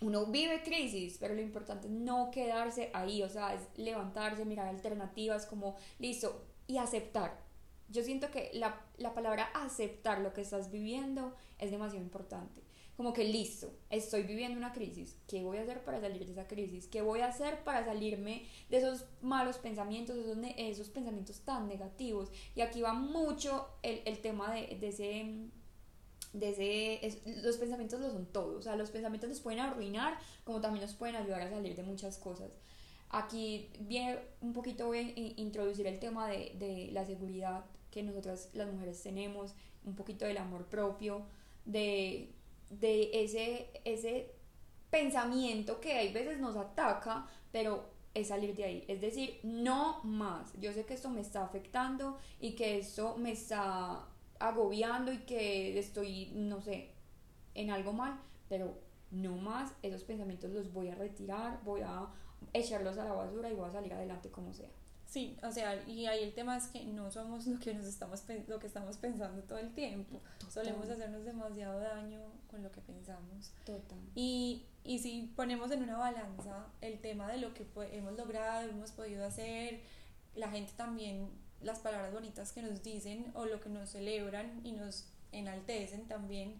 Uno 0.00 0.26
vive 0.26 0.62
crisis, 0.62 1.16
pero 1.18 1.34
lo 1.34 1.40
importante 1.40 1.86
es 1.86 1.92
no 1.92 2.30
quedarse 2.30 2.90
ahí, 2.92 3.22
o 3.22 3.28
sea, 3.28 3.54
es 3.54 3.62
levantarse, 3.76 4.44
mirar 4.44 4.68
alternativas, 4.68 5.46
como 5.46 5.76
listo, 5.98 6.44
y 6.66 6.78
aceptar 6.78 7.46
yo 7.88 8.02
siento 8.02 8.30
que 8.30 8.50
la, 8.54 8.80
la, 8.98 9.14
palabra 9.14 9.44
aceptar 9.54 10.20
lo 10.20 10.32
que 10.32 10.40
estás 10.40 10.70
viviendo 10.70 11.34
es 11.58 11.70
demasiado 11.70 12.04
importante. 12.04 12.62
Como 12.96 13.12
que 13.12 13.24
listo, 13.24 13.74
estoy 13.90 14.22
viviendo 14.22 14.56
una 14.56 14.72
crisis. 14.72 15.18
¿Qué 15.28 15.42
voy 15.42 15.58
a 15.58 15.62
hacer 15.62 15.84
para 15.84 16.00
salir 16.00 16.24
de 16.24 16.32
esa 16.32 16.46
crisis? 16.46 16.86
¿Qué 16.86 17.02
voy 17.02 17.20
a 17.20 17.26
hacer 17.26 17.62
para 17.62 17.84
salirme 17.84 18.46
de 18.70 18.78
esos 18.78 19.04
malos 19.20 19.58
pensamientos, 19.58 20.16
esos, 20.16 20.38
esos 20.56 20.88
pensamientos 20.88 21.40
tan 21.40 21.68
negativos? 21.68 22.30
Y 22.54 22.62
aquí 22.62 22.80
va 22.80 22.94
mucho 22.94 23.68
el, 23.82 24.00
el 24.06 24.20
tema 24.20 24.52
de, 24.52 24.78
de 24.80 24.88
ese 24.88 25.20
de 26.38 26.50
ese, 27.02 27.20
los 27.42 27.56
pensamientos 27.56 28.00
lo 28.00 28.10
son 28.10 28.26
todos, 28.26 28.56
o 28.58 28.62
sea, 28.62 28.76
los 28.76 28.90
pensamientos 28.90 29.28
nos 29.28 29.40
pueden 29.40 29.60
arruinar 29.60 30.18
como 30.44 30.60
también 30.60 30.84
nos 30.84 30.94
pueden 30.94 31.16
ayudar 31.16 31.42
a 31.42 31.50
salir 31.50 31.74
de 31.74 31.82
muchas 31.82 32.18
cosas. 32.18 32.50
Aquí 33.10 33.70
viene 33.80 34.18
un 34.40 34.52
poquito 34.52 34.86
voy 34.86 34.98
a 34.98 35.40
introducir 35.40 35.86
el 35.86 35.98
tema 35.98 36.28
de, 36.28 36.54
de 36.58 36.90
la 36.92 37.04
seguridad 37.06 37.64
que 37.90 38.02
nosotras 38.02 38.50
las 38.52 38.70
mujeres 38.70 39.02
tenemos, 39.02 39.54
un 39.84 39.94
poquito 39.94 40.26
del 40.26 40.38
amor 40.38 40.66
propio, 40.66 41.22
de, 41.64 42.32
de 42.70 43.10
ese, 43.24 43.70
ese 43.84 44.32
pensamiento 44.90 45.80
que 45.80 45.92
hay 45.92 46.12
veces 46.12 46.38
nos 46.38 46.56
ataca, 46.56 47.28
pero 47.52 47.88
es 48.14 48.28
salir 48.28 48.54
de 48.56 48.64
ahí, 48.64 48.84
es 48.88 49.00
decir, 49.00 49.40
no 49.42 50.00
más. 50.02 50.52
Yo 50.58 50.72
sé 50.72 50.84
que 50.84 50.94
esto 50.94 51.10
me 51.10 51.20
está 51.20 51.44
afectando 51.44 52.18
y 52.40 52.52
que 52.52 52.78
esto 52.78 53.16
me 53.18 53.32
está 53.32 54.06
agobiando 54.38 55.12
y 55.12 55.18
que 55.18 55.78
estoy, 55.78 56.32
no 56.34 56.60
sé, 56.60 56.90
en 57.54 57.70
algo 57.70 57.92
mal, 57.92 58.18
pero 58.48 58.78
no 59.10 59.36
más, 59.36 59.72
esos 59.82 60.02
pensamientos 60.04 60.50
los 60.50 60.72
voy 60.72 60.88
a 60.88 60.94
retirar, 60.94 61.60
voy 61.64 61.82
a 61.82 62.08
echarlos 62.52 62.98
a 62.98 63.04
la 63.04 63.12
basura 63.12 63.50
y 63.50 63.54
voy 63.54 63.68
a 63.68 63.72
salir 63.72 63.92
adelante 63.92 64.30
como 64.30 64.52
sea. 64.52 64.68
Sí, 65.06 65.36
o 65.42 65.52
sea, 65.52 65.82
y 65.86 66.06
ahí 66.06 66.24
el 66.24 66.34
tema 66.34 66.56
es 66.56 66.66
que 66.66 66.84
no 66.84 67.10
somos 67.10 67.46
lo 67.46 67.60
que 67.60 67.72
nos 67.72 67.86
estamos 67.86 68.24
lo 68.48 68.58
que 68.58 68.66
estamos 68.66 68.96
pensando 68.96 69.40
todo 69.44 69.58
el 69.58 69.72
tiempo. 69.72 70.20
Solemos 70.48 70.90
hacernos 70.90 71.24
demasiado 71.24 71.78
daño 71.78 72.20
con 72.50 72.62
lo 72.62 72.72
que 72.72 72.80
pensamos. 72.80 73.52
Total. 73.64 73.98
Y, 74.16 74.64
y 74.82 74.98
si 74.98 75.32
ponemos 75.36 75.70
en 75.70 75.84
una 75.84 75.96
balanza 75.96 76.66
el 76.80 77.00
tema 77.00 77.28
de 77.28 77.38
lo 77.38 77.54
que 77.54 77.64
hemos 77.92 78.16
logrado, 78.16 78.68
hemos 78.68 78.90
podido 78.90 79.24
hacer, 79.24 79.80
la 80.34 80.50
gente 80.50 80.72
también, 80.76 81.30
las 81.66 81.80
palabras 81.80 82.12
bonitas 82.12 82.52
que 82.52 82.62
nos 82.62 82.82
dicen 82.82 83.30
o 83.34 83.44
lo 83.44 83.60
que 83.60 83.68
nos 83.68 83.90
celebran 83.90 84.60
y 84.64 84.72
nos 84.72 85.04
enaltecen 85.32 86.06
también, 86.06 86.54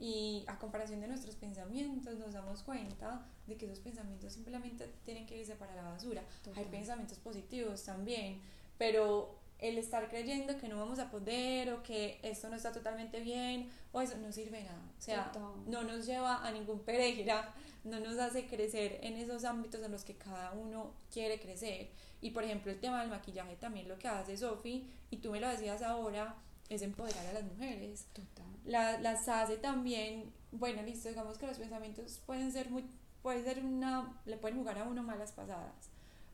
y 0.00 0.44
a 0.46 0.58
comparación 0.58 1.00
de 1.00 1.08
nuestros 1.08 1.34
pensamientos 1.34 2.18
nos 2.18 2.32
damos 2.32 2.62
cuenta 2.62 3.26
de 3.46 3.56
que 3.56 3.66
esos 3.66 3.80
pensamientos 3.80 4.32
simplemente 4.32 4.92
tienen 5.04 5.26
que 5.26 5.38
irse 5.38 5.56
para 5.56 5.74
la 5.74 5.82
basura. 5.82 6.22
Hay 6.54 6.64
pensamientos 6.66 7.18
positivos 7.18 7.82
también, 7.84 8.40
pero 8.78 9.36
el 9.58 9.76
estar 9.76 10.08
creyendo 10.08 10.56
que 10.56 10.68
no 10.68 10.78
vamos 10.78 11.00
a 11.00 11.10
poder 11.10 11.72
o 11.72 11.82
que 11.82 12.20
esto 12.22 12.48
no 12.48 12.54
está 12.54 12.70
totalmente 12.72 13.20
bien 13.20 13.70
o 13.92 14.00
eso 14.00 14.16
no 14.18 14.30
sirve 14.30 14.62
nada. 14.62 14.82
O 14.96 15.02
sea, 15.02 15.32
no 15.66 15.82
nos 15.82 16.06
lleva 16.06 16.46
a 16.46 16.52
ningún 16.52 16.78
pereira, 16.80 17.52
no 17.82 17.98
nos 17.98 18.18
hace 18.18 18.46
crecer 18.46 19.00
en 19.02 19.16
esos 19.16 19.44
ámbitos 19.44 19.82
en 19.82 19.90
los 19.90 20.04
que 20.04 20.14
cada 20.14 20.52
uno 20.52 20.92
quiere 21.12 21.40
crecer. 21.40 21.90
Y 22.20 22.30
por 22.30 22.44
ejemplo, 22.44 22.72
el 22.72 22.80
tema 22.80 23.00
del 23.00 23.10
maquillaje 23.10 23.56
también 23.56 23.88
lo 23.88 23.98
que 23.98 24.08
hace 24.08 24.36
Sofi, 24.36 24.90
y 25.10 25.18
tú 25.18 25.30
me 25.30 25.40
lo 25.40 25.48
decías 25.48 25.82
ahora, 25.82 26.34
es 26.68 26.82
empoderar 26.82 27.26
a 27.26 27.32
las 27.32 27.44
mujeres. 27.44 28.06
Total. 28.12 28.46
La, 28.64 29.00
las 29.00 29.28
hace 29.28 29.56
también, 29.56 30.32
bueno, 30.52 30.82
listo, 30.82 31.08
digamos 31.08 31.38
que 31.38 31.46
los 31.46 31.58
pensamientos 31.58 32.20
pueden 32.26 32.52
ser 32.52 32.70
muy, 32.70 32.84
puede 33.22 33.42
ser 33.42 33.64
una, 33.64 34.20
le 34.26 34.36
pueden 34.36 34.58
jugar 34.58 34.78
a 34.78 34.84
uno 34.84 35.02
malas 35.02 35.32
pasadas, 35.32 35.90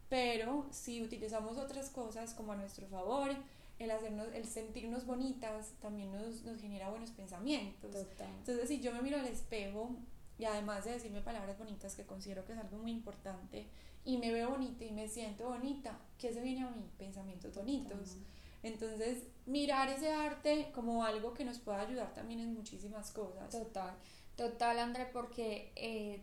pero 0.08 0.66
si 0.70 1.02
utilizamos 1.02 1.58
otras 1.58 1.90
cosas 1.90 2.34
como 2.34 2.52
a 2.52 2.56
nuestro 2.56 2.86
favor, 2.88 3.30
el 3.78 3.90
hacernos, 3.90 4.28
el 4.34 4.46
sentirnos 4.46 5.04
bonitas 5.06 5.72
también 5.80 6.12
nos, 6.12 6.42
nos 6.44 6.60
genera 6.60 6.90
buenos 6.90 7.10
pensamientos. 7.10 7.90
Total. 7.90 8.28
Entonces, 8.38 8.68
si 8.68 8.80
yo 8.80 8.92
me 8.92 9.02
miro 9.02 9.18
al 9.18 9.26
espejo 9.26 9.90
y 10.38 10.44
además 10.44 10.84
de 10.84 10.92
decirme 10.92 11.20
palabras 11.20 11.58
bonitas, 11.58 11.94
que 11.94 12.04
considero 12.04 12.44
que 12.44 12.52
es 12.52 12.58
algo 12.58 12.78
muy 12.78 12.92
importante, 12.92 13.66
y 14.04 14.18
me 14.18 14.32
veo 14.32 14.50
bonita 14.50 14.84
y 14.84 14.92
me 14.92 15.08
siento 15.08 15.48
bonita, 15.48 15.98
¿qué 16.18 16.32
se 16.32 16.42
viene 16.42 16.62
a 16.62 16.70
mí? 16.70 16.90
Pensamientos 16.98 17.54
bonitos. 17.54 18.16
Entonces, 18.62 19.24
mirar 19.46 19.88
ese 19.88 20.10
arte 20.12 20.70
como 20.74 21.04
algo 21.04 21.34
que 21.34 21.44
nos 21.44 21.58
pueda 21.58 21.80
ayudar 21.80 22.14
también 22.14 22.40
en 22.40 22.54
muchísimas 22.54 23.10
cosas. 23.10 23.50
Total, 23.50 23.94
total, 24.36 24.78
André, 24.78 25.06
porque 25.12 25.72
eh, 25.76 26.22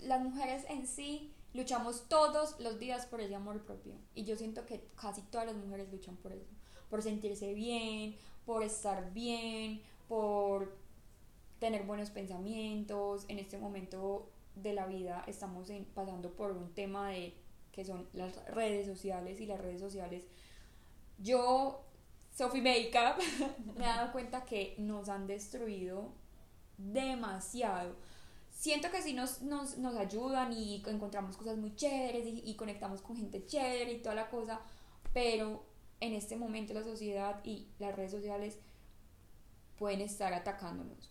las 0.00 0.20
mujeres 0.20 0.64
en 0.68 0.86
sí 0.86 1.32
luchamos 1.54 2.08
todos 2.08 2.58
los 2.60 2.78
días 2.78 3.06
por 3.06 3.20
ese 3.20 3.34
amor 3.34 3.64
propio. 3.64 3.94
Y 4.14 4.24
yo 4.24 4.36
siento 4.36 4.66
que 4.66 4.88
casi 5.00 5.22
todas 5.22 5.46
las 5.46 5.56
mujeres 5.56 5.90
luchan 5.90 6.16
por 6.16 6.32
eso. 6.32 6.50
Por 6.90 7.02
sentirse 7.02 7.52
bien, 7.54 8.16
por 8.44 8.62
estar 8.62 9.12
bien, 9.12 9.82
por 10.08 10.76
tener 11.58 11.84
buenos 11.84 12.10
pensamientos. 12.10 13.24
En 13.28 13.38
este 13.38 13.58
momento 13.58 14.30
de 14.62 14.72
la 14.72 14.86
vida 14.86 15.24
estamos 15.26 15.70
pasando 15.94 16.32
por 16.34 16.52
un 16.52 16.74
tema 16.74 17.10
de 17.10 17.34
que 17.72 17.84
son 17.84 18.08
las 18.12 18.44
redes 18.46 18.86
sociales 18.86 19.40
y 19.40 19.46
las 19.46 19.60
redes 19.60 19.80
sociales 19.80 20.24
yo, 21.18 21.84
Sophie 22.36 22.62
Makeup, 22.62 23.20
me 23.76 23.84
he 23.84 23.88
dado 23.88 24.12
cuenta 24.12 24.44
que 24.44 24.76
nos 24.78 25.08
han 25.08 25.26
destruido 25.26 26.12
demasiado. 26.76 27.96
Siento 28.50 28.90
que 28.90 29.02
sí 29.02 29.12
nos, 29.12 29.42
nos, 29.42 29.78
nos 29.78 29.96
ayudan 29.96 30.52
y 30.52 30.82
encontramos 30.86 31.36
cosas 31.36 31.56
muy 31.56 31.74
chéveres 31.74 32.26
y, 32.26 32.42
y 32.44 32.54
conectamos 32.54 33.02
con 33.02 33.16
gente 33.16 33.44
chévere 33.46 33.92
y 33.92 34.02
toda 34.02 34.14
la 34.14 34.30
cosa, 34.30 34.60
pero 35.12 35.64
en 36.00 36.12
este 36.12 36.36
momento 36.36 36.74
la 36.74 36.84
sociedad 36.84 37.40
y 37.44 37.68
las 37.78 37.94
redes 37.94 38.12
sociales 38.12 38.58
pueden 39.76 40.00
estar 40.00 40.32
atacándonos 40.32 41.10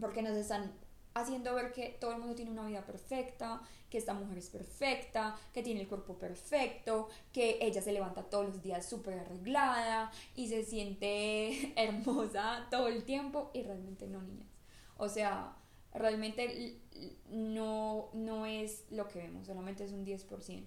porque 0.00 0.22
nos 0.22 0.36
están 0.36 0.72
haciendo 1.14 1.54
ver 1.54 1.72
que 1.72 1.96
todo 2.00 2.12
el 2.12 2.18
mundo 2.18 2.34
tiene 2.34 2.50
una 2.50 2.66
vida 2.66 2.84
perfecta, 2.84 3.60
que 3.90 3.98
esta 3.98 4.14
mujer 4.14 4.38
es 4.38 4.48
perfecta, 4.48 5.36
que 5.52 5.62
tiene 5.62 5.82
el 5.82 5.88
cuerpo 5.88 6.18
perfecto, 6.18 7.08
que 7.32 7.58
ella 7.60 7.82
se 7.82 7.92
levanta 7.92 8.22
todos 8.22 8.46
los 8.46 8.62
días 8.62 8.88
súper 8.88 9.18
arreglada 9.18 10.10
y 10.34 10.48
se 10.48 10.64
siente 10.64 11.72
hermosa 11.76 12.66
todo 12.70 12.88
el 12.88 13.04
tiempo 13.04 13.50
y 13.52 13.62
realmente 13.62 14.06
no, 14.06 14.22
niñas. 14.22 14.48
O 14.96 15.08
sea, 15.08 15.56
realmente 15.92 16.80
no, 17.28 18.08
no 18.14 18.46
es 18.46 18.84
lo 18.90 19.08
que 19.08 19.18
vemos, 19.18 19.46
solamente 19.46 19.84
es 19.84 19.92
un 19.92 20.06
10%. 20.06 20.64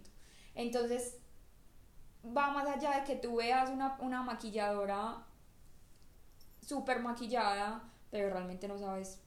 Entonces, 0.53 1.17
va 2.25 2.51
más 2.51 2.67
allá 2.67 2.99
de 2.99 3.03
que 3.05 3.15
tú 3.15 3.37
veas 3.37 3.69
una, 3.69 3.97
una 3.99 4.21
maquilladora 4.21 5.25
súper 6.61 6.99
maquillada, 6.99 7.83
pero 8.11 8.29
realmente 8.29 8.67
no 8.67 8.77
sabes 8.77 9.24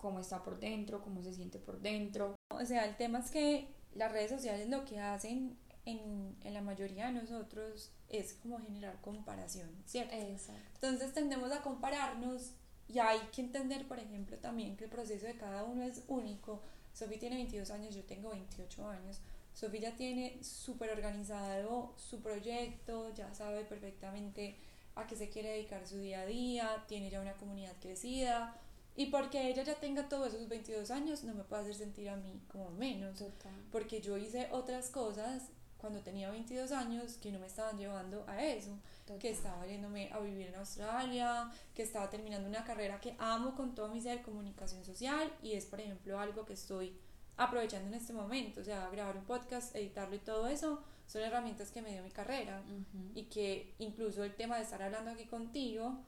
cómo 0.00 0.20
está 0.20 0.42
por 0.42 0.58
dentro, 0.58 1.02
cómo 1.02 1.22
se 1.22 1.34
siente 1.34 1.58
por 1.58 1.80
dentro. 1.80 2.34
O 2.48 2.64
sea, 2.64 2.86
el 2.86 2.96
tema 2.96 3.18
es 3.18 3.30
que 3.30 3.68
las 3.94 4.10
redes 4.10 4.30
sociales 4.30 4.68
lo 4.68 4.84
que 4.84 4.98
hacen 4.98 5.56
en, 5.84 6.36
en 6.42 6.54
la 6.54 6.62
mayoría 6.62 7.06
de 7.06 7.12
nosotros 7.12 7.90
es 8.08 8.34
como 8.34 8.58
generar 8.60 9.00
comparación, 9.00 9.70
¿cierto? 9.86 10.14
Exacto. 10.14 10.86
Entonces 10.86 11.12
tendemos 11.12 11.52
a 11.52 11.62
compararnos 11.62 12.52
y 12.88 12.98
hay 12.98 13.20
que 13.32 13.42
entender, 13.42 13.86
por 13.86 13.98
ejemplo, 13.98 14.36
también 14.38 14.76
que 14.76 14.84
el 14.84 14.90
proceso 14.90 15.26
de 15.26 15.36
cada 15.36 15.64
uno 15.64 15.84
es 15.84 16.02
único. 16.08 16.60
Sofía 16.92 17.18
tiene 17.18 17.36
22 17.36 17.70
años, 17.70 17.94
yo 17.94 18.02
tengo 18.04 18.30
28 18.30 18.88
años. 18.88 19.20
Sofía 19.54 19.90
ya 19.90 19.96
tiene 19.96 20.42
súper 20.42 20.90
organizado 20.90 21.92
su 21.96 22.20
proyecto, 22.20 23.12
ya 23.14 23.32
sabe 23.34 23.64
perfectamente 23.64 24.56
a 24.96 25.06
qué 25.06 25.14
se 25.14 25.28
quiere 25.28 25.50
dedicar 25.50 25.86
su 25.86 25.98
día 25.98 26.22
a 26.22 26.26
día, 26.26 26.84
tiene 26.88 27.10
ya 27.10 27.20
una 27.20 27.34
comunidad 27.34 27.74
crecida, 27.80 28.56
y 28.96 29.06
porque 29.06 29.48
ella 29.48 29.62
ya 29.62 29.74
tenga 29.74 30.08
todos 30.08 30.34
esos 30.34 30.48
22 30.48 30.90
años, 30.90 31.24
no 31.24 31.34
me 31.34 31.44
puede 31.44 31.62
hacer 31.62 31.74
sentir 31.74 32.08
a 32.08 32.16
mí 32.16 32.40
como 32.48 32.70
menos. 32.70 33.18
Total. 33.18 33.52
Porque 33.70 34.00
yo 34.00 34.16
hice 34.16 34.48
otras 34.52 34.90
cosas 34.90 35.48
cuando 35.78 36.00
tenía 36.00 36.30
22 36.30 36.72
años 36.72 37.14
que 37.14 37.32
no 37.32 37.38
me 37.38 37.46
estaban 37.46 37.78
llevando 37.78 38.24
a 38.28 38.44
eso. 38.44 38.78
Total. 39.06 39.18
Que 39.18 39.30
estaba 39.30 39.66
yéndome 39.66 40.12
a 40.12 40.18
vivir 40.18 40.48
en 40.48 40.56
Australia, 40.56 41.50
que 41.74 41.82
estaba 41.82 42.10
terminando 42.10 42.48
una 42.48 42.64
carrera 42.64 43.00
que 43.00 43.16
amo 43.18 43.54
con 43.54 43.74
todo 43.74 43.88
mi 43.88 44.00
ser, 44.00 44.22
comunicación 44.22 44.84
social, 44.84 45.32
y 45.42 45.52
es, 45.52 45.64
por 45.64 45.80
ejemplo, 45.80 46.18
algo 46.18 46.44
que 46.44 46.52
estoy 46.52 46.94
aprovechando 47.36 47.88
en 47.88 47.94
este 47.94 48.12
momento. 48.12 48.60
O 48.60 48.64
sea, 48.64 48.90
grabar 48.90 49.16
un 49.16 49.24
podcast, 49.24 49.74
editarlo 49.74 50.16
y 50.16 50.18
todo 50.18 50.46
eso 50.48 50.82
son 51.06 51.22
herramientas 51.22 51.70
que 51.70 51.80
me 51.80 51.92
dio 51.92 52.02
mi 52.02 52.10
carrera. 52.10 52.62
Ujú. 52.66 53.12
Y 53.14 53.24
que 53.24 53.74
incluso 53.78 54.22
el 54.22 54.34
tema 54.34 54.56
de 54.56 54.64
estar 54.64 54.82
hablando 54.82 55.10
aquí 55.10 55.24
contigo 55.24 55.98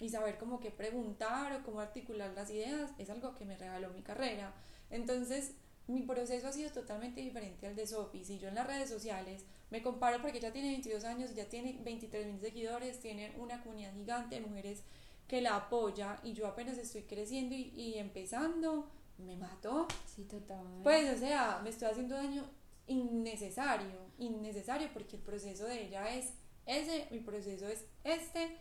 y 0.00 0.08
saber 0.08 0.38
cómo 0.38 0.60
qué 0.60 0.70
preguntar 0.70 1.52
o 1.52 1.62
cómo 1.64 1.80
articular 1.80 2.32
las 2.34 2.50
ideas 2.50 2.90
es 2.98 3.10
algo 3.10 3.34
que 3.34 3.44
me 3.44 3.56
regaló 3.56 3.90
mi 3.90 4.02
carrera. 4.02 4.54
Entonces, 4.90 5.54
mi 5.86 6.02
proceso 6.02 6.46
ha 6.48 6.52
sido 6.52 6.70
totalmente 6.70 7.20
diferente 7.20 7.66
al 7.66 7.74
de 7.74 7.86
Sophie. 7.86 8.24
Si 8.24 8.38
yo 8.38 8.48
en 8.48 8.54
las 8.54 8.66
redes 8.66 8.90
sociales 8.90 9.44
me 9.70 9.82
comparo 9.82 10.20
porque 10.20 10.38
ella 10.38 10.52
tiene 10.52 10.68
22 10.68 11.04
años, 11.04 11.34
ya 11.34 11.48
tiene 11.48 11.78
23 11.82 12.26
mil 12.26 12.40
seguidores, 12.40 13.00
tiene 13.00 13.32
una 13.38 13.62
comunidad 13.62 13.94
gigante 13.94 14.36
de 14.36 14.46
mujeres 14.46 14.82
que 15.26 15.40
la 15.40 15.56
apoya 15.56 16.20
y 16.22 16.32
yo 16.32 16.46
apenas 16.46 16.78
estoy 16.78 17.02
creciendo 17.02 17.54
y, 17.54 17.72
y 17.74 17.98
empezando, 17.98 18.88
me 19.18 19.36
mato. 19.36 19.88
Sí, 20.06 20.24
total. 20.24 20.64
Pues, 20.82 21.16
o 21.16 21.18
sea, 21.18 21.60
me 21.62 21.70
estoy 21.70 21.88
haciendo 21.88 22.14
daño 22.14 22.44
innecesario, 22.86 24.10
innecesario 24.18 24.88
porque 24.92 25.16
el 25.16 25.22
proceso 25.22 25.64
de 25.64 25.86
ella 25.86 26.14
es 26.14 26.32
ese, 26.66 27.08
mi 27.10 27.20
proceso 27.20 27.66
es 27.66 27.84
este 28.04 28.56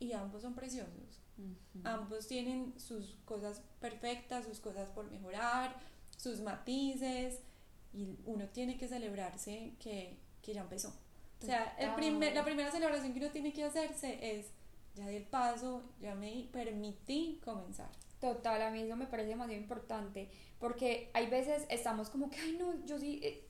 y 0.00 0.12
ambos 0.12 0.42
son 0.42 0.54
preciosos. 0.54 1.20
Ujú. 1.38 1.82
Ambos 1.84 2.26
tienen 2.26 2.74
sus 2.78 3.16
cosas 3.24 3.62
perfectas, 3.80 4.46
sus 4.46 4.58
cosas 4.58 4.88
por 4.90 5.08
mejorar, 5.10 5.76
sus 6.16 6.40
matices 6.40 7.40
y 7.92 8.18
uno 8.24 8.48
tiene 8.48 8.76
que 8.76 8.88
celebrarse 8.88 9.74
que, 9.78 10.18
que 10.42 10.54
ya 10.54 10.62
empezó. 10.62 10.92
O 11.42 11.46
sea, 11.46 11.74
el 11.78 11.94
primer, 11.94 12.34
la 12.34 12.44
primera 12.44 12.70
celebración 12.70 13.12
que 13.12 13.20
uno 13.20 13.30
tiene 13.30 13.52
que 13.52 13.64
hacerse 13.64 14.38
es, 14.38 14.52
ya 14.94 15.06
di 15.08 15.16
el 15.16 15.24
paso, 15.24 15.82
ya 16.00 16.14
me 16.14 16.48
permití 16.52 17.40
comenzar. 17.42 17.90
Total, 18.20 18.60
a 18.60 18.70
mí 18.70 18.82
eso 18.82 18.96
me 18.96 19.06
parece 19.06 19.30
demasiado 19.30 19.58
importante, 19.58 20.28
porque 20.58 21.10
hay 21.14 21.30
veces 21.30 21.64
estamos 21.70 22.10
como 22.10 22.28
que, 22.28 22.38
ay 22.38 22.56
no, 22.58 22.84
yo 22.84 22.98
sí, 22.98 23.20
eh, 23.22 23.46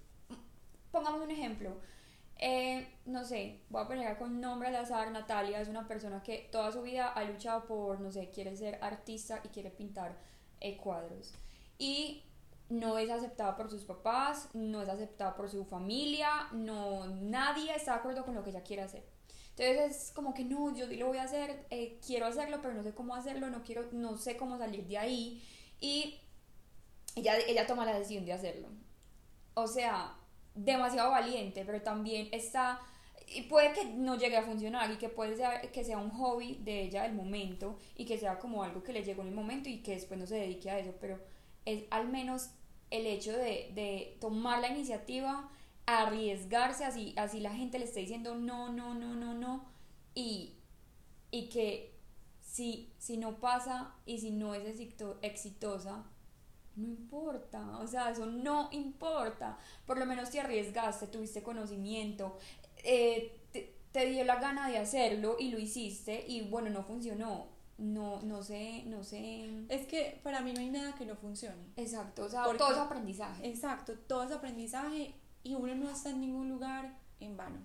pongamos 0.92 1.22
un 1.22 1.32
ejemplo, 1.32 1.80
eh, 2.42 2.88
no 3.04 3.22
sé, 3.24 3.60
voy 3.68 3.82
a 3.82 3.86
poner 3.86 4.16
con 4.16 4.40
nombre 4.40 4.68
al 4.68 4.76
azar, 4.76 5.10
Natalia 5.10 5.60
es 5.60 5.68
una 5.68 5.86
persona 5.86 6.22
que 6.22 6.48
toda 6.50 6.72
su 6.72 6.80
vida 6.80 7.08
ha 7.08 7.22
luchado 7.24 7.66
por, 7.66 8.00
no 8.00 8.10
sé, 8.10 8.30
quiere 8.30 8.56
ser 8.56 8.78
artista 8.82 9.40
y 9.44 9.48
quiere 9.48 9.70
pintar 9.70 10.16
eh, 10.60 10.78
cuadros, 10.78 11.34
y 11.78 12.24
no 12.70 12.96
es 12.96 13.10
aceptada 13.10 13.56
por 13.56 13.68
sus 13.68 13.84
papás, 13.84 14.48
no 14.54 14.80
es 14.80 14.88
aceptada 14.88 15.34
por 15.36 15.50
su 15.50 15.66
familia, 15.66 16.48
no, 16.52 17.08
nadie 17.08 17.74
está 17.74 17.92
de 17.92 17.98
acuerdo 17.98 18.24
con 18.24 18.34
lo 18.34 18.42
que 18.42 18.50
ella 18.50 18.62
quiere 18.62 18.82
hacer. 18.82 19.04
Entonces 19.50 20.04
es 20.04 20.12
como 20.12 20.32
que 20.32 20.44
no, 20.44 20.74
yo 20.74 20.86
sí 20.86 20.96
lo 20.96 21.08
voy 21.08 21.18
a 21.18 21.24
hacer, 21.24 21.66
eh, 21.68 21.98
quiero 22.06 22.24
hacerlo, 22.24 22.60
pero 22.62 22.72
no 22.72 22.82
sé 22.82 22.94
cómo 22.94 23.14
hacerlo, 23.14 23.50
no 23.50 23.62
quiero, 23.62 23.90
no 23.92 24.16
sé 24.16 24.38
cómo 24.38 24.56
salir 24.56 24.86
de 24.86 24.96
ahí. 24.96 25.42
Y 25.80 26.20
ella, 27.16 27.36
ella 27.46 27.66
toma 27.66 27.84
la 27.84 27.98
decisión 27.98 28.24
de 28.24 28.32
hacerlo. 28.32 28.68
O 29.54 29.66
sea, 29.66 30.16
demasiado 30.54 31.10
valiente, 31.10 31.64
pero 31.64 31.80
también 31.82 32.28
está 32.32 32.80
y 33.32 33.42
puede 33.42 33.72
que 33.72 33.84
no 33.84 34.16
llegue 34.16 34.36
a 34.36 34.42
funcionar 34.42 34.90
y 34.90 34.96
que 34.96 35.08
puede 35.08 35.36
ser 35.36 35.70
que 35.70 35.84
sea 35.84 35.98
un 35.98 36.10
hobby 36.10 36.56
de 36.64 36.82
ella 36.82 37.04
del 37.04 37.14
momento 37.14 37.78
y 37.96 38.04
que 38.04 38.18
sea 38.18 38.38
como 38.38 38.64
algo 38.64 38.82
que 38.82 38.92
le 38.92 39.04
llegó 39.04 39.22
en 39.22 39.28
el 39.28 39.34
momento 39.34 39.68
y 39.68 39.78
que 39.82 39.92
después 39.92 40.18
no 40.18 40.26
se 40.26 40.34
dedique 40.36 40.68
a 40.70 40.78
eso, 40.78 40.94
pero 41.00 41.18
es 41.64 41.84
al 41.90 42.08
menos 42.08 42.50
el 42.90 43.06
hecho 43.06 43.32
de, 43.32 43.70
de 43.74 44.16
tomar 44.20 44.60
la 44.60 44.68
iniciativa, 44.68 45.48
arriesgarse 45.86 46.84
así, 46.84 47.14
así 47.16 47.38
la 47.40 47.52
gente 47.54 47.78
le 47.78 47.84
esté 47.84 48.00
diciendo 48.00 48.34
no, 48.34 48.72
no, 48.72 48.94
no, 48.94 49.14
no, 49.14 49.34
no 49.34 49.64
y, 50.14 50.54
y 51.30 51.48
que 51.48 51.92
si, 52.40 52.92
si 52.98 53.16
no 53.16 53.36
pasa 53.40 53.94
y 54.06 54.18
si 54.18 54.30
no 54.30 54.54
es 54.54 54.64
exito- 54.64 55.18
exitosa, 55.22 56.04
no 56.80 56.88
importa, 56.88 57.78
o 57.78 57.86
sea, 57.86 58.10
eso 58.10 58.26
no 58.26 58.68
importa. 58.72 59.58
Por 59.86 59.98
lo 59.98 60.06
menos 60.06 60.30
te 60.30 60.40
arriesgaste, 60.40 61.06
tuviste 61.06 61.42
conocimiento, 61.42 62.36
eh, 62.84 63.40
te, 63.52 63.74
te 63.92 64.06
dio 64.06 64.24
la 64.24 64.36
gana 64.40 64.68
de 64.68 64.78
hacerlo 64.78 65.36
y 65.38 65.50
lo 65.50 65.58
hiciste 65.58 66.24
y 66.26 66.42
bueno, 66.42 66.70
no 66.70 66.82
funcionó. 66.82 67.58
No, 67.78 68.20
no 68.20 68.42
sé, 68.42 68.82
no 68.86 69.02
sé. 69.02 69.64
Es 69.70 69.86
que 69.86 70.20
para 70.22 70.42
mí 70.42 70.52
no 70.52 70.60
hay 70.60 70.68
nada 70.68 70.94
que 70.96 71.06
no 71.06 71.16
funcione. 71.16 71.64
Exacto, 71.76 72.24
o 72.24 72.28
sea, 72.28 72.44
Porque- 72.44 72.58
todo 72.58 72.72
es 72.72 72.76
aprendizaje. 72.78 73.48
Exacto, 73.48 73.94
todo 74.06 74.22
es 74.24 74.32
aprendizaje 74.32 75.14
y 75.42 75.54
uno 75.54 75.74
no 75.74 75.88
está 75.88 76.10
en 76.10 76.20
ningún 76.20 76.50
lugar 76.50 76.98
en 77.20 77.38
vano. 77.38 77.58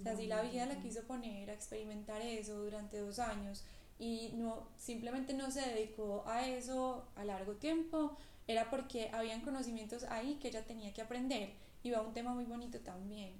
O 0.00 0.02
sea, 0.02 0.16
si 0.16 0.26
la 0.26 0.42
vida 0.42 0.66
la 0.66 0.80
quiso 0.80 1.02
poner 1.04 1.50
a 1.50 1.52
experimentar 1.54 2.20
eso 2.20 2.58
durante 2.62 2.98
dos 2.98 3.18
años 3.20 3.64
y 3.98 4.32
no 4.34 4.68
simplemente 4.76 5.34
no 5.34 5.50
se 5.52 5.60
dedicó 5.60 6.24
a 6.26 6.46
eso 6.48 7.06
a 7.14 7.24
largo 7.24 7.54
tiempo, 7.54 8.16
era 8.50 8.68
porque 8.70 9.10
habían 9.12 9.42
conocimientos 9.42 10.04
ahí 10.04 10.38
que 10.40 10.48
ella 10.48 10.64
tenía 10.64 10.92
que 10.92 11.02
aprender. 11.02 11.52
Y 11.82 11.90
va 11.90 12.02
un 12.02 12.12
tema 12.12 12.34
muy 12.34 12.44
bonito 12.44 12.80
también. 12.80 13.32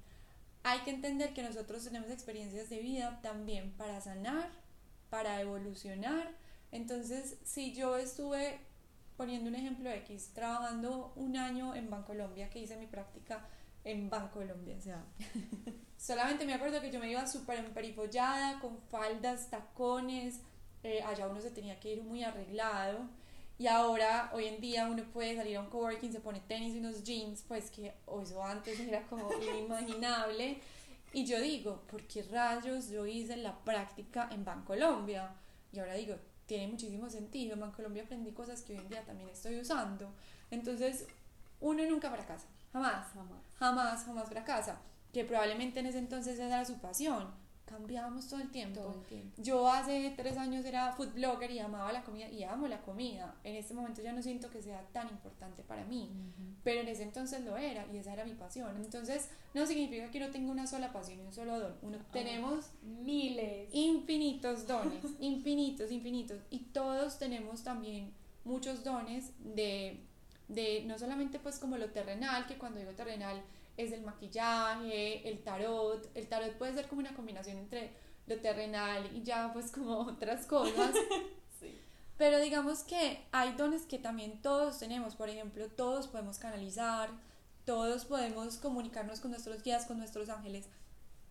Hay 0.62 0.80
que 0.80 0.90
entender 0.90 1.34
que 1.34 1.42
nosotros 1.42 1.84
tenemos 1.84 2.10
experiencias 2.10 2.70
de 2.70 2.78
vida 2.78 3.18
también 3.22 3.72
para 3.72 4.00
sanar, 4.00 4.50
para 5.08 5.40
evolucionar. 5.40 6.30
Entonces, 6.70 7.36
si 7.44 7.72
yo 7.72 7.96
estuve 7.96 8.60
poniendo 9.16 9.48
un 9.48 9.56
ejemplo 9.56 9.90
X, 9.90 10.30
trabajando 10.32 11.12
un 11.16 11.36
año 11.36 11.74
en 11.74 11.90
Bancolombia, 11.90 12.48
que 12.48 12.60
hice 12.60 12.76
mi 12.76 12.86
práctica 12.86 13.46
en 13.84 14.08
Bancolombia, 14.08 14.76
o 14.76 14.80
sea, 14.80 15.04
solamente 15.98 16.46
me 16.46 16.54
acuerdo 16.54 16.80
que 16.80 16.90
yo 16.90 17.00
me 17.00 17.10
iba 17.10 17.26
súper 17.26 17.58
emperifollada, 17.58 18.60
con 18.60 18.78
faldas, 18.90 19.50
tacones, 19.50 20.40
eh, 20.82 21.02
allá 21.02 21.26
uno 21.26 21.40
se 21.40 21.50
tenía 21.50 21.78
que 21.80 21.92
ir 21.92 22.02
muy 22.02 22.22
arreglado, 22.22 23.00
y 23.60 23.66
ahora, 23.66 24.30
hoy 24.32 24.46
en 24.46 24.58
día, 24.58 24.86
uno 24.86 25.04
puede 25.12 25.36
salir 25.36 25.58
a 25.58 25.60
un 25.60 25.68
coworking, 25.68 26.10
se 26.10 26.20
pone 26.20 26.40
tenis 26.40 26.74
y 26.74 26.78
unos 26.78 27.04
jeans, 27.04 27.44
pues 27.46 27.70
que 27.70 27.92
eso 28.22 28.42
antes 28.42 28.80
era 28.80 29.06
como 29.06 29.28
inimaginable, 29.42 30.62
y 31.12 31.26
yo 31.26 31.38
digo, 31.38 31.82
¿por 31.82 32.02
qué 32.04 32.22
rayos 32.22 32.88
yo 32.88 33.04
hice 33.04 33.36
la 33.36 33.62
práctica 33.62 34.30
en 34.32 34.46
Bancolombia? 34.46 35.34
Y 35.74 35.78
ahora 35.78 35.92
digo, 35.92 36.16
tiene 36.46 36.68
muchísimo 36.68 37.10
sentido. 37.10 37.52
En 37.52 37.60
Bancolombia 37.60 38.04
aprendí 38.04 38.32
cosas 38.32 38.62
que 38.62 38.72
hoy 38.72 38.78
en 38.78 38.88
día 38.88 39.04
también 39.04 39.28
estoy 39.28 39.60
usando. 39.60 40.10
Entonces, 40.50 41.06
uno 41.60 41.84
nunca 41.84 42.10
fracasa. 42.10 42.46
Jamás. 42.72 43.12
Jamás. 43.12 43.42
Jamás, 43.58 44.04
jamás 44.06 44.28
fracasa. 44.30 44.80
Que 45.12 45.26
probablemente 45.26 45.80
en 45.80 45.86
ese 45.86 45.98
entonces 45.98 46.36
esa 46.36 46.46
era 46.46 46.64
su 46.64 46.78
pasión. 46.78 47.28
Cambiamos 47.70 48.28
todo 48.28 48.40
el 48.40 48.50
tiempo. 48.50 48.80
Todo 48.80 48.94
el 48.94 49.06
tiempo. 49.06 49.40
Yo 49.40 49.68
hace 49.70 50.12
tres 50.16 50.36
años 50.36 50.64
era 50.64 50.92
food 50.92 51.14
blogger 51.14 51.52
y 51.52 51.60
amaba 51.60 51.92
la 51.92 52.02
comida 52.02 52.28
y 52.28 52.42
amo 52.42 52.66
la 52.66 52.82
comida. 52.82 53.36
En 53.44 53.54
este 53.54 53.74
momento 53.74 54.02
ya 54.02 54.12
no 54.12 54.20
siento 54.22 54.50
que 54.50 54.60
sea 54.60 54.82
tan 54.92 55.08
importante 55.08 55.62
para 55.62 55.84
mí, 55.84 56.10
pero 56.64 56.80
en 56.80 56.88
ese 56.88 57.04
entonces 57.04 57.44
lo 57.44 57.56
era 57.56 57.86
y 57.92 57.96
esa 57.98 58.12
era 58.12 58.24
mi 58.24 58.34
pasión. 58.34 58.76
Entonces 58.76 59.30
no 59.54 59.64
significa 59.66 60.10
que 60.10 60.18
no 60.18 60.30
tenga 60.30 60.50
una 60.50 60.66
sola 60.66 60.92
pasión 60.92 61.20
y 61.20 61.22
un 61.22 61.32
solo 61.32 61.60
don. 61.60 61.74
Uno 61.82 61.98
tenemos 62.12 62.70
Miles. 62.82 63.68
infinitos 63.72 64.66
dones, 64.66 65.04
infinitos, 65.20 65.92
infinitos. 65.92 66.38
Y 66.50 66.58
todos 66.72 67.18
tenemos 67.20 67.62
también 67.62 68.12
muchos 68.44 68.82
dones 68.82 69.32
de, 69.38 70.00
de 70.48 70.82
no 70.86 70.98
solamente 70.98 71.38
pues 71.38 71.60
como 71.60 71.76
lo 71.78 71.90
terrenal, 71.90 72.46
que 72.46 72.58
cuando 72.58 72.80
digo 72.80 72.92
terrenal 72.92 73.40
es 73.84 73.92
el 73.92 74.02
maquillaje, 74.02 75.28
el 75.28 75.42
tarot, 75.42 76.10
el 76.14 76.28
tarot 76.28 76.56
puede 76.56 76.74
ser 76.74 76.88
como 76.88 77.00
una 77.00 77.14
combinación 77.14 77.58
entre 77.58 77.92
lo 78.26 78.40
terrenal 78.40 79.10
y 79.14 79.22
ya 79.22 79.52
pues 79.52 79.70
como 79.70 79.98
otras 80.00 80.46
cosas. 80.46 80.94
Pero 82.18 82.38
digamos 82.38 82.82
que 82.82 83.24
hay 83.32 83.52
dones 83.54 83.86
que 83.86 83.98
también 83.98 84.42
todos 84.42 84.78
tenemos, 84.78 85.16
por 85.16 85.30
ejemplo, 85.30 85.68
todos 85.68 86.06
podemos 86.06 86.38
canalizar, 86.38 87.08
todos 87.64 88.04
podemos 88.04 88.58
comunicarnos 88.58 89.20
con 89.20 89.30
nuestros 89.30 89.62
guías, 89.62 89.86
con 89.86 89.96
nuestros 89.98 90.28
ángeles, 90.28 90.68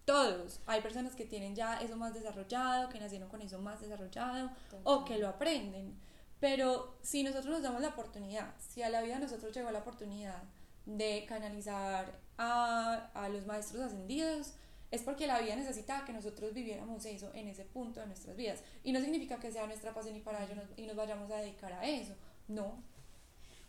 todos. 0.05 0.61
Hay 0.65 0.81
personas 0.81 1.15
que 1.15 1.25
tienen 1.25 1.55
ya 1.55 1.79
eso 1.79 1.95
más 1.95 2.15
desarrollado, 2.15 2.89
que 2.89 2.99
nacieron 2.99 3.29
con 3.29 3.41
eso 3.41 3.59
más 3.59 3.79
desarrollado 3.79 4.49
o 4.83 5.05
que 5.05 5.19
lo 5.19 5.27
aprenden. 5.27 5.95
Pero 6.39 6.97
si 7.03 7.21
nosotros 7.21 7.53
nos 7.53 7.61
damos 7.61 7.81
la 7.81 7.89
oportunidad, 7.89 8.55
si 8.57 8.81
a 8.81 8.89
la 8.89 9.01
vida 9.01 9.19
nosotros 9.19 9.53
llegó 9.53 9.69
la 9.69 9.79
oportunidad 9.79 10.41
de 10.85 11.25
canalizar 11.27 12.19
a, 12.39 13.11
a 13.13 13.29
los 13.29 13.45
maestros 13.45 13.83
ascendidos, 13.83 14.53
es 14.91 15.03
porque 15.03 15.27
la 15.27 15.39
vida 15.39 15.55
necesitaba 15.55 16.05
que 16.05 16.13
nosotros 16.13 16.53
viviéramos 16.53 17.05
eso 17.05 17.31
en 17.35 17.47
ese 17.47 17.65
punto 17.65 17.99
de 17.99 18.07
nuestras 18.07 18.35
vidas. 18.35 18.63
Y 18.83 18.91
no 18.91 18.99
significa 18.99 19.39
que 19.39 19.51
sea 19.51 19.67
nuestra 19.67 19.93
pasión 19.93 20.15
y 20.15 20.21
para 20.21 20.43
ello 20.43 20.59
y 20.77 20.87
nos 20.87 20.95
vayamos 20.95 21.29
a 21.29 21.37
dedicar 21.37 21.73
a 21.73 21.85
eso. 21.85 22.15
No. 22.47 22.81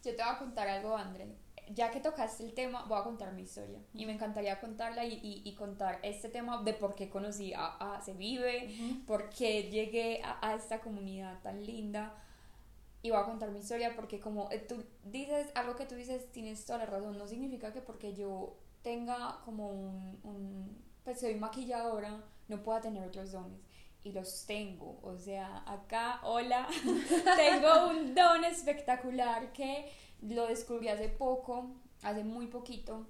Yo 0.02 0.16
te 0.16 0.22
voy 0.22 0.32
a 0.32 0.38
contar 0.38 0.66
algo, 0.68 0.96
André. 0.96 1.26
Ya 1.74 1.90
que 1.90 2.00
tocaste 2.00 2.42
el 2.42 2.54
tema, 2.54 2.84
voy 2.86 2.98
a 2.98 3.04
contar 3.04 3.32
mi 3.34 3.42
historia. 3.42 3.78
Y 3.92 4.06
me 4.06 4.12
encantaría 4.12 4.58
contarla 4.60 5.04
y, 5.04 5.14
y, 5.22 5.42
y 5.44 5.54
contar 5.54 5.98
este 6.02 6.30
tema 6.30 6.62
de 6.62 6.72
por 6.72 6.94
qué 6.94 7.10
conocí 7.10 7.52
a, 7.52 7.66
a 7.96 8.00
Se 8.00 8.14
Vive, 8.14 8.74
por 9.06 9.28
qué 9.28 9.64
llegué 9.64 10.22
a, 10.24 10.38
a 10.48 10.54
esta 10.54 10.80
comunidad 10.80 11.40
tan 11.42 11.64
linda 11.64 12.14
y 13.02 13.10
voy 13.10 13.20
a 13.20 13.24
contar 13.24 13.50
mi 13.50 13.60
historia 13.60 13.94
porque 13.96 14.20
como 14.20 14.50
eh, 14.50 14.58
tú 14.58 14.84
dices, 15.04 15.48
algo 15.54 15.76
que 15.76 15.86
tú 15.86 15.94
dices, 15.94 16.30
tienes 16.32 16.64
toda 16.64 16.80
la 16.80 16.86
razón, 16.86 17.16
no 17.16 17.26
significa 17.26 17.72
que 17.72 17.80
porque 17.80 18.14
yo 18.14 18.56
tenga 18.82 19.40
como 19.44 19.68
un, 19.70 20.20
un 20.22 20.84
pues 21.04 21.20
soy 21.20 21.34
maquilladora, 21.34 22.22
no 22.48 22.62
pueda 22.62 22.80
tener 22.80 23.02
otros 23.06 23.32
dones. 23.32 23.60
Y 24.02 24.12
los 24.12 24.46
tengo, 24.46 24.98
o 25.02 25.18
sea, 25.18 25.62
acá, 25.66 26.20
hola, 26.24 26.66
tengo 27.36 27.88
un 27.88 28.14
don 28.14 28.44
espectacular 28.44 29.52
que 29.52 29.90
lo 30.22 30.46
descubrí 30.46 30.88
hace 30.88 31.08
poco, 31.08 31.74
hace 32.02 32.24
muy 32.24 32.46
poquito, 32.46 33.06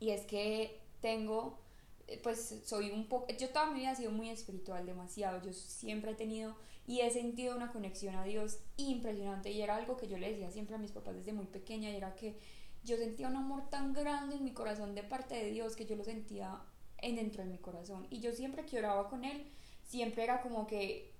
y 0.00 0.10
es 0.10 0.22
que 0.22 0.80
tengo, 1.00 1.60
eh, 2.08 2.18
pues 2.22 2.60
soy 2.64 2.90
un 2.90 3.08
poco, 3.08 3.32
yo 3.38 3.50
toda 3.50 3.66
mi 3.66 3.78
vida 3.80 3.92
he 3.92 3.96
sido 3.96 4.10
muy 4.10 4.30
espiritual, 4.30 4.84
demasiado, 4.84 5.40
yo 5.42 5.52
siempre 5.52 6.10
he 6.10 6.16
tenido 6.16 6.56
y 6.86 7.00
he 7.00 7.10
sentido 7.10 7.56
una 7.56 7.72
conexión 7.72 8.16
a 8.16 8.24
Dios 8.24 8.58
impresionante 8.76 9.50
y 9.50 9.62
era 9.62 9.76
algo 9.76 9.96
que 9.96 10.08
yo 10.08 10.18
le 10.18 10.30
decía 10.30 10.50
siempre 10.50 10.74
a 10.74 10.78
mis 10.78 10.92
papás 10.92 11.14
desde 11.14 11.32
muy 11.32 11.46
pequeña 11.46 11.90
y 11.90 11.96
era 11.96 12.14
que 12.14 12.36
yo 12.82 12.96
sentía 12.96 13.28
un 13.28 13.36
amor 13.36 13.68
tan 13.68 13.92
grande 13.92 14.36
en 14.36 14.44
mi 14.44 14.52
corazón 14.52 14.94
de 14.94 15.02
parte 15.02 15.34
de 15.34 15.50
Dios 15.50 15.76
que 15.76 15.86
yo 15.86 15.96
lo 15.96 16.04
sentía 16.04 16.60
en 16.98 17.16
dentro 17.16 17.42
de 17.42 17.50
mi 17.50 17.58
corazón 17.58 18.06
y 18.10 18.20
yo 18.20 18.32
siempre 18.32 18.64
que 18.64 18.78
oraba 18.78 19.08
con 19.08 19.24
él 19.24 19.46
siempre 19.84 20.24
era 20.24 20.40
como 20.40 20.66
que 20.66 21.12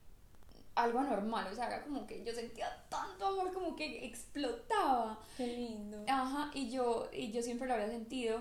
algo 0.75 1.01
anormal, 1.01 1.49
o 1.53 1.55
sea, 1.55 1.67
era 1.67 1.83
como 1.83 2.07
que 2.07 2.25
yo 2.25 2.33
sentía 2.33 2.67
tanto 2.89 3.27
amor 3.27 3.53
como 3.53 3.77
que 3.77 4.07
explotaba. 4.07 5.19
Qué 5.37 5.47
lindo. 5.47 6.05
Ajá, 6.09 6.51
y 6.55 6.71
yo 6.71 7.09
y 7.13 7.33
yo 7.33 7.43
siempre 7.43 7.67
lo 7.67 7.75
había 7.75 7.89
sentido 7.89 8.41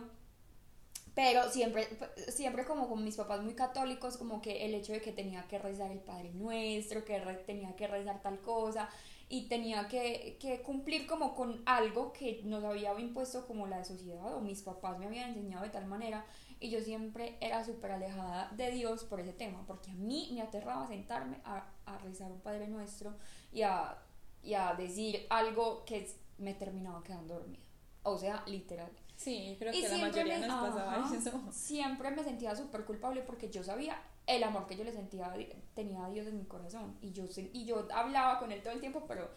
pero 1.20 1.52
siempre, 1.52 1.86
siempre 2.30 2.64
como 2.64 2.88
con 2.88 3.04
mis 3.04 3.18
papás 3.18 3.44
muy 3.44 3.54
católicos, 3.54 4.16
como 4.16 4.42
que 4.42 4.66
el 4.66 4.74
hecho 4.74 4.94
de 4.94 5.02
que 5.02 5.12
tenía 5.12 5.46
que 5.50 5.60
rezar 5.60 5.92
el 5.92 6.00
Padre 6.00 6.32
Nuestro, 6.32 7.04
que 7.04 7.20
tenía 7.46 7.76
que 7.76 7.88
rezar 7.88 8.22
tal 8.22 8.40
cosa, 8.40 8.90
y 9.28 9.50
tenía 9.50 9.90
que, 9.90 10.62
cumplir 10.66 11.08
como 11.08 11.36
con 11.36 11.62
algo 11.66 12.14
que 12.14 12.40
nos 12.46 12.64
había 12.64 12.98
impuesto 12.98 13.46
como 13.48 13.68
la 13.68 13.84
sociedad, 13.84 14.34
o 14.34 14.40
mis 14.40 14.62
papás 14.62 14.98
me 14.98 15.08
habían 15.08 15.32
enseñado 15.32 15.66
de 15.66 15.72
tal 15.72 15.88
manera, 15.88 16.26
y 16.62 16.70
yo 16.70 16.80
siempre 16.80 17.36
era 17.42 17.66
súper 17.66 17.92
alejada 17.92 18.50
de 18.56 18.72
Dios 18.72 19.04
por 19.04 19.20
ese 19.20 19.34
tema, 19.34 19.66
porque 19.68 19.92
a 19.92 19.96
mí 19.96 20.30
me 20.32 20.42
aterraba 20.42 20.88
sentarme 20.88 21.42
a, 21.44 21.70
a 21.86 21.98
rezar 21.98 22.32
un 22.32 22.40
Padre 22.40 22.70
Nuestro 22.70 23.14
y 23.52 23.64
a, 23.64 23.98
y 24.42 24.54
a 24.54 24.74
decir 24.74 25.28
algo 25.30 25.84
que 25.84 26.10
me 26.38 26.54
terminaba 26.54 27.04
quedando 27.04 27.40
dormida. 27.40 27.66
O 28.04 28.18
sea, 28.18 28.42
literal. 28.48 28.90
Sí, 29.20 29.58
creo 29.60 29.74
que 29.74 29.90
la 29.90 29.98
mayoría 29.98 30.40
me, 30.40 30.48
nos 30.48 30.70
pasaba 30.70 30.96
ajá, 30.96 31.14
eso. 31.14 31.44
Siempre 31.52 32.10
me 32.10 32.24
sentía 32.24 32.56
súper 32.56 32.86
culpable 32.86 33.22
porque 33.22 33.50
yo 33.50 33.62
sabía 33.62 34.02
el 34.26 34.42
amor 34.46 34.66
que 34.66 34.78
yo 34.78 34.86
le 34.86 34.94
sentía, 34.94 35.36
tenía 35.76 36.06
a 36.06 36.10
Dios 36.10 36.26
en 36.28 36.38
mi 36.38 36.46
corazón. 36.46 36.98
Y 37.02 37.12
yo, 37.12 37.26
y 37.52 37.66
yo 37.66 37.86
hablaba 37.94 38.40
con 38.40 38.54
él 38.54 38.64
todo 38.64 38.72
el 38.72 38.80
tiempo, 38.80 39.04
pero 39.10 39.30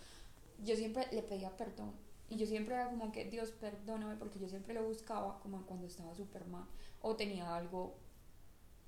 yo 0.63 0.77
siempre 0.77 1.09
le 1.11 1.23
pedía 1.23 1.51
perdón. 1.57 1.97
Y 2.29 2.37
yo 2.37 2.47
siempre 2.47 2.77
era 2.77 2.91
como 2.91 3.11
que, 3.11 3.25
Dios, 3.25 3.51
perdóname, 3.51 4.15
porque 4.15 4.39
yo 4.39 4.49
siempre 4.49 4.73
lo 4.73 4.85
buscaba 4.85 5.41
como 5.41 5.67
cuando 5.67 5.89
estaba 5.89 6.15
súper 6.15 6.47
mal 6.47 6.65
o 7.01 7.17
tenía 7.17 7.53
algo 7.53 7.97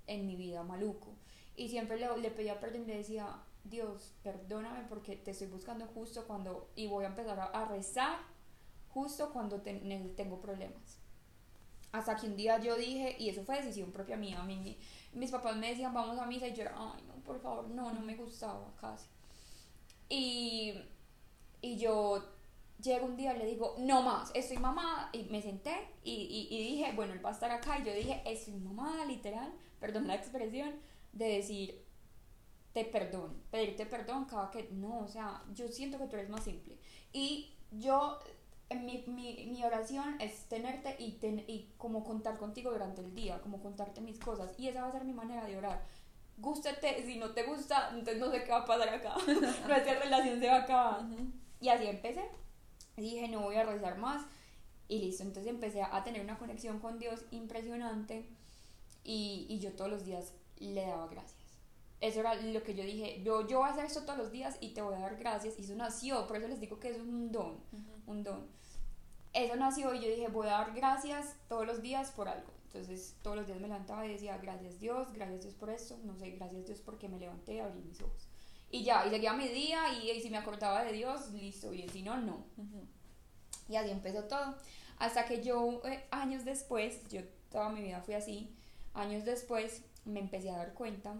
en 0.07 0.28
mi 0.28 0.36
vida 0.36 0.62
maluco. 0.62 1.16
Y 1.57 1.70
siempre 1.70 1.99
le, 1.99 2.16
le 2.18 2.30
pedía 2.30 2.61
perdón 2.61 2.82
y 2.82 2.86
le 2.86 2.99
decía, 2.99 3.42
Dios, 3.64 4.14
perdóname 4.22 4.84
porque 4.88 5.16
te 5.16 5.32
estoy 5.32 5.49
buscando 5.49 5.88
justo 5.88 6.24
cuando, 6.28 6.70
y 6.76 6.86
voy 6.86 7.05
a 7.05 7.09
empezar 7.09 7.40
a, 7.40 7.47
a 7.47 7.64
rezar 7.64 8.32
justo 8.95 9.30
cuando 9.32 9.61
te, 9.61 9.74
tengo 10.16 10.40
problemas. 10.40 11.01
Hasta 11.92 12.16
que 12.16 12.26
un 12.26 12.36
día 12.36 12.59
yo 12.59 12.76
dije, 12.76 13.16
y 13.18 13.28
eso 13.28 13.45
fue 13.45 13.57
decisión 13.57 13.92
propia 13.92 14.16
mía, 14.16 14.42
mí, 14.45 14.78
mis 15.12 15.30
papás 15.30 15.57
me 15.57 15.70
decían, 15.70 15.92
vamos 15.92 16.18
a 16.18 16.26
misa, 16.26 16.49
y 16.49 16.55
yo 16.55 16.62
era, 16.62 16.74
ay, 16.76 17.03
no, 17.07 17.14
por 17.22 17.40
favor, 17.40 17.68
no, 17.68 17.92
no 17.92 18.01
me 18.01 18.16
gustaba 18.16 18.72
casi. 18.80 19.07
Y, 20.09 20.74
y 21.61 21.76
yo 21.76 22.24
llego 22.80 23.07
un 23.07 23.16
día 23.16 23.34
y 23.34 23.38
le 23.38 23.47
digo, 23.47 23.76
no 23.78 24.03
más, 24.03 24.30
estoy 24.34 24.59
mamada, 24.59 25.11
y 25.12 25.24
me 25.24 25.40
senté 25.42 25.88
y, 26.03 26.12
y, 26.12 26.55
y, 26.55 26.70
dije, 26.70 26.92
bueno, 26.95 27.12
él 27.12 27.24
va 27.24 27.30
a 27.30 27.32
estar 27.32 27.51
acá, 27.51 27.78
y 27.78 27.84
yo 27.84 27.92
dije, 27.92 28.22
estoy 28.24 28.55
mamada, 28.55 29.05
literal, 29.05 29.53
perdón 29.80 30.07
la 30.09 30.16
expresión, 30.16 30.74
de 31.12 31.28
decir, 31.28 31.84
te 32.72 32.84
perdón, 32.84 33.40
pedirte 33.53 33.86
perdón 33.86 34.24
cada 34.24 34.51
que, 34.51 34.68
no, 34.72 34.99
o 35.01 35.09
sea, 35.09 35.45
yo 35.55 35.68
siento 35.68 35.97
que 35.99 36.07
tú 36.07 36.16
eres 36.16 36.28
más 36.28 36.42
simple. 36.42 36.76
Y 37.12 37.55
yo 37.70 38.18
mi, 38.71 39.05
mi, 39.07 39.47
mi, 39.47 39.65
oración 39.65 40.17
es 40.21 40.47
tenerte 40.49 40.97
y, 40.99 41.12
ten, 41.12 41.45
y 41.47 41.69
como 41.77 42.05
contar 42.05 42.39
contigo 42.39 42.73
durante 42.73 43.03
el 43.03 43.15
día, 43.15 43.41
como 43.41 43.61
contarte 43.61 44.01
mis 44.01 44.19
cosas. 44.19 44.55
Y 44.59 44.69
esa 44.69 44.83
va 44.83 44.89
a 44.89 44.93
ser 44.93 45.05
mi 45.05 45.12
manera 45.12 45.45
de 45.45 45.57
orar. 45.57 45.83
Gústate, 46.39 47.05
si 47.05 47.19
no 47.19 47.31
te 47.31 47.45
gusta, 47.45 47.91
entonces 47.91 48.19
no 48.19 48.31
sé 48.31 48.43
qué 48.43 48.51
va 48.51 48.59
a 48.59 48.65
pasar 48.65 48.89
acá. 48.89 49.15
Nuestra 49.27 50.01
relación 50.01 50.41
se 50.41 50.47
va 50.49 50.57
a 50.57 50.62
acabar. 50.62 51.05
Uh 51.05 51.09
-huh. 51.09 51.33
Y 51.61 51.69
así 51.69 51.87
empecé. 51.87 52.25
Dije, 52.97 53.29
no 53.29 53.43
voy 53.43 53.57
a 53.57 53.65
rezar 53.65 53.99
más. 53.99 54.25
Y 54.89 54.99
listo, 54.99 55.23
entonces 55.23 55.51
empecé 55.51 55.83
a 55.83 56.03
tener 56.05 56.23
una 56.23 56.39
conexión 56.39 56.81
con 56.81 56.99
Dios 56.99 57.25
impresionante. 57.31 58.29
Y, 59.05 59.47
y 59.49 59.59
yo 59.59 59.73
todos 59.73 59.91
los 59.91 60.05
días 60.05 60.33
le 60.59 60.87
daba 60.87 61.07
gracias. 61.09 61.43
Eso 62.01 62.21
era 62.21 62.35
lo 62.35 62.62
que 62.62 62.75
yo 62.75 62.85
dije, 62.85 63.23
yo, 63.23 63.47
yo 63.47 63.61
voy 63.61 63.69
a 63.69 63.73
hacer 63.73 63.85
esto 63.87 64.03
todos 64.03 64.19
los 64.19 64.31
días 64.31 64.57
y 64.61 64.75
te 64.75 64.83
voy 64.83 64.95
a 64.95 64.99
dar 64.99 65.17
gracias. 65.17 65.59
Y 65.59 65.62
eso 65.62 65.75
nació, 65.75 66.27
por 66.27 66.37
eso 66.37 66.49
les 66.49 66.61
digo 66.61 66.79
que 66.79 66.91
es 66.91 66.99
un 66.99 67.31
don, 67.31 67.53
uh 67.53 67.77
-huh. 67.77 67.93
Un 68.07 68.23
don 68.23 68.49
eso 69.35 69.57
nació 69.57 69.93
y 69.95 70.01
yo 70.01 70.09
dije, 70.09 70.29
voy 70.29 70.47
a 70.47 70.53
dar 70.53 70.75
gracias 70.75 71.35
todos 71.49 71.67
los 71.67 71.83
días 71.83 72.13
por 72.13 72.29
algo. 72.29 72.53
Entonces 72.67 73.17
todos 73.21 73.37
los 73.37 73.47
días 73.47 73.61
me 73.61 73.67
levantaba 73.69 74.07
y 74.07 74.13
decía, 74.13 74.39
gracias 74.39 74.79
Dios, 74.79 75.13
gracias 75.13 75.43
Dios 75.43 75.55
por 75.55 75.71
esto, 75.71 75.99
no 76.05 76.17
sé, 76.17 76.31
gracias 76.31 76.67
Dios 76.67 76.81
porque 76.81 77.09
me 77.09 77.19
levanté 77.19 77.61
abrí 77.61 77.81
mis 77.83 78.01
ojos. 78.01 78.29
Y 78.71 78.85
ya, 78.85 79.07
y 79.07 79.11
seguía 79.11 79.33
mi 79.33 79.49
día 79.49 79.93
y, 79.93 80.11
y 80.11 80.21
si 80.21 80.31
me 80.31 80.39
acordaba 80.39 80.85
de 80.85 80.93
Dios, 80.93 81.33
listo, 81.33 81.73
y 81.73 81.89
si 81.89 82.03
no, 82.03 82.17
no. 82.17 82.45
Uh 82.57 82.63
-huh. 82.63 82.87
Y 83.69 83.77
así 83.77 83.91
empezó 83.91 84.25
todo. 84.25 84.55
Hasta 84.99 85.25
que 85.27 85.43
yo, 85.43 85.83
eh, 85.85 86.07
años 86.11 86.45
después, 86.45 87.07
yo 87.09 87.21
toda 87.51 87.69
mi 87.69 87.83
vida 87.83 88.01
fui 88.03 88.15
así, 88.15 88.55
años 88.95 89.25
después 89.25 89.83
me 90.05 90.21
empecé 90.21 90.51
a 90.51 90.57
dar 90.57 90.75
cuenta 90.75 91.15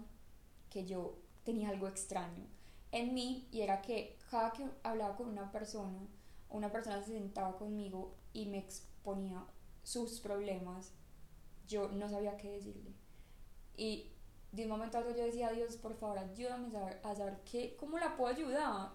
que 0.69 0.85
yo 0.85 1.17
tenía 1.43 1.69
algo 1.69 1.87
extraño 1.87 2.45
en 2.91 3.13
mí 3.13 3.47
y 3.51 3.61
era 3.61 3.81
que 3.81 4.17
cada 4.31 4.51
que 4.51 4.65
hablaba 4.83 5.15
con 5.15 5.27
una 5.29 5.51
persona, 5.51 5.99
una 6.55 6.71
persona 6.71 7.03
se 7.03 7.11
sentaba 7.11 7.57
conmigo 7.57 8.15
y 8.31 8.45
me 8.45 8.59
exponía 8.59 9.45
sus 9.83 10.21
problemas, 10.21 10.93
yo 11.67 11.89
no 11.89 12.09
sabía 12.09 12.37
qué 12.37 12.49
decirle. 12.49 12.93
Y 13.75 14.11
de 14.53 14.63
un 14.63 14.69
momento 14.69 14.97
a 14.97 15.01
otro 15.01 15.15
yo 15.15 15.25
decía, 15.25 15.51
Dios, 15.51 15.75
por 15.75 15.95
favor, 15.95 16.17
ayúdame 16.17 16.67
a 17.03 17.15
saber, 17.15 17.33
a 17.33 17.43
qué, 17.43 17.75
cómo 17.77 17.99
la 17.99 18.15
puedo 18.15 18.33
ayudar. 18.33 18.91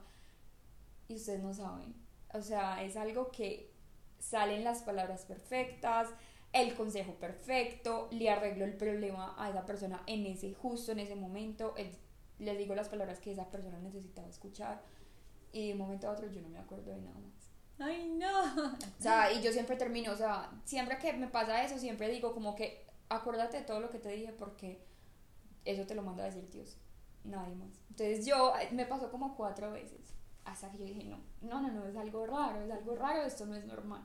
Y 1.06 1.16
ustedes 1.16 1.42
no 1.42 1.52
saben. 1.52 1.94
O 2.32 2.40
sea, 2.40 2.82
es 2.82 2.96
algo 2.96 3.30
que 3.30 3.70
salen 4.18 4.64
las 4.64 4.82
palabras 4.82 5.26
perfectas, 5.26 6.08
el 6.52 6.74
consejo 6.74 7.14
perfecto, 7.14 8.08
le 8.11 8.30
arreglo 8.30 8.64
el 8.64 8.76
problema 8.76 9.34
a 9.38 9.50
esa 9.50 9.66
persona 9.66 10.02
en 10.06 10.26
ese 10.26 10.54
justo, 10.54 10.92
en 10.92 11.00
ese 11.00 11.14
momento, 11.14 11.74
les 12.38 12.58
digo 12.58 12.74
las 12.74 12.88
palabras 12.88 13.20
que 13.20 13.32
esa 13.32 13.50
persona 13.50 13.78
necesitaba 13.78 14.28
escuchar. 14.28 14.82
Y 15.52 15.68
de 15.68 15.72
un 15.74 15.78
momento 15.80 16.08
a 16.08 16.12
otro 16.12 16.26
yo 16.28 16.40
no 16.40 16.48
me 16.48 16.58
acuerdo 16.58 16.90
de 16.92 17.02
nada. 17.02 17.20
Ay, 17.80 18.08
no. 18.10 18.44
O 18.44 19.02
sea, 19.02 19.32
y 19.32 19.42
yo 19.42 19.52
siempre 19.52 19.76
termino, 19.76 20.12
o 20.12 20.16
sea, 20.16 20.50
siempre 20.64 20.98
que 20.98 21.12
me 21.14 21.28
pasa 21.28 21.64
eso, 21.64 21.78
siempre 21.78 22.08
digo 22.08 22.34
como 22.34 22.54
que 22.54 22.86
acuérdate 23.08 23.58
de 23.58 23.64
todo 23.64 23.80
lo 23.80 23.90
que 23.90 23.98
te 23.98 24.10
dije 24.10 24.32
porque 24.32 24.84
eso 25.64 25.86
te 25.86 25.94
lo 25.94 26.02
manda 26.02 26.22
a 26.22 26.26
decir 26.26 26.48
Dios, 26.50 26.76
nadie 27.24 27.54
más. 27.54 27.70
Entonces 27.90 28.26
yo, 28.26 28.52
me 28.72 28.86
pasó 28.86 29.10
como 29.10 29.36
cuatro 29.36 29.72
veces. 29.72 30.14
hasta 30.44 30.70
que 30.70 30.78
yo 30.78 30.84
dije, 30.84 31.04
no, 31.04 31.18
no, 31.40 31.60
no, 31.60 31.70
no, 31.70 31.86
es 31.86 31.96
algo 31.96 32.26
raro, 32.26 32.60
es 32.62 32.70
algo 32.70 32.96
raro, 32.96 33.22
esto 33.22 33.46
no 33.46 33.56
es 33.56 33.64
normal. 33.64 34.02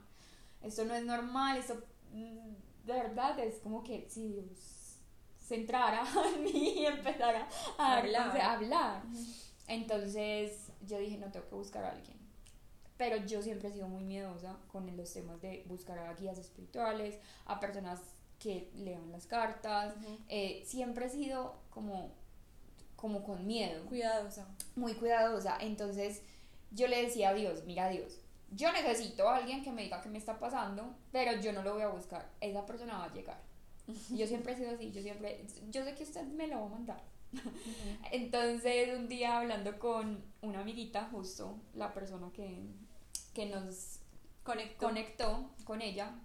Esto 0.62 0.86
no 0.86 0.96
es 0.96 1.04
normal, 1.04 1.58
esto 1.58 1.76
mm, 2.12 2.86
de 2.86 2.94
verdad 2.94 3.38
es 3.40 3.60
como 3.60 3.84
que 3.84 4.08
si 4.10 4.28
Dios 4.30 5.00
se 5.38 5.56
entrara 5.56 6.04
en 6.36 6.44
mí 6.44 6.74
y 6.80 6.86
empezara 6.86 7.48
a 7.78 7.98
hablar. 7.98 8.38
A 8.40 8.54
hablar. 8.54 9.04
Entonces 9.68 10.72
yo 10.86 10.98
dije, 10.98 11.18
no, 11.18 11.32
tengo 11.32 11.48
que 11.50 11.56
buscar 11.56 11.84
a 11.84 11.92
alguien. 11.92 12.25
Pero 12.98 13.18
yo 13.18 13.42
siempre 13.42 13.70
he 13.70 13.74
sido 13.74 13.88
muy 13.88 14.04
miedosa 14.04 14.58
con 14.72 14.96
los 14.96 15.12
temas 15.12 15.42
de 15.42 15.64
buscar 15.68 16.00
a 16.00 16.14
guías 16.14 16.38
espirituales, 16.38 17.20
a 17.46 17.60
personas 17.60 18.02
que 18.40 18.70
lean 18.76 19.12
las 19.12 19.26
cartas. 19.28 19.96
Eh, 20.30 20.64
siempre 20.66 21.08
he 21.08 21.10
sido 21.10 21.56
como, 21.70 22.12
como 22.96 23.24
con 23.24 23.46
miedo. 23.46 23.86
Cuidadosa. 23.86 24.48
Muy 24.76 24.94
cuidadosa. 24.94 25.58
Entonces 25.60 26.22
yo 26.72 26.88
le 26.88 27.04
decía 27.04 27.30
a 27.30 27.34
Dios, 27.34 27.64
mira 27.66 27.90
Dios, 27.90 28.20
yo 28.52 28.72
necesito 28.72 29.28
a 29.28 29.38
alguien 29.38 29.64
que 29.64 29.72
me 29.72 29.84
diga 29.84 30.02
qué 30.02 30.10
me 30.10 30.18
está 30.18 30.40
pasando, 30.40 30.96
pero 31.12 31.40
yo 31.42 31.52
no 31.52 31.64
lo 31.64 31.74
voy 31.74 31.84
a 31.84 31.90
buscar. 31.90 32.30
Esa 32.40 32.66
persona 32.66 32.98
va 32.98 33.06
a 33.06 33.14
llegar. 33.14 33.40
Yo 34.10 34.26
siempre 34.26 34.54
he 34.54 34.56
sido 34.56 34.72
así, 34.72 34.92
yo 34.92 35.00
siempre, 35.00 35.46
yo 35.70 35.84
sé 35.84 35.94
que 35.94 36.02
usted 36.02 36.24
me 36.24 36.48
lo 36.48 36.60
va 36.60 36.66
a 36.66 36.70
mandar. 36.70 37.04
Entonces, 38.12 38.98
un 38.98 39.08
día 39.08 39.38
hablando 39.38 39.78
con 39.78 40.24
una 40.42 40.62
amiguita, 40.62 41.08
justo 41.12 41.60
la 41.76 41.94
persona 41.94 42.32
que, 42.34 42.64
que 43.36 43.46
nos 43.46 44.00
conectó. 44.44 44.88
conectó 44.88 45.50
con 45.64 45.82
ella, 45.82 46.16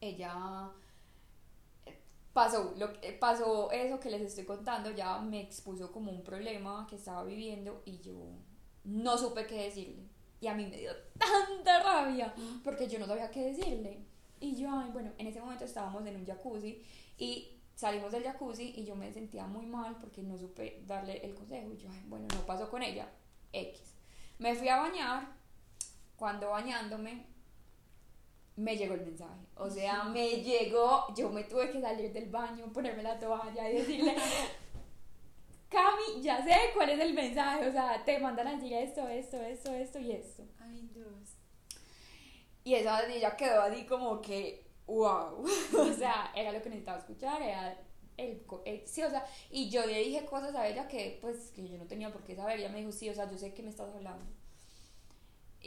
ella 0.00 0.70
pasó, 2.32 2.74
lo, 2.76 2.90
pasó 3.20 3.70
eso 3.70 4.00
que 4.00 4.10
les 4.10 4.22
estoy 4.22 4.44
contando, 4.44 4.90
ya 4.90 5.18
me 5.18 5.40
expuso 5.40 5.92
como 5.92 6.10
un 6.10 6.24
problema 6.24 6.86
que 6.88 6.96
estaba 6.96 7.22
viviendo 7.22 7.82
y 7.84 7.98
yo 7.98 8.14
no 8.84 9.16
supe 9.18 9.46
qué 9.46 9.64
decirle. 9.64 10.08
Y 10.40 10.48
a 10.48 10.54
mí 10.54 10.66
me 10.66 10.78
dio 10.78 10.92
tanta 11.18 11.82
rabia 11.82 12.34
porque 12.64 12.88
yo 12.88 12.98
no 12.98 13.06
sabía 13.06 13.30
qué 13.30 13.52
decirle. 13.52 14.04
Y 14.40 14.54
yo, 14.56 14.68
ay, 14.70 14.90
bueno, 14.92 15.12
en 15.18 15.26
ese 15.26 15.40
momento 15.40 15.64
estábamos 15.64 16.04
en 16.06 16.16
un 16.16 16.26
jacuzzi 16.26 16.82
y 17.16 17.58
salimos 17.74 18.12
del 18.12 18.22
jacuzzi 18.22 18.74
y 18.76 18.84
yo 18.84 18.94
me 18.94 19.12
sentía 19.12 19.46
muy 19.46 19.66
mal 19.66 19.96
porque 19.98 20.22
no 20.22 20.36
supe 20.36 20.82
darle 20.86 21.24
el 21.24 21.34
consejo. 21.34 21.72
Y 21.72 21.78
yo, 21.78 21.88
ay, 21.90 22.02
bueno, 22.06 22.26
no 22.34 22.40
pasó 22.46 22.68
con 22.70 22.82
ella. 22.82 23.08
X. 23.52 23.94
Me 24.38 24.54
fui 24.54 24.68
a 24.68 24.76
bañar. 24.76 25.36
Cuando 26.16 26.50
bañándome, 26.50 27.26
me 28.56 28.76
llegó 28.76 28.94
el 28.94 29.04
mensaje. 29.04 29.46
O 29.56 29.70
sea, 29.70 30.04
me 30.04 30.42
llegó, 30.42 31.12
yo 31.14 31.30
me 31.30 31.44
tuve 31.44 31.70
que 31.70 31.80
salir 31.80 32.12
del 32.12 32.30
baño, 32.30 32.72
ponerme 32.72 33.02
la 33.02 33.18
toalla 33.18 33.70
y 33.70 33.76
decirle, 33.76 34.16
Cami, 35.68 36.22
ya 36.22 36.42
sé 36.42 36.54
cuál 36.74 36.90
es 36.90 37.00
el 37.00 37.12
mensaje, 37.12 37.68
o 37.68 37.72
sea, 37.72 38.02
te 38.04 38.18
mandan 38.18 38.48
a 38.48 38.52
decir 38.54 38.72
esto, 38.72 39.06
esto, 39.08 39.36
esto, 39.36 39.72
esto 39.72 39.98
y 39.98 40.12
esto. 40.12 40.44
Ay, 40.58 40.88
Dios. 40.94 41.36
Y 42.64 42.74
esa 42.74 43.06
ella 43.06 43.36
quedó 43.36 43.62
así 43.62 43.84
como 43.84 44.20
que, 44.22 44.66
wow. 44.86 45.44
o 45.78 45.92
sea, 45.92 46.32
era 46.34 46.52
lo 46.52 46.62
que 46.62 46.70
necesitaba 46.70 46.98
escuchar, 46.98 47.42
era 47.42 47.78
el, 48.16 48.42
sí, 48.86 49.02
o 49.02 49.10
sea, 49.10 49.26
y 49.50 49.68
yo 49.68 49.84
le 49.84 49.98
dije 49.98 50.24
cosas 50.24 50.54
a 50.54 50.66
ella 50.66 50.88
que 50.88 51.18
pues 51.20 51.50
que 51.50 51.68
yo 51.68 51.76
no 51.76 51.86
tenía 51.86 52.10
por 52.10 52.22
qué 52.22 52.34
saber, 52.34 52.58
ella 52.58 52.70
me 52.70 52.78
dijo, 52.78 52.92
sí, 52.92 53.10
o 53.10 53.14
sea, 53.14 53.30
yo 53.30 53.36
sé 53.36 53.52
que 53.52 53.62
me 53.62 53.70
estás 53.70 53.94
hablando. 53.94 54.24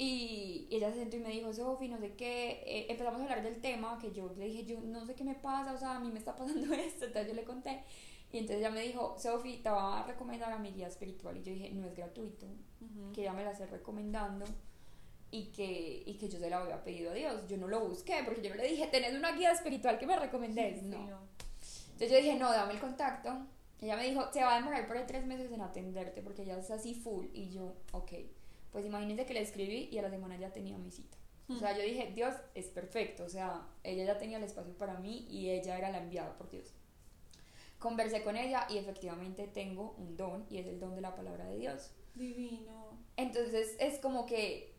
Y, 0.01 0.65
ella 0.71 0.93
se 0.93 0.99
sentó 0.99 1.17
y 1.17 1.19
me 1.19 1.29
dijo, 1.29 1.51
Sofi, 1.51 1.89
no 1.89 1.97
sé 1.99 2.13
qué, 2.13 2.63
eh, 2.65 2.85
empezamos 2.87 3.19
a 3.19 3.23
hablar 3.23 3.43
del 3.43 3.59
tema, 3.59 3.99
que 3.99 4.13
yo 4.13 4.33
le 4.37 4.45
dije, 4.45 4.63
yo 4.63 4.79
no 4.79 5.05
sé 5.05 5.13
qué 5.13 5.25
me 5.25 5.35
pasa, 5.35 5.73
o 5.73 5.77
sea, 5.77 5.97
a 5.97 5.99
mí 5.99 6.09
me 6.09 6.19
está 6.19 6.37
pasando 6.37 6.73
esto, 6.73 7.03
entonces 7.03 7.27
yo 7.27 7.33
le 7.33 7.43
conté, 7.43 7.83
y 8.31 8.37
entonces 8.37 8.59
ella 8.59 8.71
me 8.71 8.81
dijo, 8.81 9.17
Sofi, 9.19 9.57
te 9.57 9.69
va 9.69 9.99
a 9.99 10.07
recomendar 10.07 10.53
a 10.53 10.57
mi 10.57 10.71
guía 10.71 10.87
espiritual, 10.87 11.35
y 11.35 11.43
yo 11.43 11.51
dije, 11.51 11.71
no 11.71 11.85
es 11.85 11.97
gratuito, 11.97 12.47
que 13.13 13.21
ella 13.23 13.33
me 13.33 13.43
la 13.43 13.51
esté 13.51 13.65
recomendando, 13.65 14.45
y 15.31 15.47
que, 15.47 16.03
y 16.05 16.13
que 16.13 16.29
yo 16.29 16.39
se 16.39 16.49
la 16.49 16.59
había 16.59 16.81
pedido 16.81 17.11
a 17.11 17.13
Dios, 17.13 17.45
yo 17.49 17.57
no 17.57 17.67
lo 17.67 17.81
busqué, 17.81 18.21
porque 18.23 18.41
yo 18.41 18.51
no 18.51 18.55
le 18.55 18.69
dije, 18.69 18.87
tenés 18.87 19.13
una 19.13 19.33
guía 19.33 19.51
espiritual 19.51 19.99
que 19.99 20.07
me 20.07 20.17
recomendés, 20.17 20.81
no. 20.81 21.27
Entonces 21.91 22.09
yo 22.09 22.15
dije, 22.15 22.35
no, 22.35 22.49
dame 22.49 22.71
el 22.71 22.79
contacto, 22.79 23.37
ella 23.81 23.97
me 23.97 24.05
dijo, 24.09 24.31
se 24.31 24.45
va 24.45 24.53
a 24.53 24.59
demorar 24.59 24.87
por 24.87 24.95
ahí 24.95 25.03
tres 25.05 25.25
meses 25.25 25.51
en 25.51 25.59
atenderte, 25.59 26.21
porque 26.21 26.43
ella 26.43 26.57
es 26.57 26.71
así 26.71 26.93
full, 26.93 27.25
y 27.33 27.49
yo, 27.49 27.73
ok. 27.91 28.13
Pues 28.71 28.85
imagínense 28.85 29.25
que 29.25 29.33
le 29.33 29.41
escribí 29.41 29.89
y 29.91 29.97
a 29.97 30.01
la 30.01 30.09
semana 30.09 30.37
ya 30.37 30.51
tenía 30.51 30.77
mi 30.77 30.91
cita. 30.91 31.17
O 31.49 31.55
sea, 31.55 31.75
yo 31.75 31.81
dije, 31.83 32.11
Dios 32.13 32.35
es 32.53 32.67
perfecto, 32.67 33.23
o 33.23 33.29
sea, 33.29 33.67
ella 33.83 34.05
ya 34.05 34.19
tenía 34.19 34.37
el 34.37 34.43
espacio 34.43 34.77
para 34.77 34.99
mí 34.99 35.25
y 35.31 35.49
ella 35.49 35.79
era 35.79 35.89
la 35.89 35.97
enviada 35.97 36.37
por 36.37 36.51
Dios. 36.51 36.75
Conversé 37.79 38.21
con 38.21 38.37
ella 38.37 38.67
y 38.69 38.77
efectivamente 38.77 39.47
tengo 39.47 39.95
un 39.97 40.15
don 40.15 40.45
y 40.49 40.59
es 40.59 40.67
el 40.67 40.79
don 40.79 40.93
de 40.93 41.01
la 41.01 41.15
palabra 41.15 41.45
de 41.45 41.57
Dios. 41.57 41.91
Divino. 42.13 42.99
Entonces 43.17 43.77
es 43.79 43.97
como 43.97 44.27
que, 44.27 44.75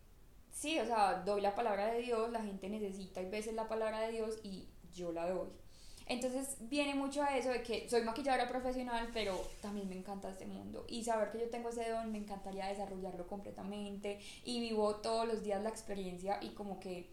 sí, 0.52 0.78
o 0.78 0.86
sea, 0.86 1.22
doy 1.24 1.40
la 1.40 1.56
palabra 1.56 1.92
de 1.92 2.02
Dios, 2.02 2.30
la 2.30 2.42
gente 2.42 2.68
necesita 2.68 3.20
y 3.20 3.28
veces 3.28 3.54
la 3.54 3.66
palabra 3.66 4.02
de 4.02 4.12
Dios 4.12 4.38
y 4.44 4.68
yo 4.92 5.10
la 5.10 5.28
doy. 5.28 5.48
Entonces 6.10 6.56
viene 6.62 6.96
mucho 6.96 7.22
a 7.22 7.36
eso 7.36 7.50
de 7.50 7.62
que 7.62 7.88
soy 7.88 8.02
maquilladora 8.02 8.48
profesional, 8.48 9.10
pero 9.14 9.40
también 9.62 9.88
me 9.88 9.96
encanta 9.96 10.28
este 10.28 10.44
mundo. 10.44 10.84
Y 10.88 11.04
saber 11.04 11.30
que 11.30 11.38
yo 11.38 11.48
tengo 11.50 11.68
ese 11.68 11.88
don 11.88 12.10
me 12.10 12.18
encantaría 12.18 12.66
desarrollarlo 12.66 13.28
completamente. 13.28 14.18
Y 14.44 14.58
vivo 14.58 14.96
todos 14.96 15.28
los 15.28 15.44
días 15.44 15.62
la 15.62 15.68
experiencia 15.68 16.38
y 16.42 16.48
como 16.48 16.80
que 16.80 17.08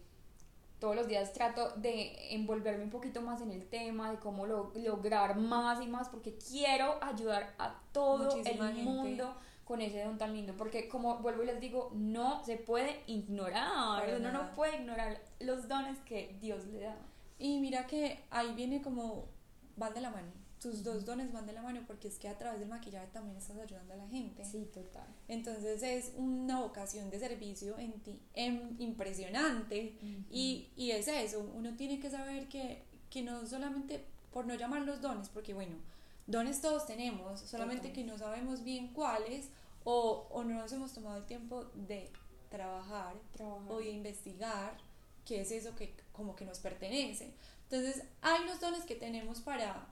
todos 0.80 0.96
los 0.96 1.06
días 1.06 1.32
trato 1.32 1.70
de 1.76 2.34
envolverme 2.34 2.82
un 2.82 2.90
poquito 2.90 3.22
más 3.22 3.40
en 3.40 3.52
el 3.52 3.68
tema, 3.68 4.10
de 4.10 4.18
cómo 4.18 4.46
lograr 4.46 5.36
más 5.36 5.80
y 5.80 5.86
más, 5.86 6.08
porque 6.08 6.36
quiero 6.36 6.98
ayudar 7.00 7.54
a 7.58 7.80
todo 7.92 8.36
el 8.44 8.74
mundo 8.82 9.32
con 9.64 9.80
ese 9.80 10.02
don 10.02 10.18
tan 10.18 10.34
lindo, 10.34 10.56
porque 10.56 10.88
como 10.88 11.18
vuelvo 11.18 11.44
y 11.44 11.46
les 11.46 11.60
digo, 11.60 11.92
no 11.94 12.44
se 12.44 12.56
puede 12.56 13.02
ignorar, 13.06 14.12
uno 14.16 14.32
no 14.32 14.52
puede 14.54 14.78
ignorar 14.78 15.20
los 15.38 15.68
dones 15.68 15.98
que 16.00 16.36
Dios 16.40 16.66
le 16.66 16.80
da. 16.80 16.96
Y 17.38 17.58
mira 17.58 17.86
que 17.86 18.24
ahí 18.30 18.54
viene 18.54 18.82
como, 18.82 19.26
van 19.76 19.94
de 19.94 20.00
la 20.00 20.10
mano. 20.10 20.32
Tus 20.60 20.82
dos 20.82 21.04
dones 21.04 21.32
van 21.32 21.46
de 21.46 21.52
la 21.52 21.62
mano 21.62 21.82
porque 21.86 22.08
es 22.08 22.18
que 22.18 22.28
a 22.28 22.36
través 22.36 22.58
del 22.58 22.68
maquillaje 22.68 23.06
también 23.12 23.36
estás 23.36 23.56
ayudando 23.58 23.94
a 23.94 23.96
la 23.96 24.08
gente. 24.08 24.44
Sí, 24.44 24.68
total. 24.74 25.06
Entonces 25.28 25.82
es 25.84 26.12
una 26.16 26.60
vocación 26.60 27.10
de 27.10 27.20
servicio 27.20 27.78
en 27.78 27.92
ti 28.00 28.20
em, 28.34 28.74
impresionante 28.80 29.94
y, 30.30 30.68
y, 30.76 30.90
es 30.90 31.06
eso, 31.06 31.48
uno 31.54 31.76
tiene 31.76 32.00
que 32.00 32.10
saber 32.10 32.48
que, 32.48 32.82
que 33.08 33.22
no 33.22 33.46
solamente, 33.46 34.04
por 34.32 34.46
no 34.46 34.54
llamar 34.56 34.82
los 34.82 35.00
dones, 35.00 35.28
porque 35.28 35.54
bueno, 35.54 35.76
dones 36.26 36.60
todos 36.60 36.86
tenemos, 36.86 37.40
solamente 37.40 37.92
que 37.92 38.02
no 38.02 38.18
sabemos 38.18 38.64
bien 38.64 38.88
cuáles 38.88 39.50
o, 39.84 40.26
o, 40.30 40.42
no 40.42 40.54
nos 40.54 40.72
hemos 40.72 40.92
tomado 40.92 41.18
el 41.18 41.24
tiempo 41.24 41.66
de 41.74 42.10
trabajar, 42.50 43.14
trabajar. 43.32 43.72
o 43.72 43.78
de 43.78 43.90
investigar 43.90 44.87
qué 45.28 45.42
es 45.42 45.52
eso 45.52 45.76
que 45.76 45.94
como 46.12 46.34
que 46.34 46.46
nos 46.46 46.58
pertenece. 46.58 47.30
Entonces, 47.64 48.02
hay 48.22 48.42
unos 48.44 48.60
dones 48.60 48.84
que 48.84 48.94
tenemos 48.94 49.40
para 49.40 49.86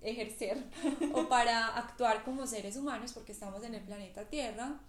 ejercer 0.00 0.64
o 1.12 1.28
para 1.28 1.76
actuar 1.76 2.22
como 2.22 2.46
seres 2.46 2.76
humanos 2.76 3.12
porque 3.12 3.32
estamos 3.32 3.64
en 3.64 3.74
el 3.74 3.82
planeta 3.82 4.24
Tierra 4.28 4.80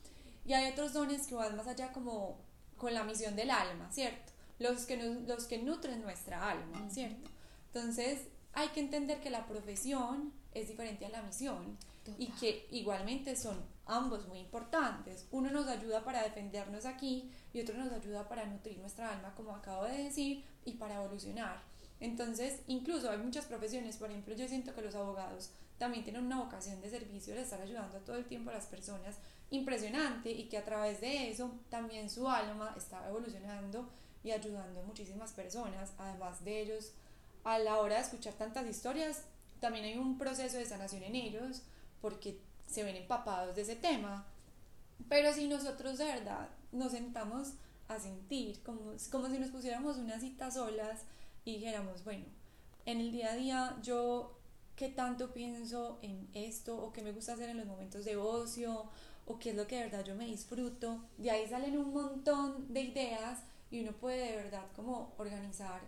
y 0.45 0.53
hay 0.53 0.71
otros 0.71 0.93
dones 0.93 1.25
que 1.25 1.33
van 1.33 1.57
más 1.57 1.67
allá 1.67 1.91
como 1.91 2.37
con 2.77 2.93
la 2.93 3.03
misión 3.03 3.35
del 3.35 3.49
alma, 3.49 3.91
¿cierto? 3.91 4.31
Los 4.59 4.85
que, 4.85 4.97
los 4.97 5.45
que 5.45 5.57
nutren 5.57 6.01
nuestra 6.03 6.47
alma, 6.47 6.87
¿cierto? 6.91 7.29
Entonces 7.73 8.21
hay 8.53 8.67
que 8.69 8.79
entender 8.79 9.19
que 9.19 9.31
la 9.31 9.47
profesión 9.47 10.31
es 10.53 10.67
diferente 10.67 11.05
a 11.07 11.09
la 11.09 11.23
misión 11.23 11.77
y 12.17 12.27
que 12.27 12.67
igualmente 12.71 13.35
son 13.35 13.57
ambos 13.89 14.27
muy 14.27 14.39
importantes. 14.39 15.27
Uno 15.31 15.49
nos 15.49 15.67
ayuda 15.67 16.03
para 16.03 16.23
defendernos 16.23 16.85
aquí 16.85 17.31
y 17.53 17.61
otro 17.61 17.75
nos 17.75 17.91
ayuda 17.91 18.29
para 18.29 18.45
nutrir 18.45 18.77
nuestra 18.77 19.11
alma, 19.11 19.33
como 19.35 19.55
acabo 19.55 19.83
de 19.85 20.03
decir, 20.03 20.45
y 20.63 20.73
para 20.73 20.95
evolucionar. 20.95 21.61
Entonces, 21.99 22.61
incluso 22.67 23.09
hay 23.09 23.17
muchas 23.17 23.45
profesiones, 23.45 23.97
por 23.97 24.09
ejemplo, 24.09 24.33
yo 24.35 24.47
siento 24.47 24.73
que 24.73 24.81
los 24.81 24.95
abogados 24.95 25.51
también 25.77 26.03
tienen 26.03 26.25
una 26.25 26.39
vocación 26.39 26.79
de 26.81 26.89
servicio, 26.89 27.33
de 27.33 27.41
estar 27.41 27.59
ayudando 27.61 27.97
todo 27.99 28.15
el 28.15 28.25
tiempo 28.25 28.51
a 28.51 28.53
las 28.53 28.67
personas, 28.67 29.17
impresionante, 29.49 30.31
y 30.31 30.47
que 30.47 30.57
a 30.57 30.65
través 30.65 31.01
de 31.01 31.29
eso 31.29 31.51
también 31.69 32.09
su 32.09 32.29
alma 32.29 32.73
está 32.77 33.07
evolucionando 33.07 33.89
y 34.23 34.31
ayudando 34.31 34.81
a 34.81 34.83
muchísimas 34.83 35.33
personas, 35.33 35.91
además 35.97 36.43
de 36.43 36.61
ellos, 36.61 36.93
a 37.43 37.57
la 37.59 37.77
hora 37.77 37.95
de 37.95 38.01
escuchar 38.01 38.33
tantas 38.33 38.67
historias, 38.67 39.23
también 39.59 39.85
hay 39.85 39.97
un 39.97 40.17
proceso 40.17 40.57
de 40.57 40.65
sanación 40.65 41.03
en 41.03 41.15
ellos, 41.15 41.63
porque 42.01 42.39
se 42.69 42.83
ven 42.83 42.95
empapados 42.95 43.55
de 43.55 43.63
ese 43.63 43.75
tema. 43.75 44.25
Pero 45.07 45.33
si 45.33 45.47
nosotros 45.47 45.97
de 45.97 46.05
verdad 46.05 46.49
nos 46.71 46.91
sentamos 46.91 47.53
a 47.87 47.99
sentir, 47.99 48.61
como, 48.63 48.93
como 49.11 49.29
si 49.29 49.39
nos 49.39 49.49
pusiéramos 49.49 49.97
una 49.97 50.19
cita 50.19 50.51
solas 50.51 51.01
y 51.45 51.55
dijéramos, 51.55 52.03
bueno, 52.03 52.25
en 52.85 52.99
el 52.99 53.11
día 53.11 53.31
a 53.31 53.35
día 53.35 53.77
yo 53.81 54.37
qué 54.75 54.89
tanto 54.89 55.33
pienso 55.33 55.99
en 56.01 56.29
esto 56.33 56.77
o 56.77 56.93
qué 56.93 57.01
me 57.01 57.11
gusta 57.11 57.33
hacer 57.33 57.49
en 57.49 57.57
los 57.57 57.65
momentos 57.65 58.05
de 58.05 58.15
ocio 58.15 58.89
o 59.25 59.39
qué 59.39 59.49
es 59.49 59.55
lo 59.55 59.67
que 59.67 59.77
de 59.77 59.83
verdad 59.83 60.05
yo 60.05 60.15
me 60.15 60.25
disfruto, 60.25 61.03
de 61.17 61.31
ahí 61.31 61.47
salen 61.47 61.77
un 61.77 61.93
montón 61.93 62.73
de 62.73 62.81
ideas 62.81 63.39
y 63.69 63.81
uno 63.81 63.91
puede 63.91 64.31
de 64.31 64.35
verdad 64.37 64.65
como 64.75 65.13
organizar 65.17 65.81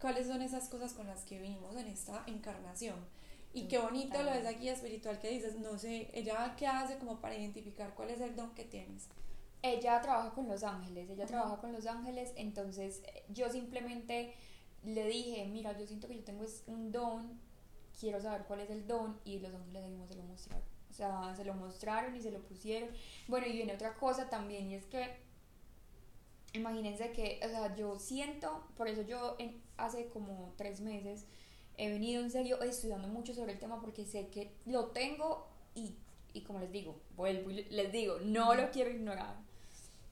cuáles 0.00 0.26
son 0.26 0.40
esas 0.40 0.68
cosas 0.68 0.92
con 0.94 1.06
las 1.06 1.24
que 1.24 1.38
vivimos 1.40 1.76
en 1.76 1.86
esta 1.86 2.22
encarnación. 2.26 2.96
Y 3.54 3.68
qué 3.68 3.78
bonito 3.78 4.22
lo 4.22 4.30
de 4.30 4.40
esa 4.40 4.52
guía 4.52 4.72
espiritual 4.72 5.18
que 5.18 5.28
dices, 5.28 5.58
no 5.58 5.78
sé, 5.78 6.10
ella 6.14 6.54
qué 6.56 6.66
hace 6.66 6.96
como 6.98 7.20
para 7.20 7.36
identificar 7.36 7.94
cuál 7.94 8.10
es 8.10 8.20
el 8.20 8.34
don 8.34 8.54
que 8.54 8.64
tienes. 8.64 9.08
Ella 9.60 10.00
trabaja 10.00 10.30
con 10.30 10.48
los 10.48 10.64
ángeles, 10.64 11.10
ella 11.10 11.26
trabaja 11.26 11.60
con 11.60 11.72
los 11.72 11.86
ángeles, 11.86 12.32
entonces 12.36 13.02
eh, 13.06 13.24
yo 13.28 13.50
simplemente 13.50 14.34
le 14.84 15.06
dije, 15.06 15.46
mira, 15.46 15.78
yo 15.78 15.86
siento 15.86 16.08
que 16.08 16.16
yo 16.16 16.24
tengo 16.24 16.44
un 16.66 16.90
don, 16.90 17.38
quiero 18.00 18.20
saber 18.20 18.44
cuál 18.44 18.60
es 18.60 18.70
el 18.70 18.86
don 18.86 19.20
y 19.24 19.38
los 19.38 19.54
ángeles 19.54 19.84
mismos 19.84 20.08
se 20.08 20.16
lo 20.16 20.22
mostraron. 20.24 20.64
O 20.90 20.94
sea, 20.94 21.34
se 21.36 21.44
lo 21.44 21.54
mostraron 21.54 22.16
y 22.16 22.20
se 22.20 22.30
lo 22.30 22.40
pusieron. 22.40 22.88
Bueno, 23.28 23.46
y 23.46 23.52
viene 23.52 23.74
otra 23.74 23.94
cosa 23.94 24.28
también 24.28 24.70
y 24.70 24.74
es 24.74 24.86
que 24.86 25.16
imagínense 26.54 27.12
que, 27.12 27.40
o 27.44 27.48
sea, 27.48 27.74
yo 27.74 27.98
siento, 27.98 28.66
por 28.76 28.88
eso 28.88 29.02
yo 29.02 29.36
en, 29.38 29.62
hace 29.76 30.08
como 30.08 30.52
tres 30.56 30.80
meses 30.80 31.26
he 31.76 31.90
venido 31.90 32.22
en 32.22 32.30
serio 32.30 32.60
estudiando 32.62 33.08
mucho 33.08 33.34
sobre 33.34 33.52
el 33.52 33.58
tema 33.58 33.80
porque 33.80 34.04
sé 34.04 34.28
que 34.28 34.52
lo 34.66 34.88
tengo 34.88 35.48
y, 35.74 35.96
y 36.32 36.42
como 36.42 36.60
les 36.60 36.70
digo, 36.70 37.00
vuelvo 37.16 37.50
y 37.50 37.64
les 37.64 37.92
digo, 37.92 38.18
no 38.24 38.54
lo 38.54 38.70
quiero 38.70 38.90
ignorar 38.90 39.36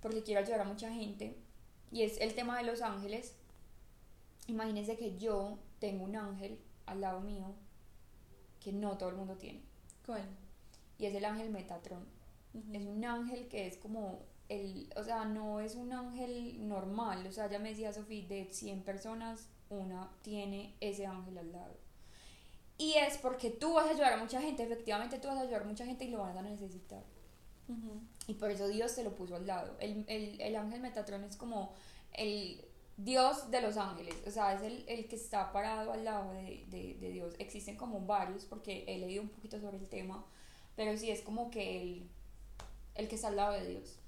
porque 0.01 0.23
quiero 0.23 0.41
ayudar 0.41 0.63
a 0.63 0.65
mucha 0.65 0.93
gente 0.93 1.37
y 1.93 2.03
es 2.03 2.21
el 2.21 2.35
tema 2.35 2.59
de 2.59 2.65
los 2.65 2.83
ángeles. 2.83 3.35
Imagínense 4.47 4.97
que 4.97 5.17
yo 5.19 5.59
tengo 5.79 6.05
un 6.05 6.17
ángel 6.17 6.59
al 6.87 7.01
lado 7.01 7.21
mío 7.21 7.55
que 8.61 8.73
no 8.73 8.97
todo 8.99 9.11
el 9.11 9.17
mundo 9.17 9.37
tiene. 9.37 9.63
¿Cuál? 10.05 10.23
Y 10.99 11.07
es 11.07 11.15
el 11.15 11.25
ángel 11.25 11.51
Metatron. 11.51 12.07
Es 12.73 12.85
un 12.85 13.05
ángel 13.05 13.49
que 13.49 13.67
es 13.67 13.77
como 13.77 14.21
el, 14.49 14.93
o 14.97 15.05
sea, 15.05 15.25
no 15.25 15.61
es 15.61 15.77
un 15.77 15.93
ángel 15.93 16.69
normal, 16.69 17.25
o 17.27 17.33
sea, 17.33 17.49
ya 17.49 17.61
me 17.61 17.71
decía 17.71 17.93
Sofía, 17.93 18.27
de 18.27 18.49
100 18.51 18.83
personas, 18.83 19.49
una 19.71 20.11
tiene 20.23 20.75
ese 20.81 21.07
ángel 21.07 21.39
al 21.39 21.53
lado. 21.53 21.75
Y 22.77 22.95
es 22.95 23.19
porque 23.19 23.51
tú 23.51 23.75
vas 23.75 23.87
a 23.87 23.91
ayudar 23.91 24.15
a 24.15 24.17
mucha 24.17 24.41
gente, 24.41 24.63
efectivamente 24.63 25.19
tú 25.19 25.29
vas 25.29 25.39
a 25.39 25.43
ayudar 25.43 25.63
a 25.63 25.67
mucha 25.67 25.87
gente 25.87 26.05
y 26.05 26.11
lo 26.11 26.19
vas 26.19 26.37
a 26.37 26.43
necesitar. 26.43 27.03
Y 28.27 28.35
por 28.35 28.51
eso 28.51 28.67
Dios 28.69 28.95
te 28.95 29.05
lo 29.05 29.15
puso 29.15 29.37
al 29.37 29.47
lado. 29.47 29.77
El, 29.79 30.05
el, 30.09 30.41
el, 30.41 30.57
ángel 30.57 30.81
Metatron 30.81 31.23
es 31.25 31.37
como 31.37 31.73
el 32.13 32.65
Dios 32.97 33.51
de 33.51 33.63
los 33.63 33.77
ángeles, 33.77 34.15
o 34.27 34.31
sea, 34.31 34.55
es 34.55 34.63
el, 34.63 34.85
el 34.89 35.09
que 35.09 35.17
está 35.17 35.53
parado 35.53 35.93
al 35.93 36.05
lado 36.05 36.33
de, 36.33 36.65
de, 36.69 36.97
de, 37.01 37.11
Dios. 37.11 37.35
Existen 37.39 37.77
como 37.77 38.01
varios, 38.01 38.45
porque 38.45 38.85
he 38.89 38.99
leído 38.99 39.23
un 39.23 39.29
poquito 39.29 39.61
sobre 39.61 39.79
el 39.79 39.89
tema, 39.89 40.25
pero 40.77 40.97
sí 40.99 41.11
es 41.11 41.23
como 41.23 41.51
que 41.51 41.83
el, 41.83 42.11
el 42.95 43.09
que 43.09 43.15
está 43.15 43.29
al 43.29 43.37
lado 43.37 43.53
de 43.53 43.67
Dios. 43.69 43.99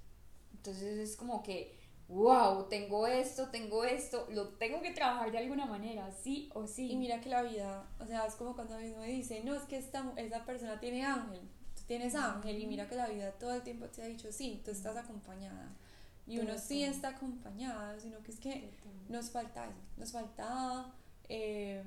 Entonces 0.55 0.99
es 0.99 1.17
como 1.17 1.43
que, 1.43 1.79
wow, 2.09 2.69
tengo 2.69 3.07
esto, 3.07 3.49
tengo 3.49 3.85
esto, 3.85 4.27
lo 4.31 4.49
tengo 4.51 4.81
que 4.83 4.91
trabajar 4.91 5.31
de 5.31 5.39
alguna 5.39 5.67
manera, 5.67 6.11
sí 6.11 6.51
o 6.55 6.67
sí. 6.67 6.93
Y 6.93 6.97
mira 6.97 7.21
que 7.21 7.29
la 7.29 7.43
vida, 7.43 7.89
o 7.99 8.07
sea, 8.07 8.27
es 8.27 8.35
como 8.35 8.55
cuando 8.55 8.79
mismo 8.79 9.03
dice, 9.03 9.43
no, 9.45 9.55
es 9.55 9.63
que 9.63 9.79
esta, 9.79 10.13
esa 10.17 10.45
persona 10.45 10.79
tiene 10.79 11.05
ángel, 11.05 11.41
tú 11.75 11.83
tienes 11.87 12.15
ángel, 12.15 12.61
y 12.61 12.67
mira 12.67 12.89
que 12.89 12.97
la 12.97 13.09
vida 13.09 13.33
todo 13.33 13.55
el 13.55 13.63
tiempo 13.63 13.87
te 13.87 14.03
ha 14.03 14.07
dicho, 14.07 14.31
sí, 14.31 14.61
tú 14.65 14.71
estás 14.71 14.97
acompañada. 14.97 15.75
Y 16.27 16.39
uno 16.39 16.57
sí 16.57 16.85
está 16.85 17.09
acompañada, 17.09 17.99
sino 17.99 18.23
que 18.23 18.31
es 18.31 18.39
que 18.39 18.71
nos 19.09 19.31
falta 19.31 19.65
eso, 19.65 19.81
nos 19.97 20.13
falta 20.13 20.95
eh, 21.29 21.83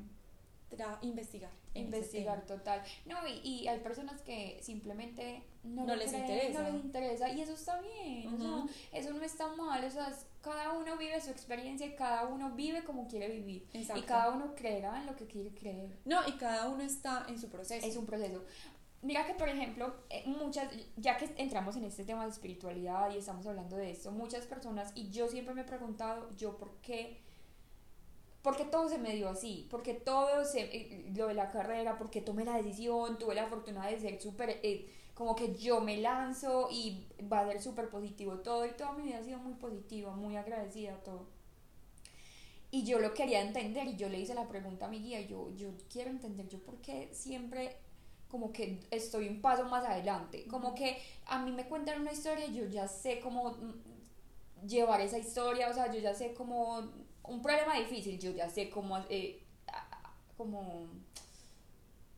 investigar. 1.01 1.51
Investigar 1.73 2.45
total. 2.45 2.81
No, 3.05 3.17
y, 3.27 3.39
y, 3.43 3.67
hay 3.67 3.79
personas 3.79 4.21
que 4.21 4.57
simplemente 4.61 5.43
no, 5.63 5.95
les 5.95 6.13
interesa. 6.13 6.63
No 6.63 6.69
les 6.71 6.83
interesa 6.83 7.29
y 7.29 7.41
eso 7.41 7.53
está 7.53 7.79
bien, 7.81 8.69
eso 8.91 9.13
no 9.13 9.21
está 9.21 9.47
mal, 9.55 9.83
o 9.83 9.89
sea, 9.89 10.13
cada 10.41 10.73
uno 10.73 10.95
vive 10.97 11.19
su 11.19 11.31
experiencia 11.31 11.87
y 11.87 11.95
cada 11.95 12.25
uno 12.27 12.51
vive 12.51 12.83
como 12.83 13.07
quiere 13.07 13.29
vivir. 13.29 13.67
Y 13.73 14.01
cada 14.03 14.31
uno 14.31 14.53
creerá 14.55 14.99
en 15.01 15.07
lo 15.07 15.15
que 15.15 15.25
quiere 15.25 15.49
creer. 15.53 15.97
No, 16.05 16.27
y 16.27 16.33
cada 16.33 16.69
uno 16.69 16.83
está 16.83 17.25
en 17.27 17.39
su 17.39 17.49
proceso. 17.49 17.85
Es 17.85 17.97
un 17.97 18.05
proceso. 18.05 18.43
Mira 19.01 19.25
que, 19.27 19.35
por 19.35 19.49
ejemplo, 19.49 19.95
eh, 20.09 20.23
muchas, 20.25 20.71
ya 20.97 21.15
que 21.17 21.31
entramos 21.37 21.75
en 21.75 21.83
este 21.83 22.03
tema 22.03 22.23
de 22.23 22.31
espiritualidad 22.31 23.13
y 23.13 23.17
estamos 23.17 23.45
hablando 23.45 23.75
de 23.75 23.91
esto, 23.91 24.11
muchas 24.11 24.47
personas, 24.47 24.91
y 24.95 25.11
yo 25.11 25.27
siempre 25.27 25.53
me 25.53 25.61
he 25.61 25.65
preguntado, 25.65 26.35
yo 26.35 26.57
por 26.57 26.77
qué 26.81 27.21
porque 28.45 28.63
todo 28.63 28.87
se 28.87 28.99
me 28.99 29.15
dio 29.15 29.27
así, 29.27 29.67
porque 29.71 29.95
todo 29.95 30.45
se, 30.45 30.61
eh, 30.61 31.11
lo 31.15 31.29
de 31.29 31.33
la 31.33 31.49
carrera, 31.49 31.97
porque 31.97 32.21
tomé 32.21 32.45
la 32.45 32.55
decisión, 32.57 33.17
tuve 33.17 33.33
la 33.33 33.47
fortuna 33.47 33.87
de 33.87 33.99
ser 33.99 34.21
súper, 34.21 34.59
eh, 34.61 34.87
como 35.15 35.35
que 35.35 35.55
yo 35.55 35.81
me 35.81 35.97
lanzo 35.97 36.67
y 36.69 37.07
va 37.23 37.39
a 37.39 37.47
ser 37.47 37.59
súper 37.59 37.89
positivo 37.89 38.35
todo 38.41 38.67
y 38.67 38.73
toda 38.73 38.91
mi 38.93 39.05
vida 39.05 39.17
ha 39.17 39.23
sido 39.23 39.39
muy 39.39 39.55
positiva, 39.55 40.15
muy 40.15 40.35
agradecida 40.35 40.93
todo. 41.03 41.25
Y 42.69 42.83
yo 42.83 42.99
lo 42.99 43.15
quería 43.15 43.41
entender 43.41 43.87
y 43.87 43.95
yo 43.95 44.09
le 44.09 44.19
hice 44.19 44.35
la 44.35 44.47
pregunta 44.47 44.85
a 44.85 44.89
mi 44.89 44.99
guía, 44.99 45.21
yo, 45.21 45.49
yo 45.55 45.71
quiero 45.91 46.11
entender 46.11 46.47
yo 46.47 46.59
por 46.59 46.75
qué 46.81 47.09
siempre 47.13 47.77
como 48.27 48.53
que 48.53 48.79
estoy 48.91 49.27
un 49.27 49.41
paso 49.41 49.65
más 49.65 49.85
adelante, 49.85 50.45
como 50.45 50.75
que 50.75 50.97
a 51.25 51.43
mí 51.43 51.51
me 51.51 51.67
cuentan 51.67 52.01
una 52.01 52.11
historia 52.11 52.45
yo 52.45 52.65
ya 52.67 52.87
sé 52.87 53.19
cómo 53.21 53.53
mm, 53.53 54.67
llevar 54.67 55.01
esa 55.01 55.17
historia, 55.17 55.67
o 55.67 55.73
sea, 55.73 55.91
yo 55.91 55.99
ya 55.99 56.13
sé 56.13 56.35
cómo 56.35 57.04
un 57.27 57.41
problema 57.41 57.77
difícil, 57.77 58.19
yo 58.19 58.31
ya 58.31 58.49
sé 58.49 58.69
cómo, 58.69 58.97
eh, 59.09 59.43
cómo 60.37 60.87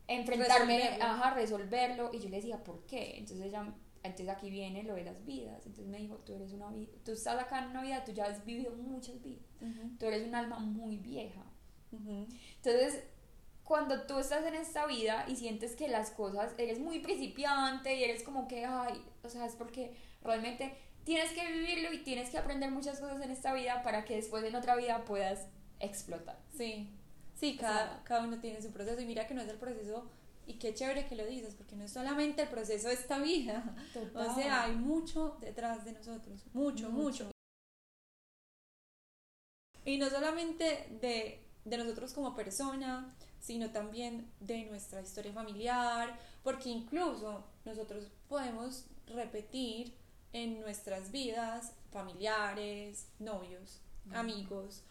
enfrentarme, 0.08 0.78
resolverlo. 0.78 1.06
ajá, 1.06 1.34
resolverlo, 1.34 2.10
y 2.14 2.20
yo 2.20 2.30
le 2.30 2.38
decía, 2.38 2.64
¿por 2.64 2.86
qué? 2.86 3.18
Entonces 3.18 3.48
ella, 3.48 3.74
entonces 4.04 4.30
aquí 4.30 4.50
viene 4.50 4.84
lo 4.84 4.96
de 4.96 5.04
las 5.04 5.26
vidas, 5.26 5.66
entonces 5.66 5.88
me 5.88 5.98
dijo, 5.98 6.16
tú 6.18 6.34
eres 6.36 6.54
una 6.54 6.70
vida, 6.70 6.92
tú 7.04 7.12
estás 7.12 7.42
acá 7.42 7.64
en 7.64 7.72
una 7.72 7.82
vida, 7.82 8.04
tú 8.06 8.12
ya 8.12 8.26
has 8.26 8.44
vivido 8.46 8.72
muchas 8.72 9.22
vidas, 9.22 9.46
tú 10.00 10.06
eres 10.06 10.28
un 10.28 10.36
alma 10.36 10.60
muy 10.60 10.98
vieja. 10.98 11.44
Entonces, 11.92 13.04
cuando 13.64 14.04
tú 14.04 14.20
estás 14.20 14.46
en 14.46 14.56
esta 14.56 14.86
vida 14.86 15.26
y 15.28 15.36
sientes 15.36 15.76
que 15.76 15.88
las 15.88 16.12
cosas, 16.12 16.54
eres 16.58 16.80
muy 16.80 17.00
principiante 17.00 17.96
y 17.96 18.04
eres 18.04 18.24
como 18.24 18.48
que, 18.48 18.66
ay, 18.66 19.04
o 19.24 19.30
sea, 19.30 19.46
es 19.46 19.56
porque 19.56 19.94
realmente 20.24 20.78
tienes 21.08 21.32
que 21.32 21.48
vivirlo 21.50 21.94
y 21.94 22.00
tienes 22.00 22.30
que 22.30 22.38
aprender 22.38 22.70
muchas 22.70 23.00
cosas 23.00 23.22
en 23.22 23.32
esta 23.32 23.54
vida 23.54 23.82
para 23.82 24.04
que 24.04 24.18
después 24.18 24.44
en 24.44 24.54
otra 24.58 24.76
vida 24.76 25.06
puedas 25.06 25.48
explotar. 25.80 26.38
Sí, 26.58 26.90
sí, 27.34 27.56
cada, 27.56 28.04
cada 28.04 28.26
uno 28.28 28.42
tiene 28.42 28.62
su 28.62 28.74
proceso 28.74 29.00
y 29.00 29.06
mira 29.06 29.26
que 29.26 29.34
no 29.34 29.42
es 29.42 29.48
el 29.48 29.56
proceso, 29.56 30.12
y 30.46 30.56
qué 30.56 30.74
chévere 30.74 31.08
que 31.08 31.16
lo 31.16 31.26
dices, 31.26 31.56
porque 31.56 31.78
no 31.78 31.86
es 31.86 31.94
solamente 31.94 32.42
el 32.42 32.50
proceso 32.50 32.90
de 32.90 32.96
esta 32.96 33.20
vida, 33.20 33.74
o 34.14 34.36
sea, 34.36 34.64
hay 34.64 34.76
mucho 34.76 35.38
detrás 35.40 35.86
de 35.86 35.94
nosotros, 35.94 36.46
mucho, 36.54 36.90
mucho. 36.90 37.32
Y 39.86 39.98
no 39.98 40.10
solamente 40.10 40.90
de, 41.00 41.42
de 41.64 41.78
nosotros 41.78 42.14
como 42.14 42.36
persona, 42.36 43.16
sino 43.40 43.72
también 43.72 44.30
de 44.42 44.66
nuestra 44.66 45.00
historia 45.02 45.32
familiar, 45.32 46.20
porque 46.44 46.68
incluso 46.68 47.46
nosotros 47.64 48.12
podemos 48.28 48.88
repetir 49.06 49.96
en 50.34 50.62
nuestras 50.62 51.12
vidas 51.12 51.74
familiares, 51.92 53.08
novios, 53.20 53.82
amigos. 54.14 54.84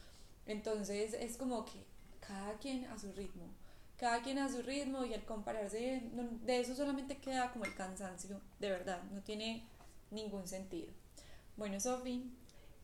Entonces 0.47 1.15
es 1.15 1.37
como 1.37 1.65
que 1.65 1.85
cada 2.21 2.59
quien 2.59 2.85
a 2.87 2.99
su 2.99 3.13
ritmo, 3.13 3.47
cada 3.97 4.23
quien 4.23 4.39
a 4.39 4.49
su 4.49 4.63
ritmo 4.63 5.05
y 5.05 5.15
al 5.15 5.25
compararse, 5.25 6.03
de 6.45 6.61
eso 6.61 6.75
solamente 6.75 7.19
queda 7.19 7.53
como 7.53 7.65
el 7.65 7.75
cansancio, 7.75 8.41
de 8.59 8.71
verdad, 8.71 9.03
no 9.13 9.23
tiene 9.23 9.65
ningún 10.11 10.47
sentido. 10.47 10.93
Bueno, 11.57 11.81
Sofi, 11.81 12.31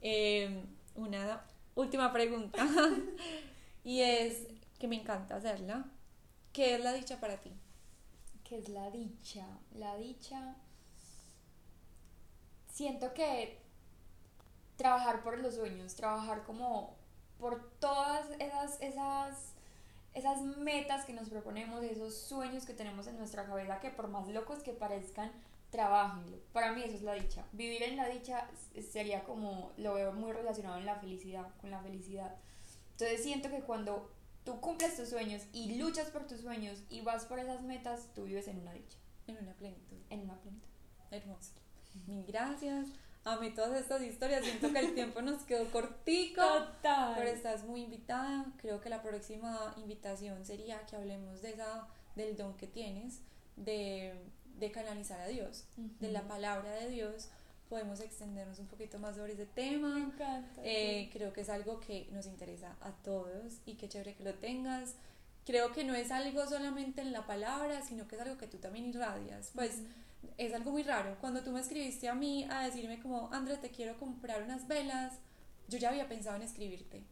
em, 0.00 0.64
una 0.94 1.44
última 1.74 2.12
pregunta 2.12 2.58
y 3.84 4.00
es 4.00 4.46
que 4.78 4.88
me 4.88 4.96
encanta 4.96 5.36
hacerla. 5.36 5.84
¿Qué 6.52 6.74
es 6.74 6.80
la 6.80 6.92
dicha 6.92 7.18
para 7.20 7.38
ti? 7.38 7.50
¿Qué 8.44 8.58
es 8.58 8.68
la 8.68 8.90
dicha? 8.90 9.46
La 9.74 9.96
dicha 9.96 10.56
siento 12.72 13.12
que 13.14 13.58
trabajar 14.76 15.22
por 15.22 15.38
los 15.38 15.54
sueños, 15.54 15.94
trabajar 15.94 16.42
como 16.44 16.96
por 17.38 17.70
todas 17.78 18.30
esas, 18.40 18.80
esas, 18.80 19.52
esas 20.14 20.42
metas 20.42 21.04
que 21.04 21.12
nos 21.12 21.28
proponemos, 21.28 21.84
esos 21.84 22.16
sueños 22.16 22.64
que 22.64 22.72
tenemos 22.72 23.06
en 23.06 23.18
nuestra 23.18 23.46
cabeza, 23.46 23.78
que 23.78 23.90
por 23.90 24.08
más 24.08 24.26
locos 24.28 24.62
que 24.62 24.72
parezcan, 24.72 25.30
trabajenlo. 25.70 26.38
Para 26.52 26.72
mí 26.72 26.82
eso 26.82 26.96
es 26.96 27.02
la 27.02 27.14
dicha. 27.14 27.44
Vivir 27.52 27.82
en 27.82 27.96
la 27.96 28.08
dicha 28.08 28.48
sería 28.90 29.22
como, 29.24 29.72
lo 29.76 29.94
veo 29.94 30.12
muy 30.12 30.32
relacionado 30.32 30.78
en 30.78 30.86
la 30.86 30.96
felicidad, 30.96 31.48
con 31.60 31.70
la 31.70 31.80
felicidad. 31.80 32.34
Entonces 32.92 33.22
siento 33.22 33.50
que 33.50 33.60
cuando 33.60 34.10
tú 34.44 34.60
cumples 34.60 34.96
tus 34.96 35.10
sueños 35.10 35.42
y 35.52 35.76
luchas 35.76 36.10
por 36.10 36.26
tus 36.26 36.40
sueños 36.40 36.82
y 36.88 37.02
vas 37.02 37.26
por 37.26 37.38
esas 37.38 37.62
metas, 37.62 38.08
tú 38.14 38.24
vives 38.24 38.48
en 38.48 38.58
una 38.58 38.72
dicha. 38.72 38.98
En 39.26 39.36
una 39.38 39.52
plenitud. 39.54 39.98
En 40.10 40.22
una 40.22 40.36
plenitud. 40.40 40.68
Hermoso. 41.10 41.61
Mil 42.06 42.24
gracias. 42.26 42.88
Amé 43.24 43.50
todas 43.50 43.80
estas 43.80 44.02
historias. 44.02 44.44
Siento 44.44 44.72
que 44.72 44.80
el 44.80 44.94
tiempo 44.96 45.22
nos 45.22 45.42
quedó 45.44 45.70
cortico. 45.70 46.42
Total. 46.42 47.14
Pero 47.16 47.30
estás 47.30 47.64
muy 47.64 47.82
invitada. 47.82 48.46
Creo 48.60 48.80
que 48.80 48.90
la 48.90 49.02
próxima 49.02 49.74
invitación 49.76 50.44
sería 50.44 50.84
que 50.86 50.96
hablemos 50.96 51.40
de 51.40 51.50
esa, 51.50 51.86
del 52.16 52.36
don 52.36 52.56
que 52.56 52.66
tienes, 52.66 53.20
de, 53.56 54.14
de 54.58 54.72
canalizar 54.72 55.20
a 55.20 55.28
Dios, 55.28 55.66
de 55.76 56.10
la 56.10 56.22
palabra 56.22 56.72
de 56.72 56.88
Dios. 56.88 57.28
Podemos 57.68 58.00
extendernos 58.00 58.58
un 58.58 58.66
poquito 58.66 58.98
más 58.98 59.16
sobre 59.16 59.34
ese 59.34 59.46
tema. 59.46 59.94
Me 59.94 60.00
encanta. 60.00 60.60
Eh, 60.64 61.08
creo 61.12 61.32
que 61.32 61.42
es 61.42 61.48
algo 61.48 61.78
que 61.78 62.08
nos 62.10 62.26
interesa 62.26 62.76
a 62.80 62.90
todos 62.90 63.60
y 63.66 63.74
qué 63.74 63.88
chévere 63.88 64.14
que 64.14 64.24
lo 64.24 64.34
tengas. 64.34 64.96
creo 65.46 65.72
que 65.72 65.84
no 65.84 65.94
es 65.94 66.10
algo 66.10 66.46
solamente 66.46 67.00
en 67.00 67.12
la 67.12 67.26
palabra, 67.26 67.82
sino 67.82 68.06
que 68.06 68.16
es 68.16 68.20
algo 68.20 68.36
que 68.36 68.46
tú 68.48 68.58
también 68.58 68.86
irradias. 68.86 69.52
Pues 69.54 69.82
es 70.38 70.52
algo 70.54 70.72
muy 70.72 70.82
raro. 70.82 71.16
Cuando 71.20 71.42
tú 71.42 71.50
me 71.50 71.60
escribiste 71.60 72.08
a 72.08 72.14
mí 72.14 72.46
a 72.50 72.62
decirme 72.62 73.00
como, 73.00 73.32
André, 73.32 73.56
te 73.56 73.70
quiero 73.70 73.96
comprar 73.98 74.42
unas 74.42 74.66
velas, 74.68 75.14
yo 75.68 75.78
ya 75.78 75.88
había 75.88 76.08
pensado 76.08 76.36
en 76.36 76.42
escribirte. 76.42 77.04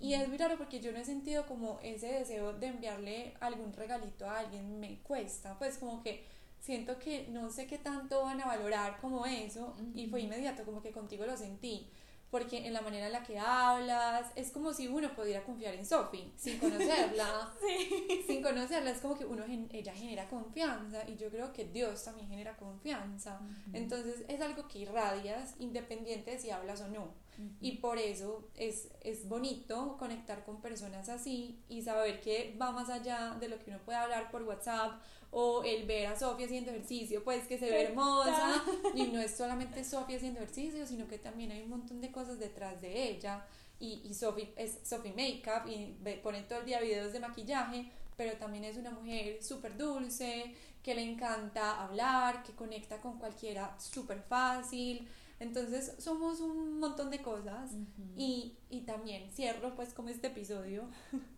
Y 0.00 0.14
es 0.14 0.28
muy 0.28 0.38
raro 0.38 0.58
porque 0.58 0.80
yo 0.80 0.90
no 0.90 0.98
he 0.98 1.04
sentido 1.04 1.46
como 1.46 1.78
ese 1.82 2.08
deseo 2.08 2.52
de 2.52 2.66
enviarle 2.66 3.34
algún 3.38 3.72
regalito 3.72 4.28
a 4.28 4.40
alguien, 4.40 4.80
me 4.80 4.98
cuesta, 5.00 5.56
pues 5.56 5.78
como 5.78 6.02
que 6.02 6.24
siento 6.58 6.98
que 6.98 7.28
no 7.28 7.50
sé 7.50 7.68
qué 7.68 7.78
tanto 7.78 8.22
van 8.22 8.40
a 8.40 8.46
valorar 8.46 8.98
como 9.00 9.24
eso 9.24 9.76
y 9.94 10.08
fue 10.08 10.22
inmediato, 10.22 10.64
como 10.64 10.82
que 10.82 10.90
contigo 10.90 11.26
lo 11.26 11.36
sentí 11.36 11.88
porque 12.30 12.66
en 12.66 12.72
la 12.72 12.82
manera 12.82 13.06
en 13.06 13.12
la 13.12 13.22
que 13.22 13.38
hablas, 13.38 14.30
es 14.36 14.50
como 14.50 14.72
si 14.72 14.86
uno 14.88 15.14
pudiera 15.14 15.42
confiar 15.44 15.74
en 15.74 15.86
Sophie, 15.86 16.32
sin 16.36 16.58
conocerla, 16.58 17.54
sin 18.26 18.42
conocerla, 18.42 18.90
es 18.90 19.00
como 19.00 19.16
que 19.16 19.24
uno, 19.24 19.44
ella 19.70 19.94
genera 19.94 20.28
confianza 20.28 21.08
y 21.08 21.16
yo 21.16 21.30
creo 21.30 21.52
que 21.52 21.64
Dios 21.64 22.04
también 22.04 22.28
genera 22.28 22.56
confianza, 22.56 23.40
entonces 23.72 24.24
es 24.28 24.40
algo 24.40 24.68
que 24.68 24.80
irradias 24.80 25.54
independiente 25.58 26.32
de 26.32 26.38
si 26.38 26.50
hablas 26.50 26.80
o 26.82 26.88
no, 26.88 27.14
y 27.60 27.76
por 27.76 27.98
eso 27.98 28.48
es, 28.56 28.88
es 29.00 29.28
bonito 29.28 29.96
conectar 29.96 30.44
con 30.44 30.60
personas 30.60 31.08
así 31.08 31.62
y 31.68 31.82
saber 31.82 32.20
que 32.20 32.56
va 32.60 32.72
más 32.72 32.90
allá 32.90 33.36
de 33.38 33.48
lo 33.48 33.58
que 33.60 33.70
uno 33.70 33.78
puede 33.84 33.98
hablar 33.98 34.30
por 34.30 34.42
WhatsApp 34.42 35.00
o 35.30 35.62
el 35.62 35.86
ver 35.86 36.06
a 36.06 36.18
Sofía 36.18 36.46
haciendo 36.46 36.70
ejercicio, 36.70 37.22
pues 37.22 37.46
que 37.46 37.58
se 37.58 37.70
ve 37.70 37.82
hermosa. 37.82 38.64
y 38.94 39.04
no 39.08 39.20
es 39.20 39.36
solamente 39.36 39.84
Sofía 39.84 40.16
haciendo 40.16 40.40
ejercicio, 40.40 40.86
sino 40.86 41.06
que 41.06 41.18
también 41.18 41.50
hay 41.50 41.62
un 41.62 41.70
montón 41.70 42.00
de 42.00 42.10
cosas 42.10 42.38
detrás 42.38 42.80
de 42.80 43.10
ella. 43.10 43.46
Y, 43.80 44.00
y 44.04 44.14
Sophie 44.14 44.52
es 44.56 44.80
Sophie 44.82 45.12
Makeup 45.12 45.68
y 45.68 45.94
pone 46.22 46.42
todo 46.42 46.60
el 46.60 46.66
día 46.66 46.80
videos 46.80 47.12
de 47.12 47.20
maquillaje, 47.20 47.90
pero 48.16 48.36
también 48.36 48.64
es 48.64 48.76
una 48.76 48.90
mujer 48.90 49.42
súper 49.42 49.76
dulce, 49.76 50.52
que 50.82 50.94
le 50.94 51.02
encanta 51.02 51.84
hablar, 51.84 52.42
que 52.42 52.52
conecta 52.52 53.00
con 53.00 53.18
cualquiera 53.18 53.78
súper 53.78 54.22
fácil. 54.22 55.06
Entonces 55.38 55.94
somos 55.98 56.40
un 56.40 56.80
montón 56.80 57.10
de 57.10 57.22
cosas. 57.22 57.70
Y, 58.16 58.56
y 58.70 58.80
también 58.80 59.30
cierro 59.30 59.76
pues 59.76 59.94
como 59.94 60.08
este 60.08 60.28
episodio 60.28 60.88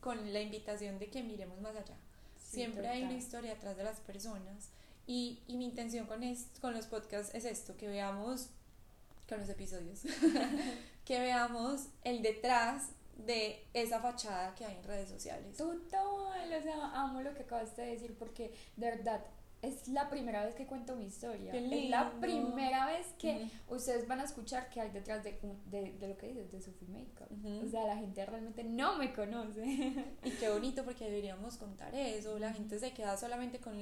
con 0.00 0.32
la 0.32 0.40
invitación 0.40 0.98
de 0.98 1.10
que 1.10 1.22
miremos 1.22 1.60
más 1.60 1.76
allá. 1.76 1.96
Siempre 2.50 2.88
hay 2.88 3.04
una 3.04 3.14
historia 3.14 3.52
atrás 3.52 3.76
de 3.76 3.84
las 3.84 4.00
personas. 4.00 4.70
Y, 5.06 5.40
y 5.46 5.56
mi 5.56 5.64
intención 5.64 6.06
con, 6.06 6.20
con 6.60 6.74
los 6.74 6.86
podcasts 6.86 7.34
es 7.34 7.44
esto, 7.44 7.76
que 7.76 7.88
veamos, 7.88 8.48
con 9.28 9.40
los 9.40 9.48
episodios, 9.48 10.00
que 11.04 11.20
veamos 11.20 11.86
el 12.04 12.22
detrás 12.22 12.90
de 13.16 13.64
esa 13.74 14.00
fachada 14.00 14.54
que 14.54 14.64
hay 14.64 14.76
en 14.76 14.84
redes 14.84 15.08
sociales. 15.08 15.56
Total, 15.56 16.52
o 16.52 16.62
sea, 16.62 16.92
amo 16.94 17.22
lo 17.22 17.34
que 17.34 17.42
acabaste 17.42 17.82
de 17.82 17.90
decir 17.92 18.16
porque 18.18 18.54
de 18.76 18.90
verdad 18.90 19.24
es 19.62 19.88
la 19.88 20.08
primera 20.08 20.44
vez 20.44 20.54
que 20.54 20.66
cuento 20.66 20.96
mi 20.96 21.06
historia. 21.06 21.52
Es 21.52 21.90
la 21.90 22.12
primera 22.20 22.86
vez 22.86 23.14
que 23.18 23.50
ustedes 23.68 24.08
van 24.08 24.20
a 24.20 24.24
escuchar 24.24 24.70
que 24.70 24.80
hay 24.80 24.90
detrás 24.90 25.22
de, 25.22 25.38
de, 25.66 25.92
de 25.92 26.08
lo 26.08 26.16
que 26.16 26.28
dices, 26.28 26.50
de 26.50 26.60
Sophie 26.60 26.88
Makeup. 26.88 27.28
O 27.64 27.68
sea, 27.68 27.86
la 27.86 27.96
gente 27.96 28.24
realmente 28.24 28.64
no 28.64 28.96
me 28.96 29.12
conoce. 29.12 29.60
Y 30.24 30.30
qué 30.32 30.48
bonito 30.48 30.84
porque 30.84 31.04
deberíamos 31.10 31.56
contar 31.56 31.94
eso. 31.94 32.38
La 32.38 32.52
gente 32.52 32.78
se 32.78 32.92
queda 32.92 33.16
solamente 33.16 33.58
con 33.58 33.78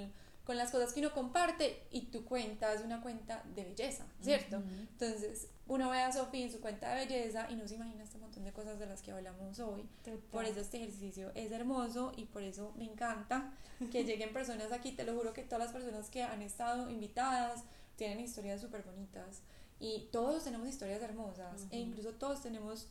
con 0.49 0.57
las 0.57 0.70
cosas 0.70 0.94
que 0.94 1.01
uno 1.01 1.12
comparte 1.12 1.82
y 1.90 2.07
tu 2.07 2.24
cuenta 2.24 2.72
es 2.72 2.80
una 2.80 3.03
cuenta 3.03 3.44
de 3.55 3.64
belleza, 3.64 4.07
¿cierto? 4.22 4.57
Entonces, 4.57 5.49
uno 5.66 5.90
ve 5.90 6.01
a 6.01 6.11
Sofía 6.11 6.46
en 6.46 6.51
su 6.51 6.62
cuenta 6.62 6.88
de 6.94 7.05
belleza 7.05 7.51
y 7.51 7.55
no 7.55 7.68
se 7.68 7.74
imagina 7.74 8.03
este 8.03 8.16
montón 8.16 8.44
de 8.44 8.53
cosas 8.55 8.78
de 8.78 8.86
las 8.86 9.03
que 9.03 9.12
hablamos 9.12 9.61
hoy. 9.61 9.86
Por 10.30 10.46
eso 10.46 10.61
este 10.61 10.78
ejercicio 10.78 11.32
es 11.34 11.53
hermoso 11.53 12.14
y 12.16 12.24
por 12.24 12.42
eso 12.42 12.72
me 12.78 12.86
encanta 12.86 13.53
que 13.92 14.05
lleguen 14.05 14.32
personas 14.32 14.72
aquí. 14.72 14.92
Te 14.92 15.05
lo 15.05 15.14
juro 15.14 15.34
que 15.34 15.42
todas 15.42 15.66
las 15.66 15.72
personas 15.74 16.09
que 16.09 16.22
han 16.22 16.40
estado 16.40 16.88
invitadas 16.88 17.64
tienen 17.96 18.18
historias 18.18 18.62
súper 18.62 18.84
bonitas 18.84 19.42
y 19.78 20.09
todos 20.11 20.44
tenemos 20.44 20.66
historias 20.66 21.03
hermosas 21.03 21.66
e 21.70 21.78
incluso 21.78 22.12
todos 22.14 22.40
tenemos 22.40 22.88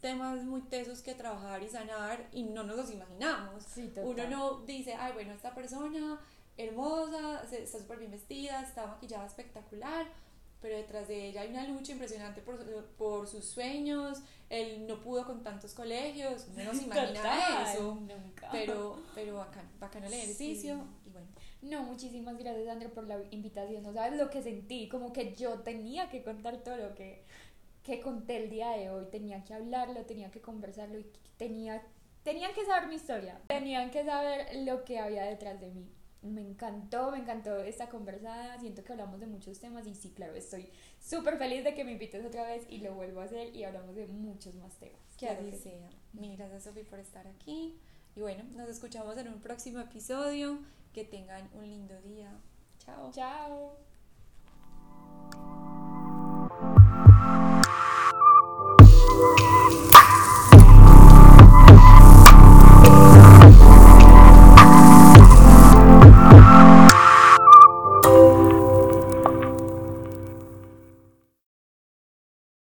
temas 0.00 0.42
muy 0.44 0.60
tesos 0.60 1.00
que 1.00 1.14
trabajar 1.14 1.62
y 1.62 1.68
sanar 1.70 2.28
y 2.32 2.42
no 2.42 2.62
nos 2.62 2.76
los 2.76 2.90
imaginamos. 2.90 3.64
Uno 4.04 4.28
no 4.28 4.60
dice, 4.66 4.94
ay, 4.94 5.12
bueno, 5.14 5.32
esta 5.32 5.54
persona 5.54 6.20
hermosa, 6.56 7.42
está 7.52 7.78
súper 7.78 7.98
bien 7.98 8.10
vestida, 8.10 8.62
está 8.62 8.86
maquillada 8.86 9.26
espectacular, 9.26 10.06
pero 10.60 10.76
detrás 10.76 11.08
de 11.08 11.28
ella 11.28 11.42
hay 11.42 11.50
una 11.50 11.66
lucha 11.66 11.92
impresionante 11.92 12.40
por, 12.40 12.58
por 12.96 13.26
sus 13.26 13.44
sueños, 13.44 14.22
él 14.48 14.86
no 14.86 15.00
pudo 15.00 15.26
con 15.26 15.42
tantos 15.42 15.74
colegios, 15.74 16.48
no 16.56 16.64
nos 16.64 16.82
imagina 16.82 17.72
eso, 17.72 17.94
nunca. 17.94 18.48
pero, 18.50 18.96
pero 19.14 19.36
bacán, 19.36 19.68
bacán 19.78 20.04
el 20.04 20.12
ejercicio 20.12 20.86
y 21.06 21.10
bueno. 21.10 21.28
No, 21.62 21.82
muchísimas 21.82 22.38
gracias 22.38 22.68
Andrea 22.68 22.90
por 22.90 23.06
la 23.06 23.18
invitación, 23.30 23.82
no 23.82 23.92
sabes 23.92 24.18
lo 24.18 24.30
que 24.30 24.42
sentí, 24.42 24.88
como 24.88 25.12
que 25.12 25.34
yo 25.34 25.60
tenía 25.60 26.08
que 26.08 26.22
contar 26.22 26.58
todo 26.58 26.76
lo 26.76 26.94
que, 26.94 27.24
que 27.82 28.00
conté 28.00 28.44
el 28.44 28.50
día 28.50 28.70
de 28.70 28.90
hoy, 28.90 29.06
tenía 29.10 29.42
que 29.44 29.54
hablarlo, 29.54 30.04
tenía 30.06 30.30
que 30.30 30.40
conversarlo 30.40 30.98
y 30.98 31.06
tenía, 31.36 31.82
tenían 32.22 32.54
que 32.54 32.64
saber 32.64 32.88
mi 32.88 32.94
historia, 32.94 33.40
tenían 33.48 33.90
que 33.90 34.04
saber 34.04 34.54
lo 34.64 34.84
que 34.84 34.98
había 34.98 35.24
detrás 35.24 35.60
de 35.60 35.70
mí 35.70 35.90
me 36.24 36.40
encantó, 36.40 37.10
me 37.10 37.18
encantó 37.18 37.58
esta 37.58 37.88
conversada. 37.88 38.58
Siento 38.58 38.82
que 38.82 38.92
hablamos 38.92 39.20
de 39.20 39.26
muchos 39.26 39.60
temas 39.60 39.86
y 39.86 39.94
sí, 39.94 40.10
claro, 40.10 40.34
estoy 40.34 40.70
súper 40.98 41.36
feliz 41.36 41.62
de 41.64 41.74
que 41.74 41.84
me 41.84 41.92
invites 41.92 42.24
otra 42.24 42.44
vez 42.44 42.64
y 42.70 42.78
lo 42.78 42.94
vuelvo 42.94 43.20
a 43.20 43.24
hacer 43.24 43.54
y 43.54 43.64
hablamos 43.64 43.94
de 43.94 44.06
muchos 44.06 44.54
más 44.54 44.74
temas. 44.76 44.98
Que 45.18 45.26
claro 45.26 45.46
así 45.46 45.58
sea. 45.58 45.90
Sí. 45.90 45.96
Mil 46.14 46.36
gracias, 46.36 46.64
Sofi, 46.64 46.82
por 46.82 46.98
estar 46.98 47.26
aquí. 47.26 47.78
Y 48.16 48.20
bueno, 48.20 48.42
nos 48.56 48.68
escuchamos 48.68 49.18
en 49.18 49.28
un 49.28 49.40
próximo 49.40 49.80
episodio. 49.80 50.58
Que 50.94 51.04
tengan 51.04 51.50
un 51.54 51.68
lindo 51.68 52.00
día. 52.02 52.32
Chao. 52.78 53.10
Chao. 53.12 53.76